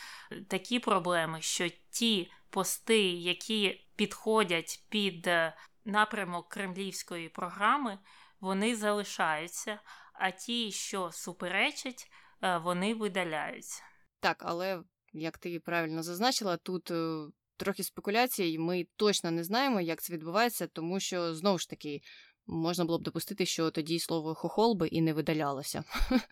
такі 0.48 0.80
проблеми, 0.80 1.42
що 1.42 1.70
ті 1.92 2.32
пости, 2.50 3.02
які 3.12 3.88
підходять 3.96 4.84
під 4.90 5.28
е, 5.28 5.56
напрямок 5.86 6.50
кремлівської 6.50 7.30
програми, 7.30 8.00
вони 8.40 8.76
залишаються, 8.76 9.80
а 10.14 10.32
ті, 10.32 10.72
що 10.72 11.12
суперечать, 11.12 12.12
е, 12.44 12.58
вони 12.58 12.94
видаляються. 12.94 13.84
Так, 14.20 14.38
але 14.40 14.84
як 15.14 15.38
ти 15.38 15.60
правильно 15.60 16.04
зазначила, 16.04 16.58
тут. 16.58 16.92
Е, 16.92 17.28
трохи 17.60 17.84
спекуляцій, 17.84 18.60
ми 18.60 18.88
точно 18.96 19.32
не 19.32 19.44
знаємо, 19.44 19.82
як 19.82 20.02
це 20.02 20.14
відбувається, 20.14 20.68
тому 20.68 21.00
що 21.00 21.36
знову 21.36 21.58
ж 21.58 21.70
таки 21.70 22.02
можна 22.50 22.86
було 22.86 23.00
б 23.00 23.04
допустити, 23.04 23.46
що 23.46 23.72
тоді 23.72 24.00
слово 24.00 24.36
хохол 24.36 24.76
би 24.76 24.88
і 24.88 25.02
не 25.02 25.14
видалялося, 25.14 25.84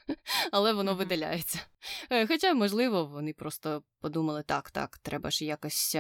але 0.52 0.74
воно 0.74 0.96
видаляється. 0.96 1.60
Хоча, 2.28 2.54
можливо, 2.54 3.06
вони 3.06 3.34
просто 3.34 3.84
подумали: 4.02 4.44
так, 4.44 4.72
так, 4.72 4.98
треба 4.98 5.32
ж 5.32 5.46
якось 5.46 5.98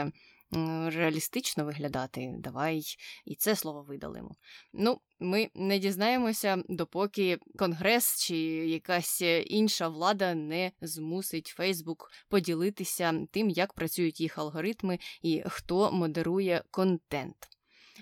реалістично 0.85 1.65
виглядати, 1.65 2.35
давай 2.39 2.83
і 3.25 3.35
це 3.35 3.55
слово 3.55 3.83
видалимо. 3.83 4.35
Ну, 4.73 5.01
ми 5.19 5.49
не 5.55 5.79
дізнаємося, 5.79 6.63
допоки 6.69 7.37
Конгрес 7.57 8.23
чи 8.23 8.37
якась 8.67 9.21
інша 9.45 9.87
влада 9.87 10.35
не 10.35 10.71
змусить 10.81 11.47
Фейсбук 11.47 12.11
поділитися 12.29 13.27
тим, 13.31 13.49
як 13.49 13.73
працюють 13.73 14.21
їх 14.21 14.37
алгоритми 14.37 14.99
і 15.21 15.43
хто 15.47 15.91
модерує 15.91 16.63
контент. 16.71 17.56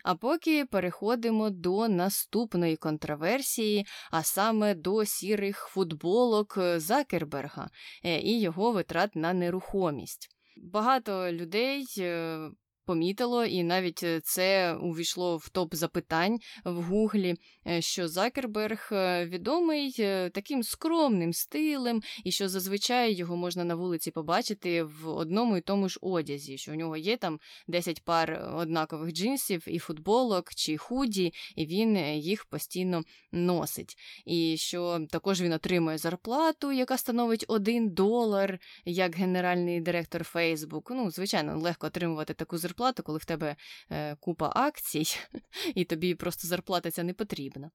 А 0.05 0.15
поки 0.15 0.65
переходимо 0.65 1.49
до 1.49 1.87
наступної 1.87 2.75
контроверсії, 2.75 3.85
а 4.11 4.23
саме 4.23 4.75
до 4.75 5.05
сірих 5.05 5.67
футболок 5.69 6.57
Закерберга 6.75 7.69
е, 8.03 8.19
і 8.19 8.41
його 8.41 8.71
витрат 8.71 9.15
на 9.15 9.33
нерухомість. 9.33 10.29
Багато 10.57 11.31
людей 11.31 11.85
е, 11.99 12.39
помітило, 12.85 13.45
і 13.45 13.63
навіть 13.63 14.03
е, 14.03 14.21
це 14.23 14.73
увійшло 14.73 15.37
в 15.37 15.49
топ 15.49 15.75
запитань 15.75 16.37
в 16.65 16.81
Гуглі, 16.81 17.35
е, 17.67 17.81
що 17.81 18.07
Закерберг 18.07 18.89
е, 18.91 19.25
відомий 19.25 19.91
таким 20.33 20.63
скромним 20.63 21.33
стилем, 21.33 22.01
і 22.23 22.31
що 22.31 22.49
зазвичай 22.49 23.13
його 23.13 23.35
можна 23.35 23.63
на 23.63 23.75
вулиці 23.75 24.11
побачити 24.11 24.83
в 24.83 25.07
одному 25.07 25.57
і 25.57 25.61
тому 25.61 25.89
ж 25.89 25.99
одязі, 26.01 26.57
що 26.57 26.71
у 26.71 26.75
нього 26.75 26.97
є 26.97 27.17
там 27.17 27.39
10 27.67 28.03
пар 28.03 28.51
однакових 28.55 29.13
джинсів 29.13 29.63
і 29.67 29.79
футболок 29.79 30.53
чи 30.53 30.77
худі, 30.77 31.33
і 31.55 31.65
він 31.65 31.97
їх 32.15 32.45
постійно 32.45 33.03
носить. 33.31 33.95
І 34.25 34.55
що 34.57 34.99
також 35.09 35.41
він 35.41 35.53
отримує 35.53 35.97
зарплату, 35.97 36.71
яка 36.71 36.97
становить 36.97 37.45
1 37.47 37.89
долар, 37.89 38.59
як 38.85 39.15
генеральний 39.15 39.81
директор 39.81 40.23
Фейсбук. 40.23 40.91
Ну, 40.91 41.11
звичайно, 41.11 41.59
легко 41.59 41.87
отримувати 41.87 42.33
таку 42.33 42.57
зарплату 42.57 42.74
зарплату, 42.75 43.03
коли 43.03 43.17
в 43.17 43.25
тебе 43.25 43.55
е, 43.91 44.15
купа 44.15 44.51
акцій, 44.55 45.05
і 45.75 45.85
тобі 45.85 46.15
просто 46.15 46.47
зарплата 46.47 46.91
ця 46.91 47.03
не 47.03 47.13
потрібна. 47.13 47.71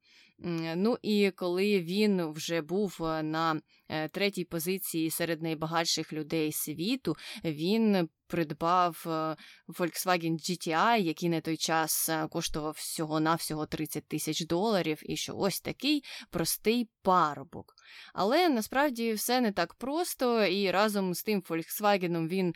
Ну 0.77 0.99
і 1.03 1.31
коли 1.31 1.81
він 1.81 2.33
вже 2.33 2.61
був 2.61 2.97
е, 3.01 3.23
на 3.23 3.61
е, 3.89 4.09
третій 4.09 4.45
позиції 4.45 5.11
серед 5.11 5.43
найбагатших 5.43 6.13
людей 6.13 6.53
світу, 6.53 7.17
він 7.45 8.09
придбав 8.31 9.05
е, 9.07 9.37
Volkswagen 9.69 10.35
GTI, 10.35 11.01
який 11.01 11.29
на 11.29 11.41
той 11.41 11.57
час 11.57 12.09
е, 12.09 12.29
коштував 12.31 12.75
всього-навсього 12.77 13.67
30 13.67 14.09
тисяч 14.09 14.47
доларів, 14.47 15.03
і 15.03 15.17
що 15.17 15.37
ось 15.37 15.61
такий 15.61 16.05
простий 16.31 16.89
парубок. 17.03 17.75
Але 18.15 18.49
насправді 18.49 19.13
все 19.13 19.41
не 19.41 19.53
так 19.53 19.75
просто, 19.75 20.45
і 20.45 20.71
разом 20.71 21.15
з 21.15 21.23
тим 21.23 21.41
Volkswagen 21.41 22.29
він 22.29 22.55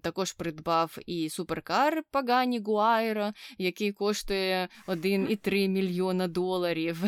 також 0.00 0.32
придбав 0.32 0.98
і 1.06 1.30
суперкар 1.30 2.02
Pagani 2.12 2.62
Guaira, 2.62 3.32
який 3.58 3.92
коштує 3.92 4.68
1,3 4.88 5.68
мільйона 5.68 6.28
доларів. 6.28 7.04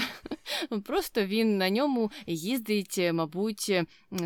Просто 0.84 1.24
він 1.24 1.58
на 1.58 1.70
ньому 1.70 2.10
їздить, 2.26 2.98
мабуть, 3.12 3.72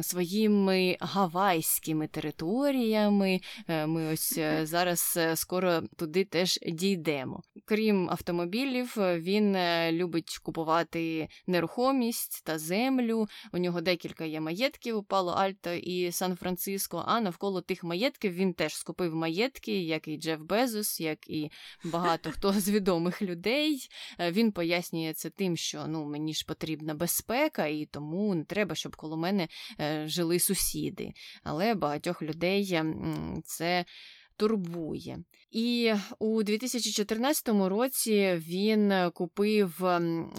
своїми 0.03 0.97
гавайськими 1.01 2.07
територіями, 2.07 3.41
е, 3.69 3.82
ми 3.87 4.13
ось 4.13 4.39
е, 4.39 4.67
зараз 4.67 5.15
е, 5.17 5.37
скоро 5.37 5.83
туди 5.97 6.25
теж 6.25 6.59
дійдемо. 6.67 7.43
Крім 7.65 8.11
автомобілів, 8.11 8.95
е, 8.99 9.21
він 9.21 9.57
любить 9.91 10.39
купувати 10.43 11.29
нерухомість 11.47 12.45
та 12.45 12.59
землю. 12.59 13.27
У 13.53 13.59
нього 13.59 13.81
декілька 13.81 14.25
є 14.25 14.41
маєтків 14.41 14.97
у 14.97 15.03
Пало 15.03 15.33
Альто 15.33 15.73
і 15.73 16.13
Сан-Франциско. 16.13 17.05
А 17.07 17.21
навколо 17.21 17.61
тих 17.61 17.85
маєтків 17.85 18.33
він 18.33 18.55
теж 18.55 18.75
скупив 18.75 19.15
маєтки, 19.15 19.83
як 19.83 20.09
і 20.09 20.17
Джеф 20.17 20.41
Безос, 20.41 21.01
як 21.01 21.31
і 21.31 21.51
багато 21.85 22.31
хто 22.31 22.53
з 22.53 22.71
відомих 22.71 23.23
людей. 23.23 23.89
Він 24.31 24.53
пояснює 24.53 25.13
це 25.13 25.31
тим, 25.31 25.57
що 25.57 25.85
ну 25.89 26.05
мені 26.05 26.35
ж 26.35 26.45
потрібна 26.47 26.95
безпека, 26.95 27.67
і 27.67 27.87
тому 27.87 28.35
не 28.35 28.45
треба, 28.45 28.75
щоб 28.75 28.97
коло 28.97 29.17
мене 29.17 29.49
жили 30.05 30.39
сусіди. 30.39 31.13
Але 31.45 31.75
багатьох 31.75 32.23
людей 32.23 32.83
це 33.45 33.72
турбує. 34.37 35.19
І 35.51 35.93
у 36.19 36.43
2014 36.43 37.49
році 37.49 38.43
він 38.47 39.11
купив 39.15 39.85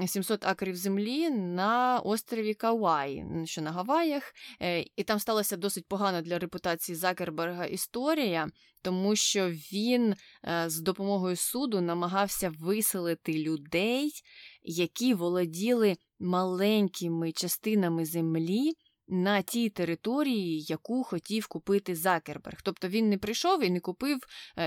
700 0.08 0.46
акрів 0.46 0.76
землі 0.76 1.30
на 1.30 2.00
острові 2.00 2.54
Кауаї, 2.54 3.26
що 3.46 3.62
на 3.62 3.72
Гаваях, 3.72 4.34
е, 4.62 4.86
і 4.96 5.04
там 5.04 5.20
сталася 5.20 5.58
досить 5.58 5.88
погана 5.88 6.22
для 6.22 6.40
репутації 6.40 6.96
Закерберга 6.96 7.66
історія, 7.66 8.48
тому 8.82 9.16
що 9.16 9.50
він 9.50 10.16
е, 10.46 10.70
з 10.70 10.80
допомогою 10.80 11.36
суду 11.36 11.82
намагався 11.82 12.54
виселити 12.60 13.34
людей, 13.44 14.12
які 14.64 15.14
володіли 15.14 15.96
маленькими 16.20 17.32
частинами 17.32 18.06
землі 18.06 18.74
на 19.08 19.42
тій 19.42 19.70
території, 19.70 20.62
яку 20.62 21.04
хотів 21.04 21.48
купити 21.48 21.96
Закерберг. 21.96 22.62
Тобто 22.64 22.88
він 22.88 23.10
не 23.10 23.18
прийшов 23.18 23.64
і 23.64 23.70
не 23.70 23.80
купив 23.80 24.20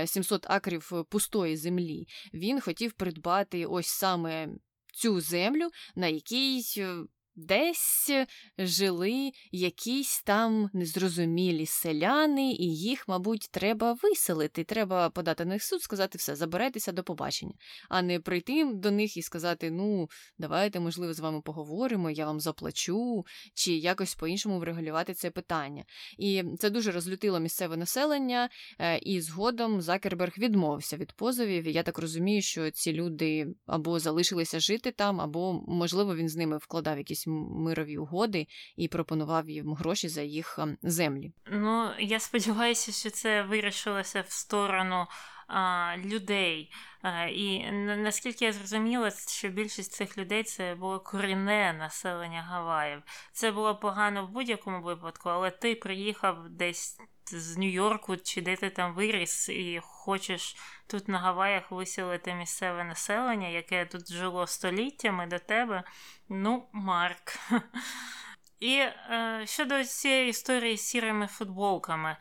700 0.05 0.45
е, 0.45 0.47
акрів 0.51 0.91
пустої 1.09 1.57
землі. 1.57 2.07
Він 2.33 2.61
хотів 2.61 2.93
придбати 2.93 3.65
ось 3.65 3.87
саме 3.87 4.47
цю 4.93 5.21
землю, 5.21 5.69
на 5.95 6.07
якій 6.07 6.63
е, 6.77 6.97
Десь 7.37 8.11
жили 8.57 9.31
якісь 9.51 10.21
там 10.21 10.69
незрозумілі 10.73 11.65
селяни, 11.65 12.51
і 12.51 12.75
їх, 12.75 13.07
мабуть, 13.07 13.47
треба 13.51 13.97
виселити. 14.03 14.63
Треба 14.63 15.09
подати 15.09 15.45
на 15.45 15.53
них 15.53 15.63
суд, 15.63 15.81
сказати 15.81 16.17
все, 16.17 16.35
заберетеся 16.35 16.91
до 16.91 17.03
побачення, 17.03 17.53
а 17.89 18.01
не 18.01 18.19
прийти 18.19 18.71
до 18.73 18.91
них 18.91 19.17
і 19.17 19.21
сказати: 19.21 19.71
ну, 19.71 20.09
давайте, 20.37 20.79
можливо, 20.79 21.13
з 21.13 21.19
вами 21.19 21.41
поговоримо, 21.41 22.09
я 22.09 22.25
вам 22.25 22.39
заплачу, 22.39 23.25
чи 23.53 23.73
якось 23.73 24.15
по-іншому 24.15 24.59
врегулювати 24.59 25.13
це 25.13 25.31
питання. 25.31 25.83
І 26.17 26.43
це 26.59 26.69
дуже 26.69 26.91
розлютило 26.91 27.39
місцеве 27.39 27.77
населення, 27.77 28.49
е, 28.79 28.97
і 28.97 29.21
згодом 29.21 29.81
Закерберг 29.81 30.33
відмовився 30.37 30.97
від 30.97 31.11
позовів. 31.11 31.67
Я 31.67 31.83
так 31.83 31.97
розумію, 31.97 32.41
що 32.41 32.71
ці 32.71 32.93
люди 32.93 33.47
або 33.65 33.99
залишилися 33.99 34.59
жити 34.59 34.91
там, 34.91 35.21
або, 35.21 35.63
можливо, 35.67 36.15
він 36.15 36.29
з 36.29 36.35
ними 36.35 36.57
вкладав 36.57 36.97
якісь 36.97 37.26
мирові 37.31 37.97
угоди 37.97 38.47
і 38.75 38.87
пропонував 38.87 39.49
їм 39.49 39.73
гроші 39.73 40.09
за 40.09 40.21
їх 40.21 40.59
ем, 40.59 40.77
землі. 40.81 41.31
Ну 41.51 41.89
я 41.99 42.19
сподіваюся, 42.19 42.91
що 42.91 43.09
це 43.09 43.43
вирішилося 43.43 44.21
в 44.27 44.31
сторону 44.31 45.05
людей. 45.97 46.71
І 47.29 47.71
наскільки 47.71 48.45
я 48.45 48.53
зрозуміла, 48.53 49.11
що 49.11 49.49
більшість 49.49 49.91
цих 49.91 50.17
людей 50.17 50.43
це 50.43 50.75
було 50.75 50.99
корінне 50.99 51.73
населення 51.73 52.41
Гаваїв. 52.41 53.01
Це 53.31 53.51
було 53.51 53.75
погано 53.75 54.25
в 54.25 54.29
будь-якому 54.29 54.81
випадку, 54.81 55.29
але 55.29 55.51
ти 55.51 55.75
приїхав 55.75 56.49
десь 56.49 56.99
з 57.31 57.57
Нью-Йорку 57.57 58.17
чи 58.17 58.41
де 58.41 58.55
ти 58.55 58.69
там 58.69 58.93
виріс, 58.93 59.49
і 59.49 59.79
хочеш 59.83 60.55
тут 60.87 61.07
на 61.07 61.19
Гаваях 61.19 61.71
виселити 61.71 62.33
місцеве 62.33 62.83
населення, 62.83 63.47
яке 63.47 63.85
тут 63.85 64.11
жило 64.11 64.47
століттями 64.47 65.27
до 65.27 65.39
тебе. 65.39 65.83
Ну, 66.29 66.69
Марк. 66.71 67.39
І 68.59 68.75
е, 68.75 69.43
щодо 69.45 69.83
цієї 69.83 70.29
історії 70.29 70.77
з 70.77 70.81
сірими 70.81 71.27
футболками, 71.27 72.17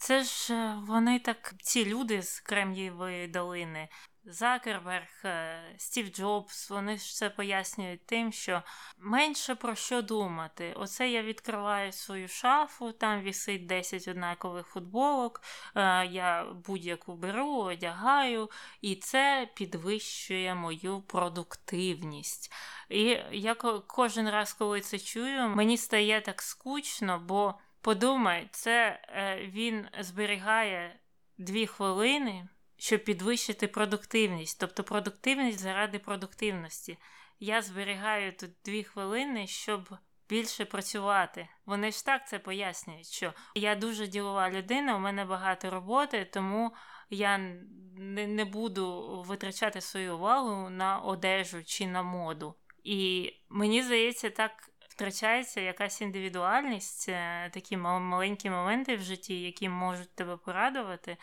це 0.00 0.22
ж 0.22 0.54
е, 0.54 0.78
вони 0.86 1.18
так, 1.18 1.54
ці 1.62 1.84
люди 1.84 2.22
з 2.22 2.40
Кремнієвої 2.40 3.28
долини, 3.28 3.88
Закерберг, 4.24 5.08
е, 5.24 5.62
Стів 5.78 6.08
Джобс, 6.08 6.70
вони 6.70 6.96
ж 6.96 7.16
це 7.16 7.30
пояснюють 7.30 8.06
тим, 8.06 8.32
що 8.32 8.62
менше 8.98 9.54
про 9.54 9.74
що 9.74 10.02
думати. 10.02 10.74
Оце 10.76 11.10
я 11.10 11.22
відкриваю 11.22 11.92
свою 11.92 12.28
шафу, 12.28 12.92
там 12.92 13.20
вісить 13.20 13.66
10 13.66 14.08
однакових 14.08 14.66
футболок, 14.66 15.42
е, 15.74 16.06
я 16.06 16.44
будь-яку 16.66 17.16
беру, 17.16 17.56
одягаю, 17.56 18.50
і 18.80 18.96
це 18.96 19.48
підвищує 19.54 20.54
мою 20.54 21.00
продуктивність. 21.00 22.52
І 22.88 23.18
я 23.32 23.54
кожен 23.86 24.30
раз, 24.30 24.52
коли 24.52 24.80
це 24.80 24.98
чую, 24.98 25.48
мені 25.48 25.76
стає 25.76 26.20
так 26.20 26.42
скучно, 26.42 27.18
бо 27.18 27.54
подумай, 27.80 28.48
це 28.52 29.00
е, 29.08 29.46
він 29.54 29.86
зберігає 30.00 31.00
дві 31.38 31.66
хвилини 31.66 32.48
щоб 32.80 33.04
підвищити 33.04 33.68
продуктивність, 33.68 34.60
тобто 34.60 34.84
продуктивність 34.84 35.58
заради 35.58 35.98
продуктивності. 35.98 36.98
Я 37.40 37.62
зберігаю 37.62 38.32
тут 38.32 38.50
дві 38.64 38.84
хвилини, 38.84 39.46
щоб 39.46 39.88
більше 40.28 40.64
працювати. 40.64 41.48
Вони 41.66 41.90
ж 41.90 42.06
так 42.06 42.28
це 42.28 42.38
пояснюють, 42.38 43.06
що 43.06 43.32
я 43.54 43.74
дуже 43.74 44.06
ділова 44.06 44.50
людина, 44.50 44.96
у 44.96 44.98
мене 44.98 45.24
багато 45.24 45.70
роботи, 45.70 46.24
тому 46.32 46.74
я 47.10 47.38
не, 47.38 48.26
не 48.26 48.44
буду 48.44 49.22
витрачати 49.26 49.80
свою 49.80 50.14
увагу 50.14 50.70
на 50.70 50.98
одежу 50.98 51.64
чи 51.64 51.86
на 51.86 52.02
моду. 52.02 52.54
І 52.84 53.32
мені 53.48 53.82
здається, 53.82 54.30
так. 54.30 54.69
Втрачається 55.00 55.60
якась 55.60 56.00
індивідуальність, 56.00 57.08
е, 57.08 57.50
такі 57.54 57.76
маленькі 57.76 58.50
моменти 58.50 58.96
в 58.96 59.02
житті, 59.02 59.40
які 59.40 59.68
можуть 59.68 60.14
тебе 60.14 60.36
порадувати, 60.36 61.16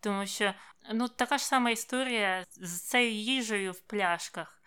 тому 0.00 0.26
що 0.26 0.54
ну, 0.92 1.08
така 1.08 1.38
ж 1.38 1.46
сама 1.46 1.70
історія 1.70 2.44
з 2.50 2.80
цією 2.80 3.12
їжею 3.12 3.72
в 3.72 3.80
пляшках. 3.80 4.62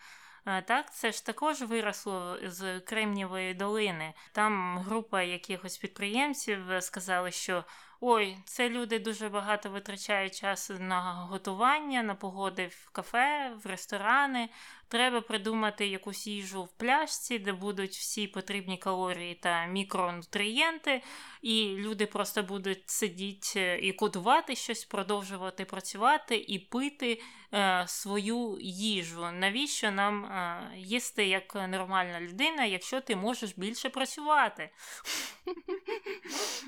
Так, 0.65 0.93
це 0.93 1.11
ж 1.11 1.25
також 1.25 1.61
виросло 1.61 2.37
з 2.43 2.79
Кремнівої 2.79 3.53
долини. 3.53 4.13
Там 4.31 4.77
група 4.77 5.21
якихось 5.21 5.77
підприємців 5.77 6.59
сказали, 6.79 7.31
що 7.31 7.63
ой, 8.01 8.37
це 8.45 8.69
люди 8.69 8.99
дуже 8.99 9.29
багато 9.29 9.69
витрачають 9.69 10.39
часу 10.39 10.73
на 10.79 11.13
готування, 11.13 12.03
на 12.03 12.15
погоди 12.15 12.67
в 12.67 12.89
кафе, 12.91 13.53
в 13.63 13.67
ресторани. 13.67 14.49
Треба 14.87 15.21
придумати 15.21 15.87
якусь 15.87 16.27
їжу 16.27 16.63
в 16.63 16.71
пляшці, 16.71 17.39
де 17.39 17.53
будуть 17.53 17.91
всі 17.91 18.27
потрібні 18.27 18.77
калорії 18.77 19.35
та 19.35 19.65
мікронутрієнти, 19.65 21.01
і 21.41 21.75
люди 21.77 22.05
просто 22.05 22.43
будуть 22.43 22.89
сидіти 22.89 23.59
е, 23.59 23.79
і 23.79 23.93
кодувати 23.93 24.55
щось, 24.55 24.85
продовжувати 24.85 25.65
працювати 25.65 26.45
і 26.47 26.59
пити 26.59 27.21
е, 27.53 27.85
свою 27.87 28.57
їжу. 28.61 29.31
Навіщо 29.31 29.91
нам 29.91 30.25
е, 30.25 30.71
їсти 30.75 31.27
як 31.27 31.55
нормальна 31.55 32.21
людина, 32.21 32.65
якщо 32.65 33.01
ти 33.01 33.15
можеш 33.15 33.53
більше 33.57 33.89
працювати? 33.89 34.69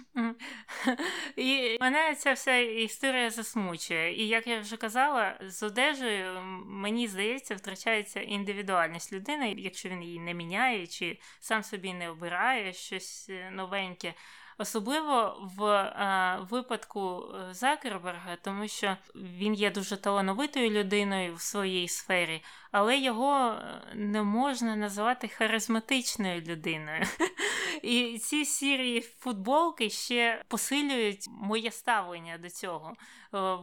І 1.36 1.78
мене 1.82 2.15
ця 2.15 2.34
вся 2.34 2.57
історія 2.57 3.30
засмучує. 3.30 4.24
І 4.24 4.28
як 4.28 4.47
я 4.47 4.59
вже 4.59 4.78
казала, 4.78 5.39
з 5.41 5.63
одежею 5.63 6.41
мені 6.65 7.07
здається, 7.07 7.55
втрачається 7.55 8.22
індивідуальність 8.22 9.13
людини, 9.13 9.55
якщо 9.57 9.89
він 9.89 10.03
її 10.03 10.20
не 10.20 10.34
міняє, 10.34 10.88
чи 10.88 11.20
сам 11.39 11.63
собі 11.63 11.93
не 11.93 12.09
обирає 12.09 12.74
щось 12.74 13.30
е, 13.30 13.51
новеньке. 13.51 14.13
Особливо 14.60 15.38
в 15.58 15.64
е, 15.66 16.39
випадку 16.49 17.24
е, 17.34 17.53
Закерберга, 17.53 18.36
тому 18.41 18.68
що 18.68 18.97
він 19.16 19.53
є 19.53 19.72
дуже 19.72 19.97
талановитою 19.97 20.70
людиною 20.70 21.36
в 21.36 21.41
своїй 21.41 21.88
сфері, 21.88 22.43
але 22.72 22.97
його 22.97 23.49
е, 23.49 23.82
не 23.95 24.24
можна 24.24 24.76
називати 24.76 25.28
харизматичною 25.28 26.41
людиною. 26.41 27.03
І 27.82 28.20
ці 28.20 28.45
сірі 28.45 29.01
футболки 29.01 29.89
ще 29.89 30.43
посилюють 30.47 31.26
моє 31.30 31.72
ставлення 31.72 32.38
до 32.38 32.49
цього. 32.49 32.93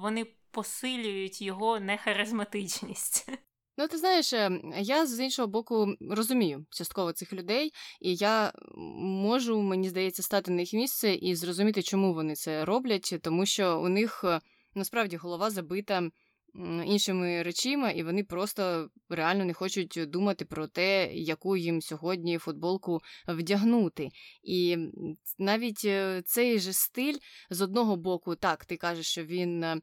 Вони 0.00 0.26
посилюють 0.50 1.42
його 1.42 1.80
нехаризматичність. 1.80 3.28
Ну, 3.78 3.88
ти 3.88 3.98
знаєш, 3.98 4.32
я 4.80 5.06
з 5.06 5.20
іншого 5.20 5.48
боку 5.48 5.94
розумію 6.10 6.66
частково 6.70 7.12
цих 7.12 7.32
людей, 7.32 7.72
і 8.00 8.14
я 8.14 8.52
можу, 8.98 9.62
мені 9.62 9.88
здається, 9.88 10.22
стати 10.22 10.50
на 10.50 10.60
їх 10.60 10.72
місце 10.72 11.14
і 11.14 11.34
зрозуміти, 11.34 11.82
чому 11.82 12.14
вони 12.14 12.34
це 12.34 12.64
роблять, 12.64 13.14
тому 13.22 13.46
що 13.46 13.80
у 13.80 13.88
них 13.88 14.24
е, 14.24 14.40
насправді 14.74 15.16
голова 15.16 15.50
забита 15.50 16.10
іншими 16.84 17.42
речима, 17.42 17.90
і 17.90 18.02
вони 18.02 18.24
просто 18.24 18.88
реально 19.08 19.44
не 19.44 19.54
хочуть 19.54 20.00
думати 20.06 20.44
про 20.44 20.66
те, 20.66 21.14
яку 21.14 21.56
їм 21.56 21.82
сьогодні 21.82 22.38
футболку 22.38 23.00
вдягнути. 23.28 24.08
І 24.42 24.76
навіть 25.38 25.82
е, 25.84 26.22
цей 26.26 26.58
же 26.58 26.72
стиль 26.72 27.16
з 27.50 27.60
одного 27.60 27.96
боку, 27.96 28.34
так, 28.34 28.64
ти 28.64 28.76
кажеш, 28.76 29.06
що 29.06 29.24
він 29.24 29.64
е, 29.64 29.80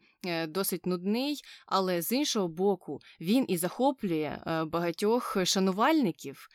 досить 0.47 0.85
нудний, 0.85 1.41
але 1.67 2.01
з 2.01 2.11
іншого 2.11 2.47
боку, 2.47 2.99
він 3.21 3.45
і 3.47 3.57
захоплює 3.57 4.39
е, 4.47 4.65
багатьох 4.65 5.37
шанувальників. 5.45 6.47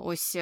Ось 0.00 0.36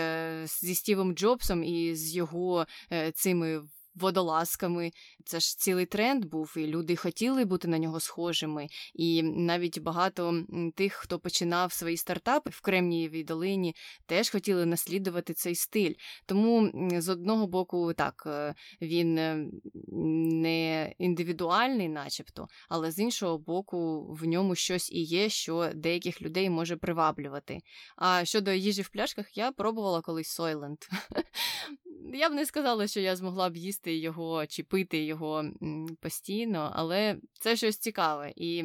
зі 0.60 0.74
Стівом 0.74 1.14
Джобсом 1.14 1.64
і 1.64 1.94
з 1.94 2.16
його 2.16 2.66
цими 3.14 3.62
водолазками. 3.94 4.90
Це 5.24 5.40
ж 5.40 5.58
цілий 5.58 5.86
тренд 5.86 6.24
був, 6.24 6.54
і 6.56 6.66
люди 6.66 6.96
хотіли 6.96 7.44
бути 7.44 7.68
на 7.68 7.78
нього 7.78 8.00
схожими. 8.00 8.66
І 8.94 9.22
навіть 9.22 9.78
багато 9.78 10.44
тих, 10.74 10.92
хто 10.92 11.18
починав 11.18 11.72
свої 11.72 11.96
стартапи 11.96 12.50
в 12.50 12.60
Кремнієвій 12.60 13.24
долині, 13.24 13.74
теж 14.06 14.30
хотіли 14.30 14.66
наслідувати 14.66 15.34
цей 15.34 15.54
стиль. 15.54 15.94
Тому 16.26 16.70
з 17.00 17.08
одного 17.08 17.46
боку, 17.46 17.92
так, 17.92 18.22
е, 18.26 18.54
він 18.82 19.18
е, 19.18 19.46
не 20.42 20.94
індивідуальний, 20.98 21.88
начебто, 21.88 22.48
але 22.68 22.90
з 22.90 22.98
іншого 22.98 23.38
боку, 23.38 24.06
в 24.12 24.26
ньому 24.26 24.54
щось 24.54 24.92
і 24.92 25.02
є, 25.02 25.28
що 25.28 25.70
деяких 25.74 26.22
людей 26.22 26.50
може 26.50 26.76
приваблювати. 26.76 27.58
А 27.96 28.24
щодо 28.24 28.52
їжі 28.52 28.82
в 28.82 28.88
пляшках, 28.88 29.36
я 29.36 29.52
пробувала 29.52 30.00
колись 30.00 30.28
Сойленд. 30.28 30.78
Я 32.14 32.30
б 32.30 32.32
не 32.32 32.46
сказала, 32.46 32.86
що 32.86 33.00
я 33.00 33.16
змогла 33.16 33.50
б 33.50 33.56
їсти 33.56 33.96
його 33.96 34.46
чи 34.46 34.62
пити 34.62 35.04
його 35.04 35.11
постійно, 36.00 36.70
але 36.74 37.16
це 37.40 37.56
щось 37.56 37.78
цікаве. 37.78 38.32
І 38.36 38.64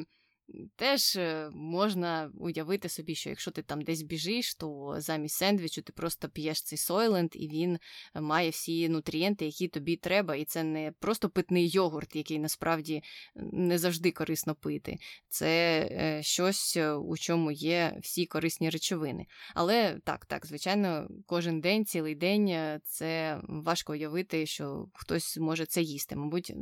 Теж 0.75 1.15
е, 1.15 1.49
можна 1.53 2.31
уявити 2.39 2.89
собі, 2.89 3.15
що 3.15 3.29
якщо 3.29 3.51
ти 3.51 3.61
там 3.61 3.81
десь 3.81 4.01
біжиш, 4.01 4.55
то 4.55 4.95
замість 4.97 5.35
сендвічу 5.35 5.81
ти 5.81 5.93
просто 5.93 6.29
п'єш 6.29 6.61
цей 6.61 6.77
сойленд, 6.77 7.29
і 7.33 7.47
він 7.47 7.79
має 8.15 8.49
всі 8.49 8.89
нутрієнти, 8.89 9.45
які 9.45 9.67
тобі 9.67 9.95
треба. 9.95 10.35
І 10.35 10.45
це 10.45 10.63
не 10.63 10.93
просто 10.99 11.29
питний 11.29 11.69
йогурт, 11.69 12.15
який 12.15 12.39
насправді 12.39 13.03
не 13.35 13.77
завжди 13.77 14.11
корисно 14.11 14.55
пити. 14.55 14.97
Це 15.29 15.79
е, 15.91 16.23
щось, 16.23 16.77
е, 16.77 16.91
у 16.91 17.17
чому 17.17 17.51
є 17.51 17.97
всі 18.01 18.25
корисні 18.25 18.69
речовини. 18.69 19.25
Але 19.55 19.99
так, 20.03 20.25
так, 20.25 20.45
звичайно, 20.45 21.07
кожен 21.25 21.61
день, 21.61 21.85
цілий 21.85 22.15
день 22.15 22.79
це 22.83 23.39
важко 23.43 23.93
уявити, 23.93 24.45
що 24.45 24.87
хтось 24.93 25.37
може 25.37 25.65
це 25.65 25.81
їсти, 25.81 26.15
мабуть, 26.15 26.53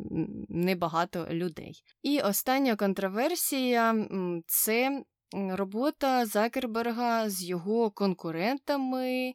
небагато 0.50 1.28
людей. 1.32 1.84
І 2.04 2.20
остання 2.20 2.76
контроверсія 2.76 3.75
це 4.48 5.04
робота 5.32 6.26
Закерберга 6.26 7.30
з 7.30 7.44
його 7.44 7.92
конкурентами. 7.92 9.34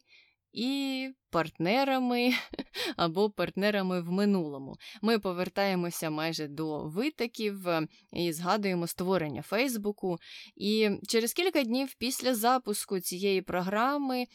І 0.53 1.09
партнерами 1.31 2.33
або 2.97 3.29
партнерами 3.29 4.01
в 4.01 4.11
минулому. 4.11 4.75
Ми 5.01 5.19
повертаємося 5.19 6.09
майже 6.09 6.47
до 6.47 6.83
витоків 6.83 7.67
е, 7.67 7.87
і 8.13 8.33
згадуємо 8.33 8.87
створення 8.87 9.41
Фейсбуку. 9.41 10.17
І 10.55 10.89
через 11.07 11.33
кілька 11.33 11.63
днів 11.63 11.95
після 11.97 12.35
запуску 12.35 12.99
цієї 12.99 13.41
програми 13.41 14.25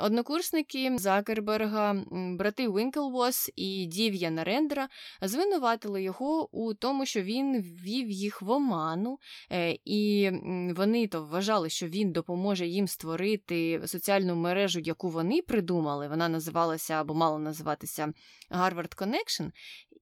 однокурсники 0.00 0.98
Закерберга, 0.98 2.04
брати 2.10 2.68
Вінклвос 2.68 3.50
і 3.56 3.86
Дів'я 3.86 4.30
Нарендра 4.30 4.88
звинуватили 5.22 6.02
його 6.02 6.48
у 6.52 6.74
тому, 6.74 7.06
що 7.06 7.22
він 7.22 7.62
ввів 7.62 8.10
їх 8.10 8.42
в 8.42 8.50
оману, 8.50 9.18
е, 9.52 9.78
і 9.84 10.30
вони 10.76 11.06
то 11.06 11.22
вважали, 11.24 11.68
що 11.68 11.86
він 11.86 12.12
допоможе 12.12 12.66
їм 12.66 12.88
створити 12.88 13.82
соціальну 13.86 14.34
мережу, 14.34 14.80
яку 14.80 15.08
вони 15.08 15.42
придумали. 15.42 16.08
Вона 16.08 16.28
називалася 16.40 16.94
або 16.94 17.14
мала 17.14 17.38
називатися 17.38 18.12
Harvard 18.50 18.96
Connection, 18.96 19.50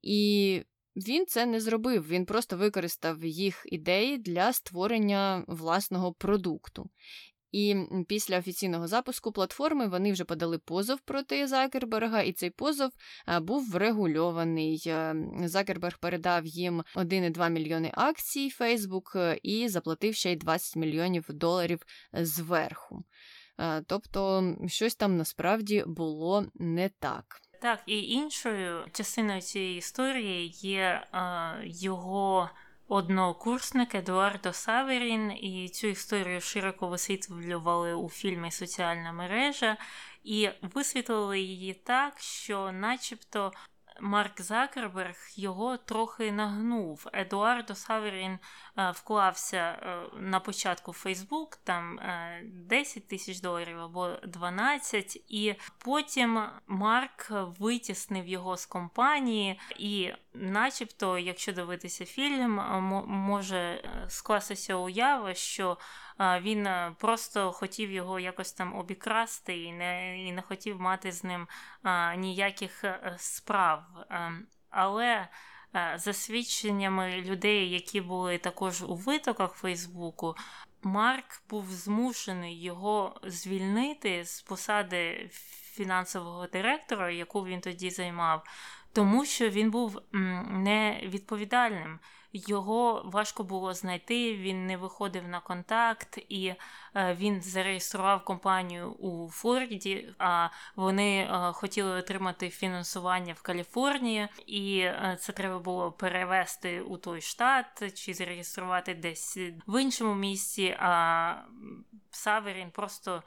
і 0.02 0.62
він 0.96 1.26
це 1.26 1.46
не 1.46 1.60
зробив. 1.60 2.08
Він 2.08 2.26
просто 2.26 2.56
використав 2.56 3.24
їх 3.24 3.62
ідеї 3.66 4.18
для 4.18 4.52
створення 4.52 5.44
власного 5.48 6.12
продукту. 6.12 6.90
І 7.52 7.76
після 8.08 8.38
офіційного 8.38 8.86
запуску 8.86 9.32
платформи 9.32 9.88
вони 9.88 10.12
вже 10.12 10.24
подали 10.24 10.58
позов 10.58 11.00
проти 11.00 11.46
Закерберга, 11.46 12.22
і 12.22 12.32
цей 12.32 12.50
позов 12.50 12.90
був 13.40 13.70
врегульований. 13.70 14.82
Е, 14.86 15.14
Закерберг 15.44 15.98
передав 15.98 16.46
їм 16.46 16.82
1,2 16.96 17.50
мільйони 17.50 17.90
акцій 17.94 18.52
Facebook 18.60 19.18
е, 19.18 19.40
і 19.42 19.68
заплатив 19.68 20.14
ще 20.14 20.32
й 20.32 20.36
20 20.36 20.76
мільйонів 20.76 21.24
доларів 21.28 21.80
зверху. 22.12 23.04
Е, 23.58 23.82
тобто, 23.86 24.54
щось 24.66 24.94
там 24.94 25.16
насправді 25.16 25.84
було 25.86 26.44
не 26.54 26.88
так. 26.88 27.40
Так, 27.62 27.80
і 27.86 28.02
іншою 28.02 28.84
частиною 28.92 29.40
цієї 29.40 29.78
історії 29.78 30.48
є 30.48 31.06
е, 31.12 31.60
його 31.64 32.50
однокурсник 32.88 33.94
Едуардо 33.94 34.52
Саверін, 34.52 35.32
і 35.32 35.68
цю 35.68 35.86
історію 35.86 36.40
широко 36.40 36.88
висвітлювали 36.88 37.94
у 37.94 38.08
фільмі 38.08 38.50
Соціальна 38.50 39.12
мережа, 39.12 39.76
і 40.24 40.48
висвітлили 40.62 41.40
її 41.40 41.74
так, 41.74 42.20
що, 42.20 42.72
начебто, 42.72 43.52
Марк 44.00 44.40
Закерберг 44.40 45.16
його 45.36 45.76
трохи 45.76 46.32
нагнув. 46.32 47.06
Едуардо 47.12 47.74
Саверін 47.74 48.38
е, 48.78 48.90
вклався 48.90 49.56
е, 49.56 50.00
на 50.16 50.40
початку 50.40 50.90
в 50.90 50.94
Фейсбук, 50.94 51.56
там 51.56 52.00
10 52.44 52.96
е, 52.96 53.00
тисяч 53.00 53.40
доларів 53.40 53.78
або 53.78 54.10
12, 54.26 55.24
і 55.28 55.54
потім 55.78 56.42
Марк 56.66 57.26
витіснив 57.30 58.26
його 58.26 58.56
з 58.56 58.66
компанії, 58.66 59.60
і, 59.78 60.12
начебто, 60.34 61.18
якщо 61.18 61.52
дивитися 61.52 62.04
фільм, 62.04 62.54
може 63.06 63.82
скластися 64.08 64.76
уява, 64.76 65.34
що 65.34 65.78
він 66.20 66.66
е, 66.66 66.94
просто 66.98 67.52
хотів 67.52 67.90
його 67.90 68.20
якось 68.20 68.52
там 68.52 68.76
обікрасти 68.76 69.62
і 69.62 69.72
не 69.72 70.22
і 70.22 70.32
не 70.32 70.42
хотів 70.42 70.80
мати 70.80 71.12
з 71.12 71.24
ним 71.24 71.48
ніяких 72.16 72.84
е, 72.84 73.16
справ. 73.18 73.82
Ем, 74.10 74.46
але 74.70 75.28
е, 75.74 75.94
за 75.98 76.12
свідченнями 76.12 77.22
людей, 77.22 77.70
які 77.70 78.00
були 78.00 78.38
також 78.38 78.82
у 78.82 78.94
витоках 78.94 79.52
Фейсбуку, 79.52 80.36
Марк 80.82 81.42
був 81.50 81.70
змушений 81.70 82.62
його 82.62 83.20
звільнити 83.24 84.24
з 84.24 84.42
посади 84.42 85.30
фінансового 85.72 86.46
директора, 86.46 87.10
яку 87.10 87.44
він 87.44 87.60
тоді 87.60 87.90
займав. 87.90 88.44
тому 88.92 89.24
що 89.24 89.48
він 89.48 89.70
був 89.70 90.00
невідповідальним 90.50 91.98
його 92.32 93.02
важко 93.04 93.44
було 93.44 93.74
знайти, 93.74 94.36
він 94.36 94.66
не 94.66 94.76
виходив 94.76 95.28
на 95.28 95.40
контакт, 95.40 96.18
і 96.28 96.54
е, 96.94 97.14
він 97.14 97.42
зареєстрував 97.42 98.24
компанію 98.24 98.90
у 98.90 99.30
Флориді, 99.30 100.14
а 100.18 100.48
вони 100.76 101.18
е, 101.20 101.52
хотіли 101.52 101.90
отримати 101.90 102.50
фінансування 102.50 103.32
в 103.32 103.42
Каліфорнії, 103.42 104.28
і 104.46 104.78
е, 104.78 105.16
це 105.20 105.32
треба 105.32 105.58
було 105.58 105.92
перевести 105.92 106.80
у 106.80 106.96
той 106.96 107.20
штат 107.20 107.94
чи 107.94 108.14
зареєструвати 108.14 108.94
десь 108.94 109.38
в 109.66 109.82
іншому 109.82 110.14
місці. 110.14 110.76
А 110.80 111.34
Саверін 112.10 112.70
просто. 112.70 113.22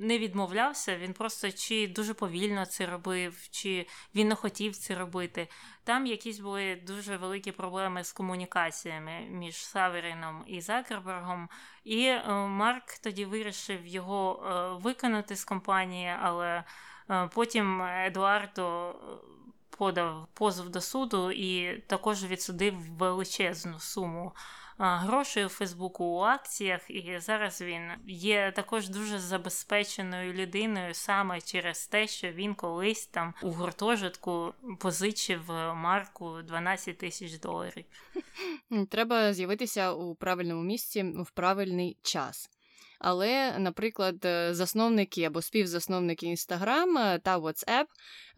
Не 0.00 0.18
відмовлявся, 0.18 0.96
він 0.96 1.12
просто 1.12 1.52
чи 1.52 1.86
дуже 1.86 2.14
повільно 2.14 2.66
це 2.66 2.86
робив, 2.86 3.48
чи 3.50 3.86
він 4.14 4.28
не 4.28 4.34
хотів 4.34 4.76
це 4.76 4.94
робити. 4.94 5.48
Там 5.84 6.06
якісь 6.06 6.38
були 6.38 6.76
дуже 6.86 7.16
великі 7.16 7.52
проблеми 7.52 8.04
з 8.04 8.12
комунікаціями 8.12 9.20
між 9.20 9.56
Саверіном 9.56 10.44
і 10.46 10.60
Закербергом, 10.60 11.48
і 11.84 12.04
е, 12.04 12.32
Марк 12.32 12.98
тоді 12.98 13.24
вирішив 13.24 13.86
його 13.86 14.42
е, 14.46 14.82
виконати 14.82 15.36
з 15.36 15.44
компанії, 15.44 16.14
але 16.22 16.64
е, 17.10 17.28
потім 17.34 17.82
Едуардо 17.82 18.94
подав 19.78 20.28
позов 20.34 20.68
до 20.68 20.80
суду 20.80 21.30
і 21.30 21.78
також 21.80 22.24
відсудив 22.24 22.74
величезну 22.74 23.78
суму 23.78 24.32
грошей 24.78 25.44
у 25.44 25.48
Фейсбуку 25.48 26.04
у 26.04 26.18
акціях, 26.20 26.90
і 26.90 27.18
зараз 27.20 27.62
він 27.62 27.90
є 28.06 28.52
також 28.56 28.88
дуже 28.88 29.18
забезпеченою 29.18 30.32
людиною 30.32 30.94
саме 30.94 31.40
через 31.40 31.86
те, 31.86 32.06
що 32.06 32.32
він 32.32 32.54
колись 32.54 33.06
там 33.06 33.34
у 33.42 33.50
гуртожитку 33.50 34.54
позичив 34.78 35.50
марку 35.74 36.42
12 36.42 36.98
тисяч 36.98 37.38
доларів. 37.38 37.84
Треба 38.90 39.32
з'явитися 39.32 39.92
у 39.92 40.14
правильному 40.14 40.62
місці 40.62 41.02
в 41.02 41.30
правильний 41.30 41.96
час. 42.02 42.50
Але, 42.98 43.58
наприклад, 43.58 44.24
е, 44.24 44.54
засновники 44.54 45.24
або 45.24 45.42
співзасновники 45.42 46.26
Instagram 46.26 47.18
та 47.18 47.38
WhatsApp 47.38 47.84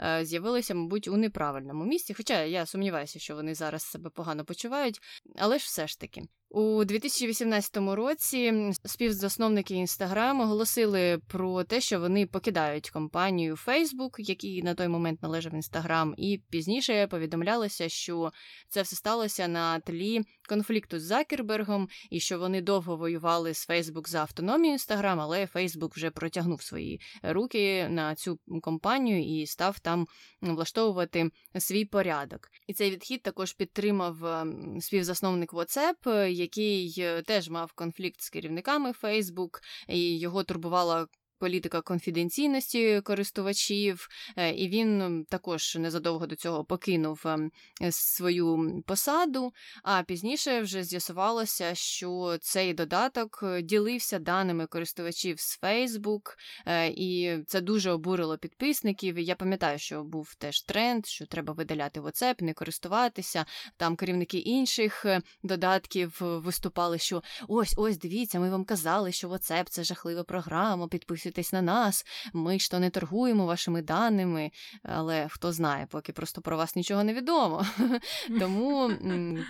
е, 0.01 0.25
з'явилися, 0.25 0.75
мабуть, 0.75 1.09
у 1.09 1.17
неправильному 1.17 1.85
місці. 1.85 2.15
Хоча 2.15 2.43
я 2.43 2.67
сумніваюся, 2.67 3.19
що 3.19 3.35
вони 3.35 3.55
зараз 3.55 3.83
себе 3.83 4.11
погано 4.11 4.45
почувають, 4.45 5.01
але 5.37 5.59
ж 5.59 5.65
все 5.65 5.87
ж 5.87 6.01
таки. 6.01 6.23
У 6.53 6.85
2018 6.85 7.77
році 7.77 8.73
співзасновники 8.85 9.75
Instagram 9.75 10.43
оголосили 10.43 11.19
про 11.29 11.65
те, 11.65 11.81
що 11.81 12.01
вони 12.01 12.27
покидають 12.27 12.91
компанію 12.91 13.55
Facebook, 13.55 14.15
який 14.19 14.63
на 14.63 14.75
той 14.75 14.89
момент 14.89 15.23
належав 15.23 15.53
Instagram, 15.55 16.15
і 16.17 16.43
пізніше 16.51 17.07
повідомлялося, 17.07 17.89
що 17.89 18.31
це 18.69 18.83
все 18.83 18.97
сталося 18.97 19.49
на 19.49 19.81
тлі 19.81 20.21
конфлікту 20.49 20.99
з 20.99 21.03
Закербергом, 21.03 21.89
і 22.11 22.21
що 22.21 22.39
вони 22.39 22.63
довго 22.63 22.97
воювали 22.97 23.55
з 23.55 23.69
Facebook 23.69 24.09
за 24.09 24.21
автономію 24.21 24.77
Instagram, 24.77 25.17
але 25.21 25.47
Facebook 25.47 25.95
вже 25.95 26.11
протягнув 26.11 26.63
свої 26.63 27.01
руки 27.23 27.89
на 27.89 28.15
цю 28.15 28.39
компанію 28.63 29.41
і 29.41 29.47
став 29.47 29.79
там 29.79 30.07
влаштовувати 30.41 31.31
свій 31.59 31.85
порядок. 31.85 32.41
І 32.67 32.73
цей 32.73 32.91
відхід 32.91 33.23
також 33.23 33.53
підтримав 33.53 34.45
співзасновник 34.81 35.53
WhatsApp, 35.53 36.29
який 36.41 36.95
е, 36.99 37.23
теж 37.23 37.49
мав 37.49 37.73
конфлікт 37.73 38.21
з 38.21 38.31
керівниками 38.31 38.93
Facebook, 38.93 39.61
і 39.89 40.19
його 40.19 40.45
турбувала 40.45 41.07
політика 41.41 41.81
конфіденційності 41.81 43.01
користувачів, 43.01 44.09
е, 44.37 44.51
і 44.51 44.69
він 44.69 45.25
також 45.29 45.77
незадовго 45.77 46.27
до 46.27 46.37
цього 46.37 46.65
покинув 46.65 47.23
ем, 47.27 47.51
свою 47.91 48.83
посаду. 48.87 49.53
А 49.83 50.03
пізніше 50.03 50.61
вже 50.61 50.85
з'ясувалося, 50.85 51.75
що 51.75 52.37
цей 52.41 52.75
додаток 52.75 53.45
ділився 53.63 54.19
даними 54.19 54.67
користувачів 54.67 55.41
з 55.41 55.61
Facebook, 55.63 56.37
е, 56.67 56.89
і 56.89 57.39
це 57.47 57.61
дуже 57.61 57.91
обурило 57.91 58.39
підписників. 58.39 59.19
Я 59.19 59.35
пам'ятаю, 59.35 59.79
що 59.79 60.05
був 60.05 60.35
теж 60.35 60.63
тренд, 60.63 61.07
що 61.07 61.27
треба 61.27 61.53
видаляти 61.53 62.01
WhatsApp, 62.01 62.43
не 62.43 62.53
користуватися. 62.53 63.45
Там 63.77 63.97
керівники 63.97 64.39
інших 64.39 65.05
е, 65.05 65.21
додатків 65.43 66.17
виступали, 66.21 66.99
що 66.99 67.23
ось 67.49 67.75
ось 67.77 67.99
дивіться, 67.99 68.41
ми 68.41 68.51
вам 68.51 68.65
казали, 68.65 69.13
що 69.13 69.29
WhatsApp– 69.29 69.65
це 69.71 69.85
жахлива 69.85 70.23
програма. 70.23 70.89
Підписуйтесь 70.89 71.30
підписуйтесь 71.31 71.53
на 71.53 71.63
нас, 71.63 72.07
ми 72.33 72.59
ж 72.59 72.71
то 72.71 72.79
не 72.79 72.91
торгуємо 72.91 73.47
вашими 73.47 73.83
даними, 73.83 74.51
але 74.83 75.29
хто 75.29 75.53
знає, 75.53 75.87
поки 75.91 76.13
просто 76.13 76.43
про 76.43 76.57
вас 76.57 76.77
нічого 76.77 77.05
не 77.05 77.15
відомо. 77.15 77.67
Тому 78.41 78.93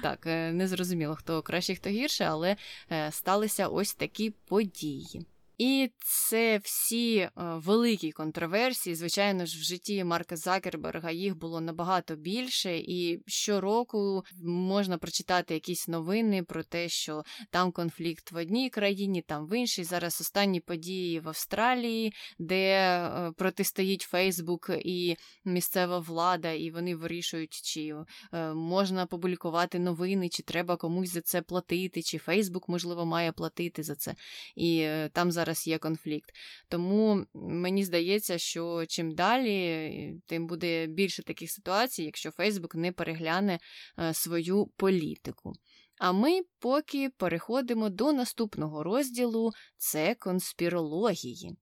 так, 0.03 0.26
е, 0.26 0.53
не 0.53 0.68
зрозуміло, 0.68 1.14
хто 1.14 1.43
краще, 1.43 1.74
хто 1.74 1.91
гірше, 1.91 2.24
але 2.24 2.57
е, 2.93 3.12
сталися 3.12 3.68
ось 3.68 3.95
такі 3.95 4.31
події. 4.31 5.26
І 5.61 5.90
це 6.04 6.58
всі 6.58 7.16
е, 7.16 7.30
великі 7.36 8.12
контроверсії. 8.12 8.96
Звичайно 8.96 9.46
ж, 9.46 9.58
в 9.58 9.62
житті 9.62 10.04
Марка 10.04 10.36
Закерберга 10.36 11.11
їх 11.11 11.36
було 11.36 11.61
набагато 11.61 12.16
більше, 12.16 12.78
і 12.78 13.22
щороку 13.26 14.22
можна 14.44 14.98
прочитати 14.98 15.54
якісь 15.54 15.88
новини 15.88 16.42
про 16.42 16.62
те, 16.62 16.88
що 16.88 17.22
там 17.50 17.72
конфлікт 17.72 18.32
в 18.32 18.36
одній 18.36 18.70
країні, 18.70 19.22
там 19.22 19.46
в 19.46 19.58
іншій. 19.58 19.84
Зараз 19.84 20.20
останні 20.20 20.61
події 20.61 21.20
в 21.20 21.28
Австралії, 21.28 22.12
де 22.38 22.72
е, 22.78 23.32
протистоїть 23.36 24.02
Фейсбук 24.02 24.70
і 24.84 25.16
місцева 25.44 25.98
влада, 25.98 26.52
і 26.52 26.70
вони 26.70 26.96
вирішують, 26.96 27.61
чи 27.64 27.94
е, 28.32 28.54
можна 28.54 29.06
публікувати 29.06 29.78
новини, 29.78 30.28
чи 30.28 30.42
треба 30.42 30.76
комусь 30.76 31.12
за 31.12 31.20
це 31.20 31.42
платити, 31.42 32.02
чи 32.02 32.18
Фейсбук, 32.18 32.68
можливо, 32.68 33.06
має 33.06 33.32
платити 33.32 33.82
за 33.82 33.94
це. 33.94 34.14
І 34.56 34.88
там 35.12 35.32
зараз 35.32 35.49
зараз 35.51 35.66
є 35.66 35.78
конфлікт. 35.78 36.30
Тому 36.68 37.26
мені 37.34 37.84
здається, 37.84 38.38
що 38.38 38.84
чим 38.88 39.14
далі, 39.14 40.20
тим 40.26 40.46
буде 40.46 40.86
більше 40.86 41.22
таких 41.22 41.51
ситуацій, 41.51 42.03
якщо 42.03 42.30
Фейсбук 42.30 42.74
не 42.74 42.92
перегляне 42.92 43.59
е, 43.98 44.14
свою 44.14 44.66
політику. 44.66 45.53
А 45.98 46.12
ми 46.12 46.40
поки 46.59 47.11
переходимо 47.11 47.90
до 47.90 48.12
наступного 48.12 48.82
розділу 48.82 49.51
це 49.76 50.14
конспірології. 50.14 51.57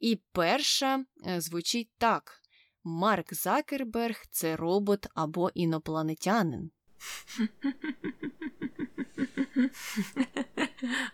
І 0.00 0.20
перша 0.32 1.04
е, 1.26 1.40
звучить 1.40 1.90
так: 1.98 2.40
Марк 2.84 3.34
Закерберг 3.34 4.16
це 4.30 4.56
робот 4.56 5.06
або 5.14 5.50
інопланетянин. 5.54 6.70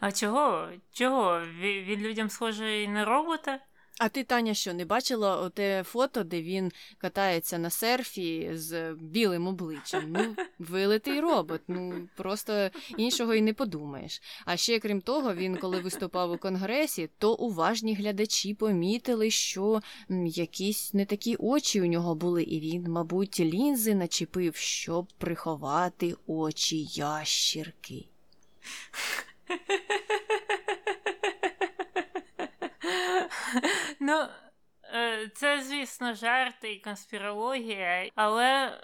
А 0.01 0.13
чого? 0.13 0.69
Чого? 0.93 1.41
Він 1.61 2.01
людям 2.01 2.31
схожий 2.31 2.89
на 2.89 3.05
робота? 3.05 3.61
А 3.99 4.09
ти, 4.09 4.25
Таня, 4.25 4.55
що 4.55 4.75
не 4.75 4.85
бачила 4.85 5.51
те 5.51 5.83
фото, 5.83 6.25
де 6.25 6.43
він 6.43 6.73
катається 6.99 7.59
на 7.59 7.71
серфі 7.71 8.51
з 8.53 8.93
білим 8.93 9.47
обличчям? 9.47 10.05
Ну, 10.09 10.37
вилитий 10.59 11.21
робот, 11.21 11.61
ну 11.69 12.09
просто 12.17 12.71
іншого 12.97 13.35
і 13.35 13.43
не 13.43 13.53
подумаєш. 13.53 14.23
А 14.45 14.57
ще 14.57 14.79
крім 14.79 15.01
того, 15.01 15.35
він, 15.35 15.57
коли 15.57 15.81
виступав 15.81 16.33
у 16.33 16.39
конгресі, 16.39 17.11
то 17.19 17.35
уважні 17.35 17.95
глядачі 17.95 18.55
помітили, 18.55 19.31
що 19.31 19.81
якісь 20.27 20.95
не 20.95 21.05
такі 21.05 21.37
очі 21.37 21.83
у 21.83 21.87
нього 21.87 22.15
були, 22.15 22.43
і 22.43 22.61
він, 22.61 22.83
мабуть, 22.83 23.41
лінзи 23.41 23.95
начепив, 23.95 24.57
щоб 24.57 25.07
приховати 25.19 26.15
очі 26.27 26.85
ящірки. 26.85 28.05
Ну, 34.01 34.29
е, 34.95 35.31
це, 35.35 35.63
звісно, 35.63 36.15
жарти 36.15 36.73
і 36.73 36.81
конспірологія, 36.81 38.11
але 38.15 38.67
е, 38.67 38.81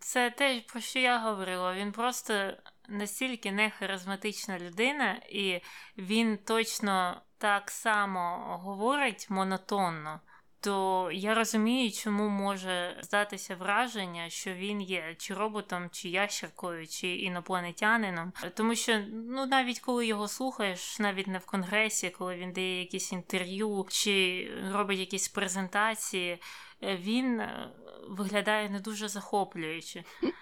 це 0.00 0.30
те, 0.30 0.60
про 0.68 0.80
що 0.80 0.98
я 0.98 1.18
говорила. 1.18 1.74
Він 1.74 1.92
просто 1.92 2.52
настільки 2.88 3.52
не 3.52 3.70
харизматична 3.70 4.58
людина, 4.58 5.20
і 5.28 5.60
він 5.98 6.38
точно 6.38 7.22
так 7.38 7.70
само 7.70 8.58
говорить 8.62 9.30
монотонно 9.30 10.20
то 10.60 11.10
я 11.12 11.34
розумію, 11.34 11.92
чому 11.92 12.28
може 12.28 12.98
здатися 13.02 13.56
враження, 13.56 14.30
що 14.30 14.54
він 14.54 14.82
є 14.82 15.14
чи 15.18 15.34
роботом, 15.34 15.88
чи 15.92 16.08
ящеркою, 16.08 16.86
чи 16.86 17.08
інопланетянином. 17.08 18.32
Тому 18.54 18.74
що 18.74 19.00
ну 19.12 19.46
навіть 19.46 19.80
коли 19.80 20.06
його 20.06 20.28
слухаєш, 20.28 20.98
навіть 20.98 21.26
не 21.26 21.38
в 21.38 21.46
конгресі, 21.46 22.10
коли 22.10 22.36
він 22.36 22.52
дає 22.52 22.80
якісь 22.80 23.12
інтерв'ю 23.12 23.86
чи 23.90 24.48
робить 24.72 24.98
якісь 24.98 25.28
презентації, 25.28 26.38
е, 26.82 26.96
він 26.96 27.40
е, 27.40 27.70
виглядає 28.08 28.70
не 28.70 28.80
дуже 28.80 29.08
захоплююче. 29.08 30.04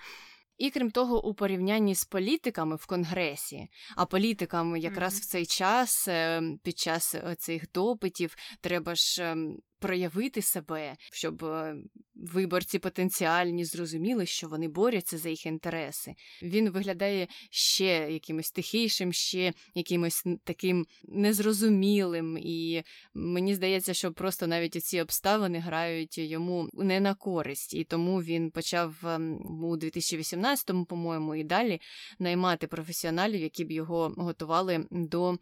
І 0.59 0.71
крім 0.71 0.91
того, 0.91 1.27
у 1.27 1.35
порівнянні 1.35 1.95
з 1.95 2.05
політиками 2.05 2.77
в 2.77 2.87
Конгресі, 2.87 3.69
а 3.97 4.07
політикам 4.07 4.77
якраз 4.77 5.15
mm-hmm. 5.15 5.23
в 5.23 5.27
цей 5.27 5.47
час, 5.47 6.09
е, 6.09 6.43
під 6.63 6.79
час 6.79 7.17
цих 7.39 7.73
допитів, 7.73 8.37
треба 8.61 8.95
ж 8.95 9.23
ем, 9.23 9.59
проявити 9.79 10.43
себе, 10.43 10.97
щоб 11.13 11.45
е, 11.45 11.77
виборці 12.15 12.79
потенціальні 12.79 13.65
зрозуміли, 13.65 14.27
що 14.27 14.49
вони 14.49 14.69
борються 14.69 15.19
за 15.19 15.29
їх 15.29 15.47
інтереси. 15.47 16.15
Він 16.43 16.71
виглядає 16.71 17.29
ще 17.51 18.09
якимось 18.11 18.51
тихішим, 18.51 19.13
ще 19.13 19.53
якимось 19.75 20.25
таким 20.45 20.87
незрозумілим. 21.05 22.39
І 22.39 22.83
мені 23.15 23.55
здається, 23.55 23.95
що 23.95 24.13
просто 24.13 24.47
навіть 24.47 24.85
ці 24.85 25.01
обставини 25.01 25.59
грають 25.59 26.19
йому 26.19 26.69
не 26.73 27.01
на 27.01 27.15
користь, 27.15 27.75
і 27.75 27.85
тому 27.85 28.23
він 28.23 28.51
почав 28.51 28.95
ем, 29.05 29.37
у 29.65 29.77
2018-му, 29.77 30.85
по-моєму, 30.85 31.35
і 31.35 31.45
далі 31.45 31.81
наймати 32.19 32.67
професіоналів, 32.67 33.41
які 33.41 33.65
б 33.65 33.71
його 33.71 34.15
готували 34.17 34.87
до 34.91 35.39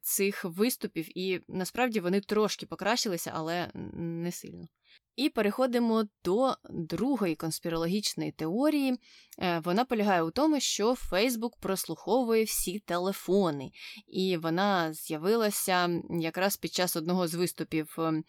цих 0.00 0.44
виступів. 0.44 1.18
І 1.18 1.40
насправді 1.48 2.00
вони 2.00 2.20
трошки 2.20 2.66
покращилися, 2.66 3.32
але 3.34 3.70
не 3.94 4.32
сильно. 4.32 4.68
І 5.16 5.28
переходимо 5.28 6.04
до 6.24 6.54
другої 6.70 7.34
конспірологічної 7.34 8.32
теорії. 8.32 8.98
Е, 9.38 9.58
вона 9.64 9.84
полягає 9.84 10.22
у 10.22 10.30
тому, 10.30 10.60
що 10.60 10.94
Фейсбук 10.94 11.56
прослуховує 11.60 12.44
всі 12.44 12.78
телефони, 12.78 13.70
і 14.06 14.36
вона 14.36 14.92
з'явилася 14.92 16.00
якраз 16.10 16.56
під 16.56 16.72
час 16.72 16.96
одного 16.96 17.28
з 17.28 17.34
виступів 17.34 17.96
ем, 17.98 18.24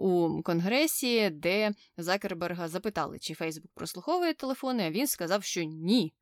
у 0.00 0.42
Конгресі, 0.42 1.30
де 1.30 1.72
Закерберга 1.96 2.68
запитали, 2.68 3.18
чи 3.18 3.34
Фейсбук 3.34 3.70
прослуховує 3.74 4.34
телефони, 4.34 4.86
а 4.86 4.90
він 4.90 5.06
сказав, 5.06 5.44
що 5.44 5.62
ні. 5.62 6.14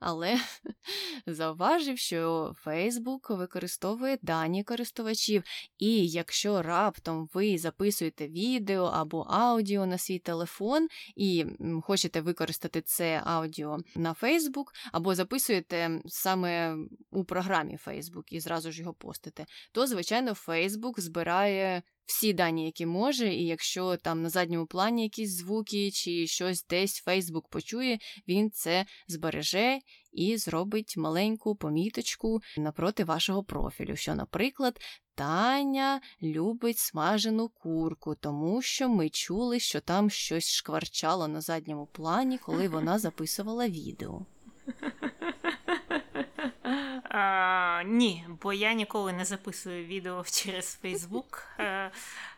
Але 0.00 0.38
зауважив, 1.26 1.98
що 1.98 2.52
Фейсбук 2.58 3.30
використовує 3.30 4.18
дані 4.22 4.64
користувачів, 4.64 5.42
і 5.78 6.08
якщо 6.08 6.62
раптом 6.62 7.28
ви 7.34 7.58
записуєте 7.58 8.28
відео 8.28 8.84
або 8.84 9.20
аудіо 9.20 9.59
на 9.62 9.98
свій 9.98 10.18
телефон 10.18 10.88
і 11.16 11.46
хочете 11.82 12.20
використати 12.20 12.80
це 12.80 13.22
аудіо 13.24 13.78
на 13.94 14.14
Фейсбук, 14.14 14.72
або 14.92 15.14
записуєте 15.14 16.00
саме 16.06 16.76
у 17.10 17.24
програмі 17.24 17.76
Фейсбук 17.76 18.32
і 18.32 18.40
зразу 18.40 18.72
ж 18.72 18.80
його 18.80 18.94
постите, 18.94 19.46
то, 19.72 19.86
звичайно, 19.86 20.34
Фейсбук 20.34 21.00
збирає 21.00 21.82
всі 22.10 22.32
дані, 22.32 22.64
які 22.64 22.86
може, 22.86 23.34
і 23.34 23.46
якщо 23.46 23.96
там 23.96 24.22
на 24.22 24.28
задньому 24.28 24.66
плані 24.66 25.02
якісь 25.02 25.36
звуки 25.36 25.90
чи 25.90 26.26
щось 26.26 26.66
десь 26.66 26.96
Фейсбук 26.96 27.48
почує, 27.48 27.98
він 28.28 28.50
це 28.50 28.86
збереже 29.08 29.78
і 30.12 30.36
зробить 30.36 30.96
маленьку 30.96 31.56
поміточку 31.56 32.40
напроти 32.58 33.04
вашого 33.04 33.44
профілю. 33.44 33.96
Що, 33.96 34.14
наприклад, 34.14 34.80
Таня 35.14 36.00
любить 36.22 36.78
смажену 36.78 37.48
курку, 37.48 38.14
тому 38.14 38.62
що 38.62 38.88
ми 38.88 39.08
чули, 39.08 39.60
що 39.60 39.80
там 39.80 40.10
щось 40.10 40.50
шкварчало 40.50 41.28
на 41.28 41.40
задньому 41.40 41.86
плані, 41.86 42.38
коли 42.38 42.68
вона 42.68 42.98
записувала 42.98 43.68
відео. 43.68 44.26
А, 47.12 47.82
Ні, 47.86 48.26
бо 48.42 48.52
я 48.52 48.72
ніколи 48.72 49.12
не 49.12 49.24
записую 49.24 49.86
відео 49.86 50.24
через 50.30 50.74
Фейсбук. 50.74 51.42
Е, 51.58 51.90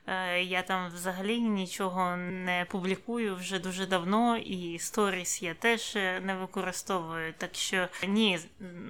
е, 0.07 0.43
я 0.43 0.63
там 0.63 0.91
взагалі 0.91 1.41
нічого 1.41 2.17
не 2.17 2.67
публікую 2.71 3.37
вже 3.37 3.59
дуже 3.59 3.87
давно, 3.87 4.37
і 4.37 4.79
сторіс 4.79 5.43
я 5.43 5.55
теж 5.55 5.95
не 5.95 6.37
використовую. 6.41 7.33
Так 7.33 7.55
що 7.55 7.89
ні, 8.09 8.39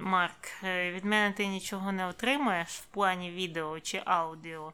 Марк, 0.01 0.63
е, 0.63 0.91
від 0.91 1.05
мене 1.05 1.33
ти 1.33 1.47
нічого 1.47 1.91
не 1.91 2.07
отримаєш 2.07 2.69
в 2.69 2.85
плані 2.85 3.31
відео 3.31 3.79
чи 3.79 4.01
аудіо. 4.05 4.73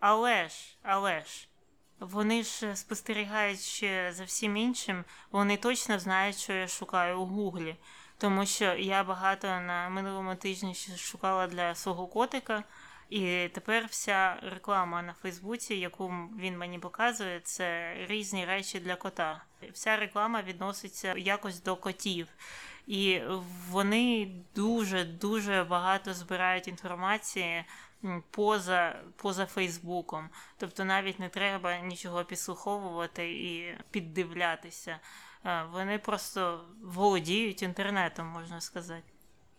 Але 0.00 0.48
ж, 0.48 0.76
але 0.82 1.20
ж. 1.20 1.48
Вони 2.00 2.42
ж 2.42 2.76
спостерігають 2.76 3.84
за 4.10 4.24
всім 4.24 4.56
іншим, 4.56 5.04
вони 5.30 5.56
точно 5.56 5.98
знають, 5.98 6.36
що 6.36 6.52
я 6.52 6.68
шукаю 6.68 7.20
у 7.20 7.26
Гуглі. 7.26 7.76
Тому 8.22 8.46
що 8.46 8.64
я 8.74 9.04
багато 9.04 9.46
на 9.46 9.88
минулому 9.88 10.34
тижні 10.34 10.74
шукала 10.96 11.46
для 11.46 11.74
свого 11.74 12.06
котика, 12.06 12.64
і 13.10 13.48
тепер 13.54 13.86
вся 13.90 14.36
реклама 14.42 15.02
на 15.02 15.12
Фейсбуці, 15.12 15.74
яку 15.74 16.08
він 16.38 16.58
мені 16.58 16.78
показує, 16.78 17.40
це 17.40 17.94
різні 18.08 18.44
речі 18.44 18.80
для 18.80 18.96
кота. 18.96 19.44
Вся 19.72 19.96
реклама 19.96 20.42
відноситься 20.42 21.14
якось 21.16 21.62
до 21.62 21.76
котів. 21.76 22.28
І 22.86 23.20
вони 23.70 24.30
дуже-дуже 24.54 25.64
багато 25.64 26.14
збирають 26.14 26.68
інформації 26.68 27.64
поза 28.30 28.96
поза 29.16 29.46
Фейсбуком. 29.46 30.28
Тобто 30.56 30.84
навіть 30.84 31.18
не 31.18 31.28
треба 31.28 31.78
нічого 31.78 32.24
підслуховувати 32.24 33.32
і 33.32 33.78
піддивлятися. 33.90 35.00
Вони 35.72 35.98
просто 35.98 36.64
володіють 36.82 37.62
інтернетом, 37.62 38.26
можна 38.26 38.60
сказати. 38.60 39.12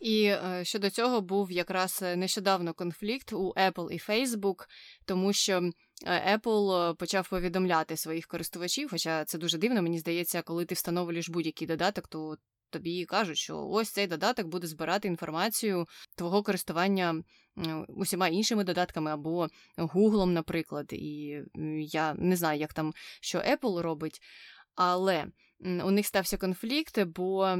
І 0.03 0.25
е, 0.25 0.61
щодо 0.63 0.89
цього 0.89 1.21
був 1.21 1.51
якраз 1.51 1.99
е, 2.03 2.15
нещодавно 2.15 2.73
конфлікт 2.73 3.33
у 3.33 3.53
Apple 3.53 3.91
і 3.91 3.97
Facebook, 3.97 4.67
тому 5.05 5.33
що 5.33 5.61
е, 6.05 6.37
Apple 6.37 6.95
почав 6.95 7.29
повідомляти 7.29 7.97
своїх 7.97 8.27
користувачів, 8.27 8.89
хоча 8.91 9.25
це 9.25 9.37
дуже 9.37 9.57
дивно, 9.57 9.81
мені 9.81 9.99
здається, 9.99 10.41
коли 10.41 10.65
ти 10.65 10.75
встановлюєш 10.75 11.29
будь-який 11.29 11.67
додаток, 11.67 12.07
то 12.07 12.37
тобі 12.69 13.05
кажуть, 13.05 13.37
що 13.37 13.67
ось 13.67 13.89
цей 13.89 14.07
додаток 14.07 14.47
буде 14.47 14.67
збирати 14.67 15.07
інформацію 15.07 15.87
твого 16.15 16.43
користування 16.43 17.23
усіма 17.87 18.27
іншими 18.27 18.63
додатками 18.63 19.11
або 19.11 19.47
Гуглом, 19.77 20.33
наприклад. 20.33 20.93
І 20.93 21.41
я 21.79 22.13
не 22.13 22.35
знаю, 22.35 22.59
як 22.59 22.73
там 22.73 22.93
що 23.21 23.39
Apple 23.39 23.81
робить, 23.81 24.21
але 24.75 25.25
у 25.63 25.91
них 25.91 26.07
стався 26.07 26.37
конфлікт, 26.37 27.03
бо 27.03 27.57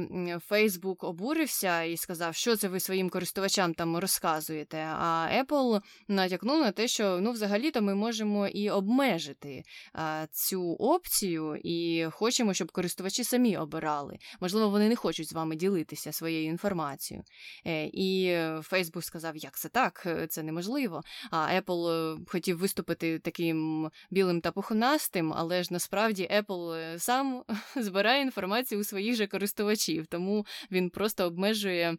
Фейсбук 0.48 1.04
обурився 1.04 1.82
і 1.82 1.96
сказав, 1.96 2.34
що 2.34 2.56
це 2.56 2.68
ви 2.68 2.80
своїм 2.80 3.10
користувачам 3.10 3.74
там 3.74 3.96
розказуєте. 3.96 4.78
А 4.78 5.28
Apple 5.42 5.80
натякнув 6.08 6.60
на 6.60 6.72
те, 6.72 6.88
що 6.88 7.18
ну, 7.20 7.32
взагалі-то 7.32 7.82
ми 7.82 7.94
можемо 7.94 8.48
і 8.48 8.70
обмежити 8.70 9.62
а, 9.92 10.26
цю 10.30 10.72
опцію, 10.72 11.56
і 11.64 12.06
хочемо, 12.10 12.54
щоб 12.54 12.72
користувачі 12.72 13.24
самі 13.24 13.56
обирали. 13.56 14.18
Можливо, 14.40 14.68
вони 14.68 14.88
не 14.88 14.96
хочуть 14.96 15.28
з 15.28 15.32
вами 15.32 15.56
ділитися 15.56 16.12
своєю 16.12 16.46
інформацією. 16.46 17.24
Е, 17.66 17.90
і 17.92 18.38
Фейсбук 18.62 19.04
сказав, 19.04 19.36
як 19.36 19.58
це 19.58 19.68
так, 19.68 20.06
це 20.28 20.42
неможливо. 20.42 21.02
А 21.30 21.36
Apple 21.36 21.88
е, 21.88 22.18
хотів 22.26 22.58
виступити 22.58 23.18
таким 23.18 23.90
білим 24.10 24.40
та 24.40 24.52
пухнастим, 24.52 25.32
але 25.36 25.62
ж 25.62 25.68
насправді 25.72 26.30
Apple 26.40 26.74
е, 26.74 26.98
сам 26.98 27.44
збирає 27.94 28.22
інформацію 28.22 28.80
у 28.80 28.84
своїх 28.84 29.16
же 29.16 29.26
користувачів, 29.26 30.06
тому 30.06 30.46
він 30.70 30.90
просто 30.90 31.24
обмежує. 31.24 31.96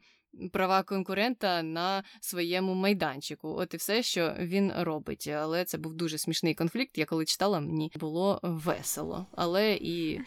Права 0.51 0.83
конкурента 0.83 1.63
на 1.63 2.03
своєму 2.21 2.73
майданчику, 2.73 3.47
от 3.57 3.73
і 3.73 3.77
все, 3.77 4.03
що 4.03 4.35
він 4.39 4.73
робить. 4.77 5.27
Але 5.27 5.65
це 5.65 5.77
був 5.77 5.93
дуже 5.93 6.17
смішний 6.17 6.53
конфлікт. 6.53 6.97
Я 6.97 7.05
коли 7.05 7.25
читала, 7.25 7.59
мені 7.59 7.91
було 7.99 8.39
весело, 8.43 9.25
але 9.31 9.73
і 9.73 10.21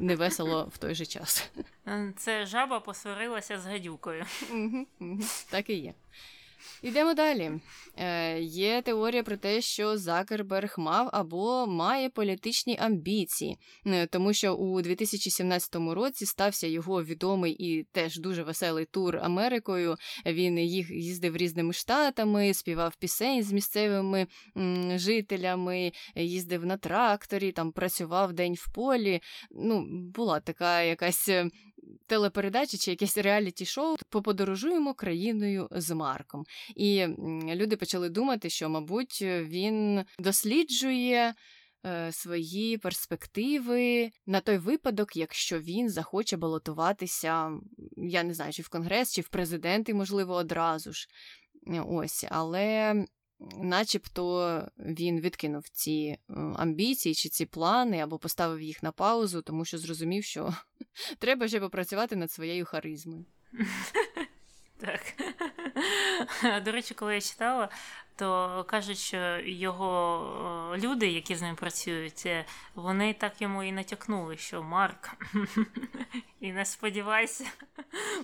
не 0.00 0.16
весело 0.16 0.70
в 0.74 0.78
той 0.78 0.94
же 0.94 1.06
час. 1.06 1.50
Це 2.16 2.46
жаба 2.46 2.80
посварилася 2.80 3.58
з 3.58 3.66
гадюкою. 3.66 4.24
Так 5.50 5.70
і 5.70 5.74
є. 5.74 5.94
Йдемо 6.82 7.14
далі. 7.14 7.50
Е, 7.96 8.40
Є 8.40 8.82
теорія 8.82 9.22
про 9.22 9.36
те, 9.36 9.60
що 9.60 9.98
Закерберг 9.98 10.74
мав 10.78 11.08
або 11.12 11.66
має 11.66 12.10
політичні 12.10 12.78
амбіції, 12.80 13.58
е, 13.86 14.06
тому 14.06 14.32
що 14.32 14.54
у 14.54 14.82
2017 14.82 15.94
році 15.94 16.26
стався 16.26 16.66
його 16.66 17.04
відомий 17.04 17.52
і 17.52 17.82
теж 17.82 18.18
дуже 18.18 18.42
веселий 18.42 18.84
тур 18.84 19.16
Америкою. 19.16 19.96
Він 20.26 20.58
їх 20.58 20.90
їздив 20.90 21.36
різними 21.36 21.72
штатами, 21.72 22.54
співав 22.54 22.96
пісень 22.96 23.42
з 23.42 23.52
місцевими 23.52 24.26
жителями, 24.94 25.92
їздив 26.16 26.66
на 26.66 26.76
тракторі, 26.76 27.52
там 27.52 27.72
працював 27.72 28.32
день 28.32 28.54
в 28.54 28.72
полі. 28.74 29.20
Ну, 29.50 29.86
була 30.14 30.40
така 30.40 30.82
якась 30.82 31.28
е, 31.28 31.50
телепередачі 32.06 32.78
чи 32.78 32.90
якесь 32.90 33.18
реаліті-шоу 33.18 33.96
поподорожуємо 34.08 34.94
країною 34.94 35.68
з 35.70 35.94
Марком. 35.94 36.44
І 36.76 37.06
люди 37.54 37.76
почали 37.76 38.08
думати, 38.08 38.50
що, 38.50 38.68
мабуть, 38.68 39.22
він 39.22 40.04
досліджує. 40.18 41.34
Е, 41.86 42.12
свої 42.12 42.78
перспективи 42.78 44.10
на 44.26 44.40
той 44.40 44.58
випадок, 44.58 45.16
якщо 45.16 45.60
він 45.60 45.90
захоче 45.90 46.36
балотуватися, 46.36 47.50
я 47.96 48.22
не 48.22 48.34
знаю, 48.34 48.52
чи 48.52 48.62
в 48.62 48.68
конгрес, 48.68 49.12
чи 49.12 49.20
в 49.20 49.28
президенти, 49.28 49.94
можливо, 49.94 50.34
одразу 50.34 50.92
ж. 50.92 51.08
Ось, 51.86 52.24
але 52.30 52.94
начебто 53.56 54.68
він 54.78 55.20
відкинув 55.20 55.68
ці 55.68 56.18
амбіції 56.56 57.14
чи 57.14 57.28
ці 57.28 57.46
плани 57.46 58.00
або 58.00 58.18
поставив 58.18 58.60
їх 58.60 58.82
на 58.82 58.92
паузу, 58.92 59.42
тому 59.42 59.64
що 59.64 59.78
зрозумів, 59.78 60.24
що 60.24 60.54
треба 61.18 61.48
ще 61.48 61.60
попрацювати 61.60 62.16
над 62.16 62.32
своєю 62.32 62.64
харизмою. 62.64 63.24
Так. 64.80 65.14
До 66.64 66.72
речі, 66.72 66.94
коли 66.94 67.14
я 67.14 67.20
читала, 67.20 67.68
то 68.16 68.64
кажуть, 68.68 68.98
що 68.98 69.38
його 69.44 70.76
люди, 70.78 71.08
які 71.08 71.34
з 71.34 71.42
ним 71.42 71.56
працюють, 71.56 72.22
е, 72.26 72.44
вони 72.74 73.14
так 73.14 73.42
йому 73.42 73.62
і 73.62 73.72
натякнули, 73.72 74.36
що 74.36 74.62
Марк, 74.62 75.10
і 76.40 76.52
не 76.52 76.64
сподівайся, 76.64 77.44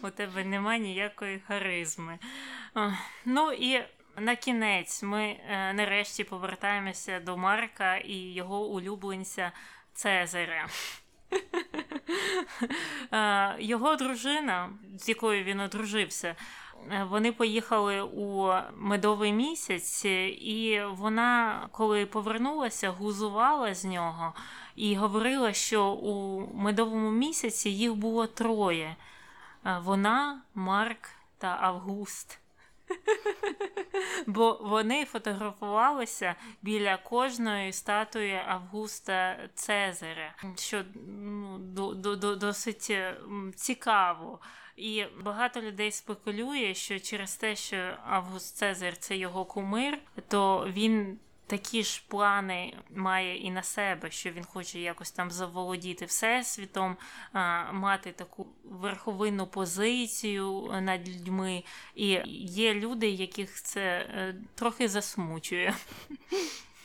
у 0.03 0.11
тебе 0.11 0.45
немає 0.45 0.81
ніякої 0.81 1.41
харизми. 1.41 2.19
Ну 3.25 3.53
і 3.53 3.85
на 4.21 4.37
кінець 4.37 5.03
ми 5.03 5.23
е, 5.23 5.73
нарешті 5.73 6.25
повертаємося 6.25 7.21
до 7.21 7.37
Марка 7.37 7.97
і 7.97 8.15
його 8.17 8.67
улюбленця 8.67 9.53
Цезаря. 9.95 10.67
Е, 13.13 13.57
його 13.59 13.97
дружина, 13.97 14.71
з 14.99 15.09
якою 15.09 15.45
він 15.45 15.61
одружився, 15.61 16.37
е, 16.91 17.07
вони 17.11 17.33
поїхали 17.33 18.03
у 18.03 18.53
медовий 18.77 19.33
місяць, 19.33 20.05
і 20.05 20.83
вона, 20.91 21.61
коли 21.73 22.07
повернулася, 22.07 22.91
гузувала 22.91 23.75
з 23.75 23.85
нього 23.85 24.33
і 24.77 24.95
говорила, 24.95 25.53
що 25.53 25.87
у 25.87 26.47
медовому 26.55 27.11
місяці 27.11 27.71
їх 27.71 27.95
було 27.95 28.27
троє: 28.27 28.97
вона, 29.65 30.43
Марк 30.55 31.11
та 31.39 31.59
Август. 31.61 32.41
Бо 34.27 34.61
вони 34.63 35.05
фотографувалися 35.05 36.35
біля 36.63 36.97
кожної 36.97 37.73
статуї 37.73 38.41
Августа 38.47 39.49
Цезаря, 39.55 40.35
що 40.57 40.85
ну, 41.07 41.59
до, 41.59 42.17
до, 42.17 42.37
досить 42.37 42.93
цікаво. 43.55 44.41
І 44.77 45.05
багато 45.25 45.61
людей 45.61 45.93
спекулює, 45.93 46.75
що 46.75 47.01
через 47.01 47.37
те, 47.37 47.57
що 47.57 47.97
Август 48.07 48.57
Цезар 48.57 48.97
це 48.97 49.17
його 49.17 49.45
кумир, 49.45 49.99
то 50.29 50.69
він 50.69 51.19
такі 51.49 51.85
ж 51.85 52.03
плани 52.09 52.75
має 52.95 53.37
і 53.37 53.51
на 53.51 53.63
себе, 53.63 54.11
що 54.11 54.31
він 54.31 54.45
хоче 54.45 54.81
якось 54.81 55.11
там 55.11 55.31
заволодіти 55.31 56.05
всесвітом, 56.05 56.97
мати 57.73 58.13
таку 58.13 58.47
верховинну 58.65 59.47
позицію 59.47 60.71
над 60.81 61.09
людьми. 61.09 61.63
І 61.95 62.19
є 62.45 62.75
люди, 62.75 63.09
яких 63.09 63.63
це 63.63 63.81
е, 63.81 64.35
трохи 64.55 64.89
засмучує. 64.89 65.75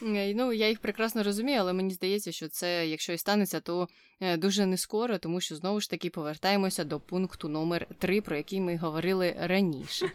Ну, 0.01 0.53
я 0.53 0.69
їх 0.69 0.79
прекрасно 0.79 1.23
розумію, 1.23 1.59
але 1.59 1.73
мені 1.73 1.93
здається, 1.93 2.31
що 2.31 2.47
це, 2.47 2.87
якщо 2.87 3.13
і 3.13 3.17
станеться, 3.17 3.59
то 3.59 3.87
е, 4.19 4.37
дуже 4.37 4.65
не 4.65 4.77
скоро, 4.77 5.17
тому 5.17 5.41
що 5.41 5.55
знову 5.55 5.79
ж 5.81 5.89
таки 5.89 6.09
повертаємося 6.09 6.83
до 6.83 6.99
пункту 6.99 7.49
номер 7.49 7.87
3 7.99 8.21
про 8.21 8.35
який 8.35 8.61
ми 8.61 8.77
говорили 8.77 9.35
раніше. 9.39 10.11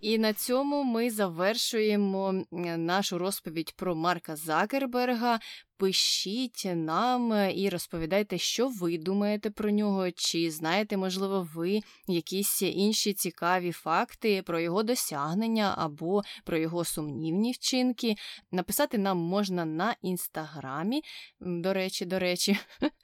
І 0.00 0.18
на 0.18 0.32
цьому 0.32 0.84
ми 0.84 1.10
завершуємо 1.10 2.44
нашу 2.76 3.18
розповідь 3.18 3.74
про 3.76 3.94
Марка 3.94 4.36
Закерберга 4.36 5.40
пишіть 5.76 6.62
нам 6.74 7.32
е, 7.32 7.52
і 7.56 7.68
розповідайте, 7.68 8.38
що 8.38 8.68
ви 8.68 8.98
думаєте 8.98 9.50
про 9.50 9.70
нього, 9.70 10.10
чи 10.10 10.50
знаєте, 10.50 10.96
можливо, 10.96 11.48
ви 11.54 11.80
якісь 12.06 12.62
інші 12.62 13.12
цікаві 13.12 13.72
факти 13.72 14.42
про 14.42 14.60
його 14.60 14.82
досягнення 14.82 15.74
або 15.78 16.22
про 16.44 16.58
його 16.58 16.84
сумнівні 16.84 17.52
вчинки. 17.52 18.14
Написати 18.50 18.98
нам 18.98 19.18
можна 19.18 19.64
на 19.64 19.96
інстаграмі. 20.02 21.02
До 21.40 21.72
речі, 21.72 22.04
до 22.04 22.18
речі, 22.18 22.58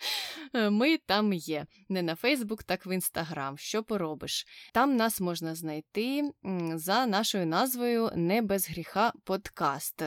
ми 0.70 0.96
там 0.96 1.32
є. 1.32 1.66
Не 1.88 2.02
на 2.02 2.14
Фейсбук, 2.14 2.62
так 2.62 2.86
в 2.86 2.94
інстаграм. 2.94 3.58
Що 3.58 3.82
поробиш? 3.82 4.46
Там 4.74 4.96
нас 4.96 5.20
можна 5.20 5.54
знайти 5.54 6.30
за 6.74 7.06
нашою 7.06 7.46
назвою 7.46 8.10
Не 8.16 8.42
без 8.42 8.70
гріха 8.70 9.12
подкаст. 9.24 10.02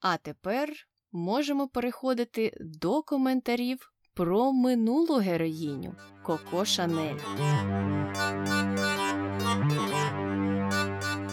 а 0.00 0.16
тепер 0.16 0.72
можемо 1.12 1.68
переходити 1.68 2.56
до 2.60 3.02
коментарів 3.02 3.92
про 4.20 4.52
минулу 4.52 5.18
героїню 5.18 5.94
Коко 6.22 6.64
Шанель. 6.64 7.18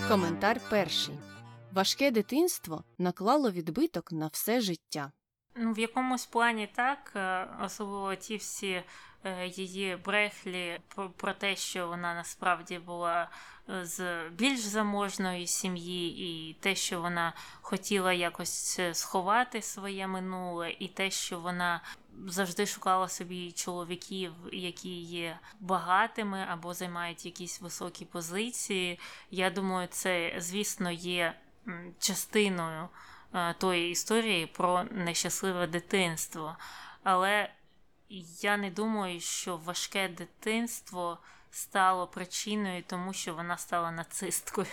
Коментар 0.07 0.61
перший. 0.69 1.15
Важке 1.71 2.11
дитинство 2.11 2.83
наклало 2.97 3.51
відбиток 3.51 4.11
на 4.11 4.27
все 4.27 4.61
життя. 4.61 5.11
Ну, 5.55 5.73
В 5.73 5.79
якомусь 5.79 6.25
плані 6.25 6.69
так, 6.75 7.13
е, 7.15 7.47
особливо 7.65 8.15
ті 8.15 8.37
всі 8.37 8.83
е, 9.23 9.47
її 9.47 9.95
брехлі 10.05 10.79
про 11.17 11.33
те, 11.33 11.55
що 11.55 11.87
вона 11.87 12.15
насправді 12.15 12.79
була 12.79 13.29
е, 13.69 13.85
з 13.85 14.29
більш 14.29 14.59
заможної 14.59 15.47
сім'ї, 15.47 16.29
і 16.29 16.53
те, 16.53 16.75
що 16.75 17.01
вона 17.01 17.33
хотіла 17.61 18.13
якось 18.13 18.79
сховати 18.93 19.61
своє 19.61 20.07
минуле, 20.07 20.71
і 20.79 20.87
те, 20.87 21.11
що 21.11 21.39
вона 21.39 21.81
завжди 22.27 22.65
шукала 22.65 23.09
собі 23.09 23.51
чоловіків, 23.51 24.33
які 24.51 25.01
є 25.01 25.39
багатими 25.59 26.45
або 26.49 26.73
займають 26.73 27.25
якісь 27.25 27.61
високі 27.61 28.05
позиції. 28.05 28.99
Я 29.31 29.49
думаю, 29.49 29.87
це, 29.91 30.35
звісно, 30.37 30.91
є 30.91 31.33
частиною 31.99 32.89
е, 33.33 33.53
тої 33.53 33.91
історії 33.91 34.47
про 34.47 34.83
нещасливе 34.83 35.67
дитинство. 35.67 36.57
Але 37.03 37.49
я 38.41 38.57
не 38.57 38.71
думаю, 38.71 39.19
що 39.19 39.57
важке 39.57 40.09
дитинство 40.09 41.17
стало 41.51 42.07
причиною, 42.07 42.83
тому 42.87 43.13
що 43.13 43.35
вона 43.35 43.57
стала 43.57 43.91
нацисткою. 43.91 44.67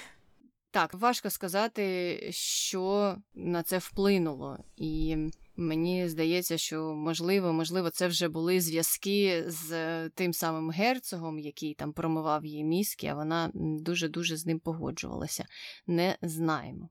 Так, 0.71 0.95
важко 0.95 1.31
сказати, 1.31 2.19
що 2.33 3.17
на 3.35 3.63
це 3.63 3.79
вплинуло. 3.79 4.59
І 4.77 5.17
Мені 5.57 6.09
здається, 6.09 6.59
що 6.59 6.95
можливо, 6.95 7.53
можливо, 7.53 7.91
це 7.91 8.09
вже 8.09 8.29
були 8.29 8.61
зв'язки 8.61 9.45
з 9.47 9.73
е, 9.73 10.11
тим 10.15 10.33
самим 10.33 10.71
герцогом, 10.71 11.39
який 11.39 11.75
там 11.75 11.93
промивав 11.93 12.45
її 12.45 12.65
мізки, 12.65 13.07
а 13.07 13.15
вона 13.15 13.51
дуже-дуже 13.55 14.37
з 14.37 14.47
ним 14.47 14.61
погоджувалася. 14.61 15.47
Не 15.87 16.17
знаємо. 16.23 16.89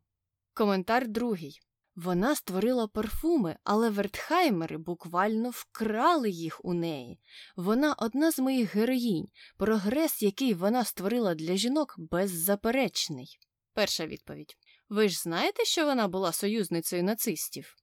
Коментар 0.54 1.08
другий. 1.08 1.60
Вона 1.96 2.36
створила 2.36 2.88
парфуми, 2.88 3.56
але 3.64 3.90
Вертхаймери 3.90 4.78
буквально 4.78 5.50
вкрали 5.50 6.30
їх 6.30 6.66
у 6.66 6.74
неї. 6.74 7.20
Вона 7.56 7.94
одна 7.94 8.32
з 8.32 8.40
моїх 8.40 8.76
героїнь. 8.76 9.28
Прогрес, 9.58 10.22
який 10.22 10.54
вона 10.54 10.84
створила 10.84 11.36
для 11.36 11.56
жінок, 11.56 11.96
беззаперечний. 11.98 13.40
Перша 13.74 14.06
відповідь. 14.06 14.58
Ви 14.90 15.10
ж 15.10 15.20
знаєте, 15.20 15.66
що 15.66 15.86
вона 15.86 16.08
була 16.08 16.32
союзницею 16.32 17.04
нацистів? 17.04 17.76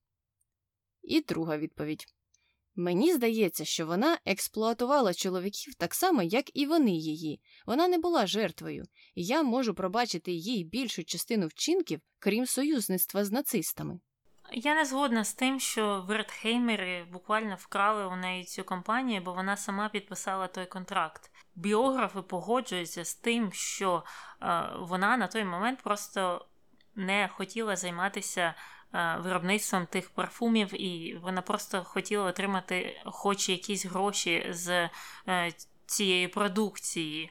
І 1.02 1.20
друга 1.20 1.58
відповідь. 1.58 2.06
Мені 2.76 3.12
здається, 3.12 3.64
що 3.64 3.86
вона 3.86 4.18
експлуатувала 4.24 5.14
чоловіків 5.14 5.74
так 5.74 5.94
само, 5.94 6.22
як 6.22 6.56
і 6.56 6.66
вони 6.66 6.90
її. 6.90 7.40
Вона 7.66 7.88
не 7.88 7.98
була 7.98 8.26
жертвою, 8.26 8.84
і 9.14 9.24
я 9.24 9.42
можу 9.42 9.74
пробачити 9.74 10.32
їй 10.32 10.64
більшу 10.64 11.04
частину 11.04 11.46
вчинків, 11.46 12.00
крім 12.18 12.46
союзництва 12.46 13.24
з 13.24 13.32
нацистами. 13.32 14.00
Я 14.52 14.74
не 14.74 14.84
згодна 14.84 15.24
з 15.24 15.34
тим, 15.34 15.60
що 15.60 16.04
Вертхеймери 16.08 17.04
буквально 17.12 17.54
вкрали 17.54 18.06
у 18.06 18.16
неї 18.16 18.44
цю 18.44 18.64
компанію, 18.64 19.20
бо 19.20 19.32
вона 19.32 19.56
сама 19.56 19.88
підписала 19.88 20.46
той 20.46 20.66
контракт. 20.66 21.30
Біографи 21.54 22.22
погоджуються 22.22 23.04
з 23.04 23.14
тим, 23.14 23.52
що 23.52 24.04
е, 24.42 24.70
вона 24.78 25.16
на 25.16 25.26
той 25.26 25.44
момент 25.44 25.82
просто 25.82 26.46
не 26.94 27.28
хотіла 27.32 27.76
займатися 27.76 28.54
виробництвом 28.92 29.86
тих 29.86 30.10
парфумів, 30.10 30.82
і 30.82 31.16
вона 31.22 31.42
просто 31.42 31.84
хотіла 31.84 32.24
отримати 32.24 33.00
хоч 33.04 33.48
якісь 33.48 33.86
гроші 33.86 34.46
з 34.50 34.90
е, 35.28 35.52
цієї 35.86 36.28
продукції. 36.28 37.30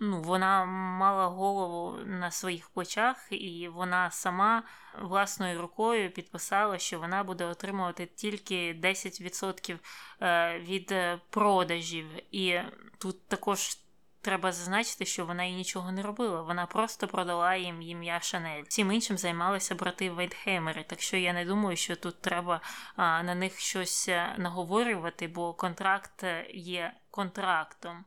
Ну, 0.00 0.22
Вона 0.22 0.64
мала 0.64 1.26
голову 1.26 1.98
на 2.06 2.30
своїх 2.30 2.70
плечах, 2.70 3.26
і 3.30 3.68
вона 3.68 4.10
сама 4.10 4.62
власною 5.02 5.60
рукою 5.60 6.10
підписала, 6.10 6.78
що 6.78 6.98
вона 6.98 7.24
буде 7.24 7.44
отримувати 7.44 8.06
тільки 8.06 8.74
10% 8.74 9.78
е, 10.20 10.58
від 10.58 10.94
продажів. 11.30 12.06
І 12.30 12.60
тут 12.98 13.28
також 13.28 13.74
треба 14.22 14.52
зазначити, 14.52 15.04
що 15.04 15.26
вона 15.26 15.44
і 15.44 15.52
нічого 15.52 15.92
не 15.92 16.02
робила. 16.02 16.42
Вона 16.42 16.66
просто 16.66 17.08
продала 17.08 17.54
їм 17.54 17.82
ім'я 17.82 18.20
Шанель. 18.20 18.62
Всім 18.68 18.92
іншим 18.92 19.18
займалися 19.18 19.74
брати 19.74 20.10
Вейтхеймери. 20.10 20.84
Так 20.84 21.00
що 21.00 21.16
я 21.16 21.32
не 21.32 21.44
думаю, 21.44 21.76
що 21.76 21.96
тут 21.96 22.20
треба 22.20 22.60
а, 22.96 23.22
на 23.22 23.34
них 23.34 23.58
щось 23.58 24.08
е, 24.08 24.34
наговорювати, 24.38 25.28
бо 25.28 25.54
контракт 25.54 26.24
е, 26.24 26.46
є 26.54 26.92
контрактом. 27.10 28.04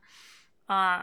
А 0.66 0.98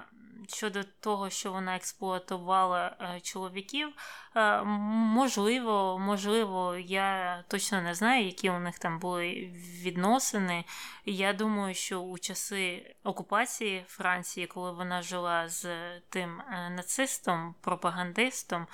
щодо 0.47 0.83
того, 0.83 1.29
що 1.29 1.51
вона 1.51 1.75
експлуатувала 1.75 2.97
е, 3.01 3.19
чоловіків, 3.21 3.89
е, 4.35 4.63
можливо, 4.63 5.99
можливо, 5.99 6.75
я 6.77 7.43
точно 7.47 7.81
не 7.81 7.95
знаю, 7.95 8.25
які 8.25 8.49
у 8.49 8.59
них 8.59 8.79
там 8.79 8.99
були 8.99 9.53
відносини. 9.83 10.65
Я 11.05 11.33
думаю, 11.33 11.75
що 11.75 11.99
у 11.99 12.17
часи 12.17 12.95
окупації 13.03 13.85
Франції, 13.87 14.47
коли 14.47 14.71
вона 14.71 15.01
жила 15.01 15.49
з 15.49 15.65
тим 15.99 16.41
е, 16.41 16.69
нацистом, 16.69 17.55
пропагандистом, 17.61 18.67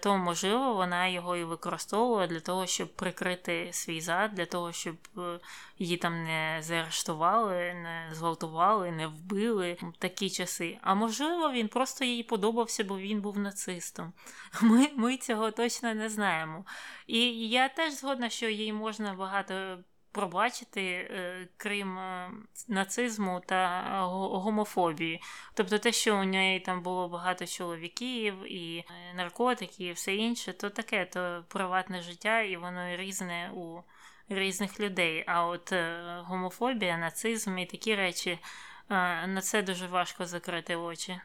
то 0.00 0.16
можливо 0.16 0.74
вона 0.74 1.06
його 1.06 1.36
і 1.36 1.44
використовувала 1.44 2.26
для 2.26 2.40
того, 2.40 2.66
щоб 2.66 2.96
прикрити 2.96 3.68
свій 3.72 4.00
зад, 4.00 4.34
для 4.34 4.46
того, 4.46 4.72
щоб 4.72 4.96
е, 5.18 5.40
її 5.78 5.96
там 5.96 6.24
не 6.24 6.58
заарештували, 6.62 7.74
не 7.74 8.08
зґвалтували, 8.12 8.90
не 8.90 9.06
вбили 9.06 9.76
в 9.82 9.96
такі 9.98 10.30
часи. 10.30 10.78
А 10.82 10.94
можливо, 10.94 11.52
він 11.52 11.68
просто 11.68 12.04
їй 12.04 12.22
подобався, 12.22 12.84
бо 12.84 12.98
він 12.98 13.20
був 13.20 13.38
нацистом. 13.38 14.12
Ми, 14.62 14.88
Ми 14.96 15.16
цього 15.16 15.50
точно 15.50 15.94
не 15.94 16.08
знаємо. 16.08 16.64
І 17.06 17.48
я 17.48 17.68
теж 17.68 17.92
згодна, 17.92 18.30
що 18.30 18.48
їй 18.48 18.72
можна 18.72 19.14
багато 19.14 19.78
пробачити, 20.12 20.82
е, 20.82 21.48
крім 21.56 21.98
е, 21.98 22.30
нацизму 22.68 23.40
та 23.46 23.82
гомофобії. 24.12 25.22
Тобто 25.54 25.78
те, 25.78 25.92
що 25.92 26.16
у 26.16 26.24
неї 26.24 26.60
там 26.60 26.82
було 26.82 27.08
багато 27.08 27.46
чоловіків 27.46 28.52
і 28.52 28.78
е, 28.78 28.84
наркотики, 29.14 29.84
і 29.84 29.92
все 29.92 30.14
інше, 30.14 30.52
то 30.52 30.70
таке, 30.70 31.04
то 31.04 31.44
приватне 31.48 32.02
життя, 32.02 32.40
і 32.40 32.56
воно 32.56 32.96
різне 32.96 33.50
у 33.54 33.82
різних 34.28 34.80
людей. 34.80 35.24
А 35.26 35.46
от 35.46 35.72
гомофобія, 36.26 36.98
нацизм 36.98 37.58
і 37.58 37.66
такі 37.66 37.94
речі 37.94 38.38
на 38.88 39.40
це 39.42 39.62
дуже 39.62 39.86
важко 39.86 40.26
закрити 40.26 40.76
очі. 40.76 41.20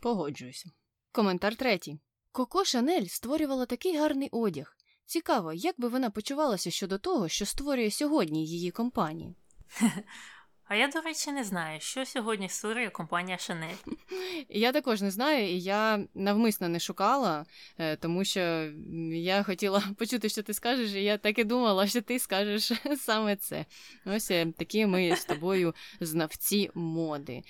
Погоджуюся. 0.00 0.70
Коментар 1.12 1.56
третій. 1.56 2.00
Коко 2.32 2.64
Шанель 2.64 3.06
створювала 3.06 3.66
такий 3.66 3.98
гарний 3.98 4.28
одяг. 4.32 4.75
Цікаво, 5.06 5.52
як 5.52 5.74
би 5.80 5.88
вона 5.88 6.10
почувалася 6.10 6.70
щодо 6.70 6.98
того, 6.98 7.28
що 7.28 7.46
створює 7.46 7.90
сьогодні 7.90 8.46
її 8.46 8.70
компанію. 8.70 9.34
А 10.68 10.74
я, 10.74 10.88
до 10.88 11.00
речі, 11.00 11.32
не 11.32 11.44
знаю, 11.44 11.80
що 11.80 12.06
сьогодні 12.06 12.48
створює 12.48 12.90
компанія 12.90 13.38
Шанель. 13.38 13.74
Я 14.48 14.72
також 14.72 15.02
не 15.02 15.10
знаю, 15.10 15.48
і 15.48 15.60
я 15.60 16.04
навмисно 16.14 16.68
не 16.68 16.80
шукала, 16.80 17.46
е, 17.78 17.96
тому 17.96 18.24
що 18.24 18.40
я 19.12 19.42
хотіла 19.42 19.82
почути, 19.98 20.28
що 20.28 20.42
ти 20.42 20.54
скажеш, 20.54 20.92
і 20.92 21.02
я 21.02 21.18
так 21.18 21.38
і 21.38 21.44
думала, 21.44 21.86
що 21.86 22.02
ти 22.02 22.18
скажеш 22.18 22.72
саме 22.96 23.36
це. 23.36 23.64
Ось 24.04 24.30
е, 24.30 24.46
такі 24.56 24.86
ми 24.86 25.16
з 25.16 25.24
тобою 25.24 25.74
знавці 26.00 26.70
моди. 26.74 27.42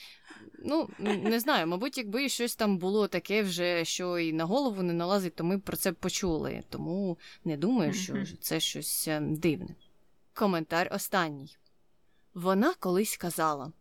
Ну, 0.59 0.89
не 0.99 1.41
знаю, 1.41 1.67
мабуть, 1.67 1.99
якби 1.99 2.29
щось 2.29 2.57
там 2.57 2.79
було 2.79 3.09
таке 3.09 3.43
вже, 3.43 3.85
що 3.85 4.19
і 4.19 4.33
на 4.33 4.45
голову 4.45 4.83
не 4.83 4.93
налазить, 4.93 5.35
то 5.35 5.45
ми 5.45 5.57
б 5.57 5.61
про 5.61 5.77
це 5.77 5.93
почули. 5.93 6.63
Тому 6.69 7.19
не 7.45 7.57
думаю, 7.57 7.93
що 7.93 8.15
це 8.41 8.61
щось 8.61 9.09
е, 9.09 9.21
дивне. 9.21 9.75
Коментар 10.35 10.89
останній. 10.93 11.57
Вона 12.37 12.75
колись 12.75 13.17
казала: 13.17 13.73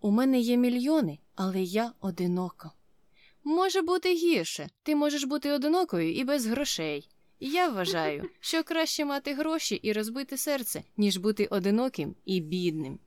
У 0.00 0.10
мене 0.10 0.40
є 0.40 0.56
мільйони, 0.56 1.18
але 1.34 1.62
я 1.62 1.92
одинока. 2.00 2.70
Може 3.44 3.82
бути 3.82 4.14
гірше, 4.14 4.68
ти 4.82 4.96
можеш 4.96 5.24
бути 5.24 5.52
одинокою 5.52 6.14
і 6.14 6.24
без 6.24 6.46
грошей. 6.46 7.08
Я 7.40 7.68
вважаю, 7.68 8.30
що 8.40 8.64
краще 8.64 9.04
мати 9.04 9.34
гроші 9.34 9.74
і 9.74 9.92
розбити 9.92 10.36
серце, 10.36 10.82
ніж 10.96 11.16
бути 11.16 11.46
одиноким 11.46 12.14
і 12.24 12.40
бідним. 12.40 12.98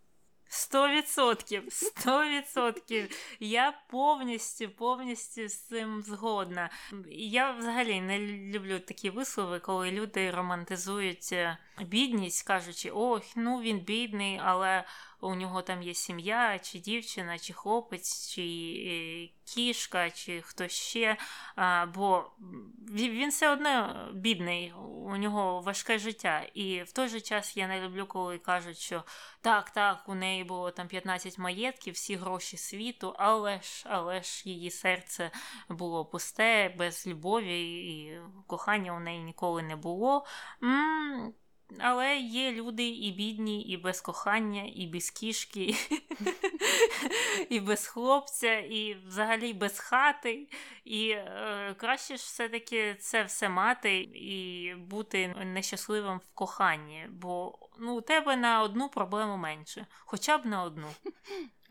Сто 0.56 0.90
відсотків, 0.90 1.64
сто 1.70 2.24
відсотків. 2.24 3.10
Я 3.40 3.74
повністю, 3.90 4.70
повністю 4.70 5.48
з 5.48 5.56
цим 5.56 6.02
згодна. 6.02 6.70
Я 7.18 7.52
взагалі 7.52 8.02
не 8.02 8.20
люблю 8.20 8.80
такі 8.80 9.10
вислови, 9.10 9.60
коли 9.60 9.92
люди 9.92 10.32
романтизують 10.32 11.30
е, 11.32 11.58
бідність, 11.82 12.48
кажучи, 12.48 12.90
ох, 12.92 13.24
ну 13.36 13.62
він 13.62 13.80
бідний, 13.80 14.40
але 14.44 14.84
у 15.24 15.36
нього 15.36 15.62
там 15.62 15.84
є 15.84 15.94
сім'я, 15.94 16.60
чи 16.60 16.80
дівчина, 16.80 17.40
чи 17.40 17.54
хлопець, 17.54 18.30
чи 18.30 18.42
е, 18.88 19.30
кішка, 19.46 20.10
чи 20.10 20.42
хто 20.42 20.68
ще. 20.68 21.18
А, 21.56 21.86
Бо 21.86 22.32
він 22.92 23.30
все 23.30 23.50
одно 23.50 24.08
бідний, 24.14 24.74
у 25.06 25.16
нього 25.18 25.62
важке 25.62 26.00
життя. 26.00 26.46
І 26.54 26.84
в 26.84 26.92
той 26.92 27.08
же 27.08 27.22
час 27.22 27.58
я 27.58 27.68
не 27.68 27.82
люблю, 27.82 28.06
коли 28.06 28.38
кажуть, 28.38 28.78
що 28.78 29.04
так, 29.42 29.70
так, 29.70 30.04
у 30.08 30.16
неї 30.16 30.44
було 30.44 30.72
там 30.72 30.88
15 30.88 31.38
маєтків, 31.38 31.94
всі 31.94 32.16
гроші 32.16 32.58
світу, 32.58 33.16
але 33.18 33.62
ж, 33.62 33.86
але 33.90 34.24
ж 34.24 34.50
її 34.50 34.72
серце 34.72 35.32
було 35.70 36.06
пусте, 36.06 36.76
без 36.78 37.08
любові, 37.08 37.62
і 37.88 38.20
кохання 38.48 38.96
у 38.96 39.00
неї 39.00 39.24
ніколи 39.24 39.62
не 39.64 39.76
було. 39.76 40.26
М- 40.64 41.34
але 41.80 42.18
є 42.18 42.52
люди 42.52 42.90
і 42.90 43.12
бідні, 43.12 43.62
і 43.62 43.78
без 43.78 44.02
кохання, 44.02 44.72
і 44.76 44.88
без 44.88 45.10
кішки, 45.10 45.76
і 47.50 47.60
без 47.60 47.88
хлопця, 47.88 48.58
і 48.60 48.98
взагалі 49.08 49.54
без 49.54 49.80
хати. 49.80 50.48
І 50.86 51.10
е, 51.10 51.76
краще 51.78 52.18
ж 52.18 52.24
все-таки 52.24 52.96
це 53.00 53.24
все 53.24 53.50
мати 53.50 54.00
і 54.02 54.76
бути 54.76 55.28
нещасливим 55.28 56.18
в 56.18 56.30
коханні, 56.34 57.08
бо 57.10 57.60
ну, 57.80 57.98
у 57.98 58.02
тебе 58.02 58.36
на 58.36 58.62
одну 58.62 58.90
проблему 58.90 59.38
менше, 59.38 59.88
хоча 60.06 60.38
б 60.38 60.46
на 60.46 60.64
одну. 60.64 60.88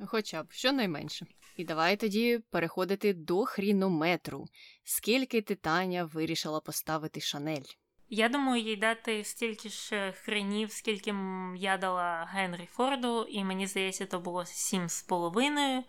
Хоча 0.06 0.42
б 0.42 0.52
щонайменше. 0.52 1.26
І 1.56 1.64
давай 1.64 1.96
тоді 1.96 2.38
переходити 2.50 3.12
до 3.14 3.44
хрінометру. 3.44 4.46
Скільки 4.84 5.42
ти 5.42 5.54
Таня 5.54 6.04
вирішила 6.04 6.60
поставити 6.60 7.20
Шанель? 7.20 7.81
Я 8.14 8.28
думаю, 8.28 8.62
їй 8.62 8.76
дати 8.76 9.24
стільки 9.24 9.68
ж 9.68 9.96
е, 9.96 10.12
хренів, 10.12 10.72
скільки 10.72 11.14
я 11.56 11.76
дала 11.76 12.28
Генрі 12.32 12.68
Форду, 12.72 13.22
і 13.24 13.44
мені 13.44 13.66
здається, 13.66 14.06
то 14.06 14.20
було 14.20 14.44
сім 14.46 14.88
з 14.88 15.02
половиною. 15.02 15.82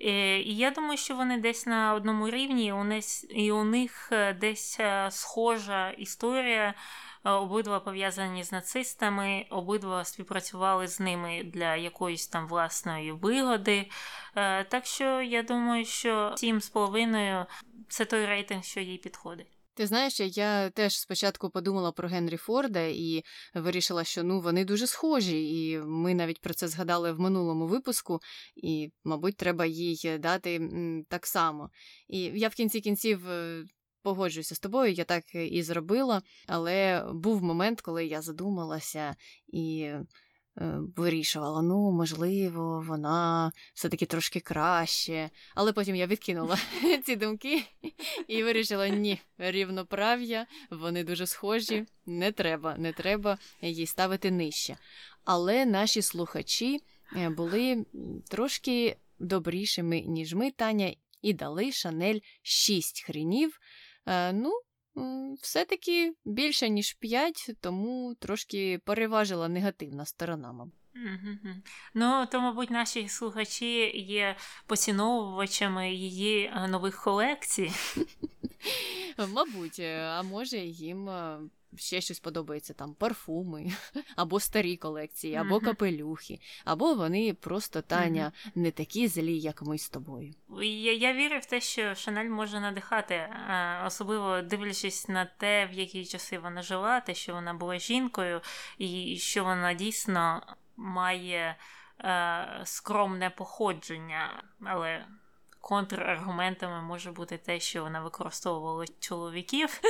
Е, 0.00 0.38
і 0.40 0.56
я 0.56 0.70
думаю, 0.70 0.98
що 0.98 1.16
вони 1.16 1.38
десь 1.38 1.66
на 1.66 1.94
одному 1.94 2.30
рівні, 2.30 2.92
і 3.30 3.52
у 3.52 3.64
них 3.64 4.08
е, 4.12 4.32
десь 4.32 4.80
схожа 5.10 5.90
історія. 5.90 6.74
Обидва 7.24 7.80
пов'язані 7.80 8.44
з 8.44 8.52
нацистами, 8.52 9.46
обидва 9.50 10.04
співпрацювали 10.04 10.88
з 10.88 11.00
ними 11.00 11.42
для 11.44 11.76
якоїсь 11.76 12.28
там 12.28 12.48
власної 12.48 13.12
вигоди. 13.12 13.90
Так 14.68 14.86
що 14.86 15.22
я 15.22 15.42
думаю, 15.42 15.84
що 15.84 16.34
сім 16.36 16.60
з 16.60 16.68
половиною 16.68 17.46
це 17.88 18.04
той 18.04 18.26
рейтинг, 18.26 18.64
що 18.64 18.80
їй 18.80 18.98
підходить. 18.98 19.61
Ти 19.74 19.86
знаєш, 19.86 20.20
я 20.20 20.70
теж 20.70 21.00
спочатку 21.00 21.50
подумала 21.50 21.92
про 21.92 22.08
Генрі 22.08 22.36
Форда 22.36 22.80
і 22.80 23.22
вирішила, 23.54 24.04
що 24.04 24.22
ну 24.22 24.40
вони 24.40 24.64
дуже 24.64 24.86
схожі, 24.86 25.68
і 25.70 25.78
ми 25.78 26.14
навіть 26.14 26.40
про 26.40 26.54
це 26.54 26.68
згадали 26.68 27.12
в 27.12 27.20
минулому 27.20 27.66
випуску, 27.66 28.20
і, 28.56 28.90
мабуть, 29.04 29.36
треба 29.36 29.66
їй 29.66 30.18
дати 30.18 30.60
так 31.08 31.26
само. 31.26 31.70
І 32.08 32.18
я 32.20 32.48
в 32.48 32.54
кінці 32.54 32.80
кінців. 32.80 33.28
Е, 33.28 33.64
погоджуюся 34.02 34.54
з 34.54 34.58
тобою, 34.58 34.92
я 34.92 35.04
так 35.04 35.24
і 35.34 35.62
зробила, 35.62 36.22
але 36.46 37.04
був 37.14 37.42
момент, 37.42 37.80
коли 37.80 38.06
я 38.06 38.22
задумалася 38.22 39.16
і 39.46 39.92
Е, 39.92 40.04
вирішувала, 40.96 41.62
ну, 41.62 41.90
можливо, 41.90 42.84
вона 42.88 43.52
все-таки 43.74 44.06
трошки 44.06 44.40
краще. 44.40 45.30
Але 45.54 45.72
потім 45.72 45.96
я 45.96 46.06
відкинула 46.06 46.58
ці 47.04 47.16
думки 47.16 47.64
і 48.28 48.42
вирішила: 48.42 48.88
ні, 48.88 49.20
рівноправ'я, 49.38 50.46
вони 50.70 51.04
дуже 51.04 51.26
схожі, 51.26 51.86
не 52.06 52.32
треба, 52.32 52.76
не 52.78 52.92
треба 52.92 53.38
її 53.60 53.86
ставити 53.86 54.30
нижче. 54.30 54.76
Але 55.24 55.66
наші 55.66 56.02
слухачі 56.02 56.80
е, 57.16 57.30
були 57.30 57.86
трошки 58.28 58.96
добрішими, 59.18 60.00
ніж 60.00 60.34
ми, 60.34 60.50
Таня, 60.50 60.94
і 61.22 61.32
дали 61.32 61.72
Шанель 61.72 62.18
6 62.42 63.04
хрінів. 63.04 63.60
Е, 64.06 64.32
ну, 64.32 64.50
все-таки 65.40 66.14
більше, 66.24 66.68
ніж 66.68 66.94
5, 66.94 67.50
тому 67.60 68.14
трошки 68.14 68.78
переважила 68.84 69.48
негативна 69.48 70.06
сторона. 70.06 70.70
Ну, 71.94 72.26
то, 72.30 72.40
мабуть, 72.40 72.70
наші 72.70 73.08
слухачі 73.08 73.98
є 74.00 74.36
поціновувачами 74.66 75.92
її 75.94 76.52
е, 76.56 76.68
нових 76.68 77.02
колекцій. 77.02 77.72
Мабуть, 79.28 79.78
е, 79.78 80.00
а 80.00 80.22
може 80.22 80.58
їм 80.58 81.08
е, 81.08 81.38
ще 81.76 82.00
щось 82.00 82.20
подобається 82.20 82.74
там 82.74 82.94
парфуми, 82.94 83.72
або 84.16 84.40
старі 84.40 84.76
колекції, 84.76 85.34
або 85.34 85.56
Мгм. 85.56 85.64
капелюхи, 85.64 86.40
або 86.64 86.94
вони 86.94 87.34
просто 87.34 87.82
Таня 87.82 88.32
не 88.54 88.70
такі 88.70 89.08
злі, 89.08 89.38
як 89.38 89.62
ми 89.62 89.78
з 89.78 89.88
тобою. 89.88 90.34
Я, 90.62 90.92
я 90.92 91.12
вірю 91.12 91.38
в 91.38 91.46
те, 91.46 91.60
що 91.60 91.94
Шанель 91.94 92.28
може 92.28 92.60
надихати, 92.60 93.28
особливо 93.86 94.42
дивлячись 94.42 95.08
на 95.08 95.24
те, 95.24 95.66
в 95.66 95.72
які 95.72 96.04
часи 96.04 96.38
вона 96.38 96.62
жила, 96.62 97.00
те, 97.00 97.14
що 97.14 97.32
вона 97.34 97.54
була 97.54 97.78
жінкою, 97.78 98.40
і 98.78 99.16
що 99.18 99.44
вона 99.44 99.74
дійсно 99.74 100.42
має 100.76 101.56
е, 102.00 102.60
скромне 102.64 103.30
походження, 103.30 104.42
але 104.64 105.06
контраргументами 105.60 106.82
може 106.82 107.12
бути 107.12 107.38
те, 107.38 107.60
що 107.60 107.82
вона 107.82 108.00
використовувала 108.00 108.84
чоловіків. 109.00 109.80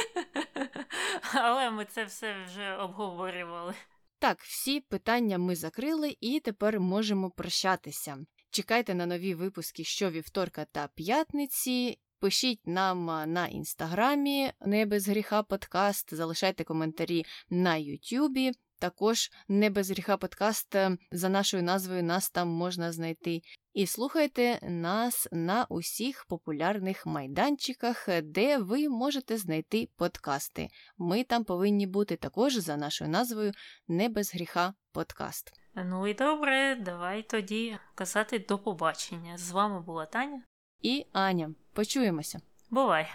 Але 1.34 1.70
ми 1.70 1.84
це 1.84 2.04
все 2.04 2.44
вже 2.44 2.76
обговорювали. 2.76 3.74
Так, 4.18 4.40
всі 4.40 4.80
питання 4.80 5.38
ми 5.38 5.56
закрили 5.56 6.16
і 6.20 6.40
тепер 6.40 6.80
можемо 6.80 7.30
прощатися. 7.30 8.18
Чекайте 8.50 8.94
на 8.94 9.06
нові 9.06 9.34
випуски 9.34 9.84
щовівторка 9.84 10.64
та 10.64 10.88
п'ятниці. 10.94 11.98
Пишіть 12.20 12.66
нам 12.66 13.06
на 13.32 13.46
інстаграмі 13.46 14.52
не 14.60 14.86
без 14.86 15.08
гріха 15.08 15.42
подкаст, 15.42 16.14
залишайте 16.14 16.64
коментарі 16.64 17.24
на 17.50 17.76
Ютюбі. 17.76 18.52
Також 18.82 19.30
не 19.48 19.70
без 19.70 19.90
гріха 19.90 20.16
подкаст 20.16 20.74
е, 20.74 20.96
за 21.12 21.28
нашою 21.28 21.62
назвою 21.62 22.02
нас 22.02 22.30
там 22.30 22.48
можна 22.48 22.92
знайти. 22.92 23.40
І 23.74 23.86
слухайте 23.86 24.58
нас 24.62 25.28
на 25.32 25.66
усіх 25.68 26.24
популярних 26.28 27.06
майданчиках, 27.06 28.08
де 28.22 28.58
ви 28.58 28.88
можете 28.88 29.36
знайти 29.36 29.88
подкасти. 29.96 30.68
Ми 30.98 31.24
там 31.24 31.44
повинні 31.44 31.86
бути 31.86 32.16
також 32.16 32.54
за 32.54 32.76
нашою 32.76 33.10
назвою 33.10 33.52
Не 33.88 34.08
без 34.08 34.34
гріха 34.34 34.74
подкаст. 34.92 35.52
Ну 35.74 36.06
і 36.06 36.14
добре, 36.14 36.76
давай 36.76 37.22
тоді 37.22 37.78
казати 37.94 38.38
до 38.38 38.58
побачення. 38.58 39.38
З 39.38 39.50
вами 39.50 39.80
була 39.80 40.06
Таня. 40.06 40.42
І 40.80 41.06
Аня, 41.12 41.54
почуємося. 41.72 42.40
Бувай! 42.70 43.08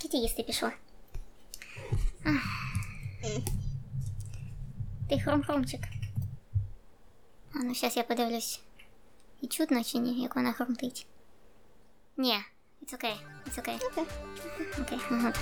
Тільки 0.00 0.16
їсти 0.16 0.42
пішла. 0.42 0.72
Ти 5.08 5.18
хром-хромчик. 5.18 5.80
А 7.54 7.58
ну 7.58 7.74
зараз 7.74 7.96
я 7.96 8.02
подивлюсь. 8.02 8.60
І 9.40 9.46
чутно 9.46 9.84
чи 9.84 9.98
ні, 9.98 10.22
як 10.22 10.36
вона 10.36 10.52
хромтить. 10.52 11.06
Ні, 12.16 12.38
it's 12.82 12.94
okay, 12.94 13.16
it's 13.46 13.58
okay. 13.58 13.76
Окей. 14.80 14.98
Okay. 14.98 15.00
ага. 15.10 15.32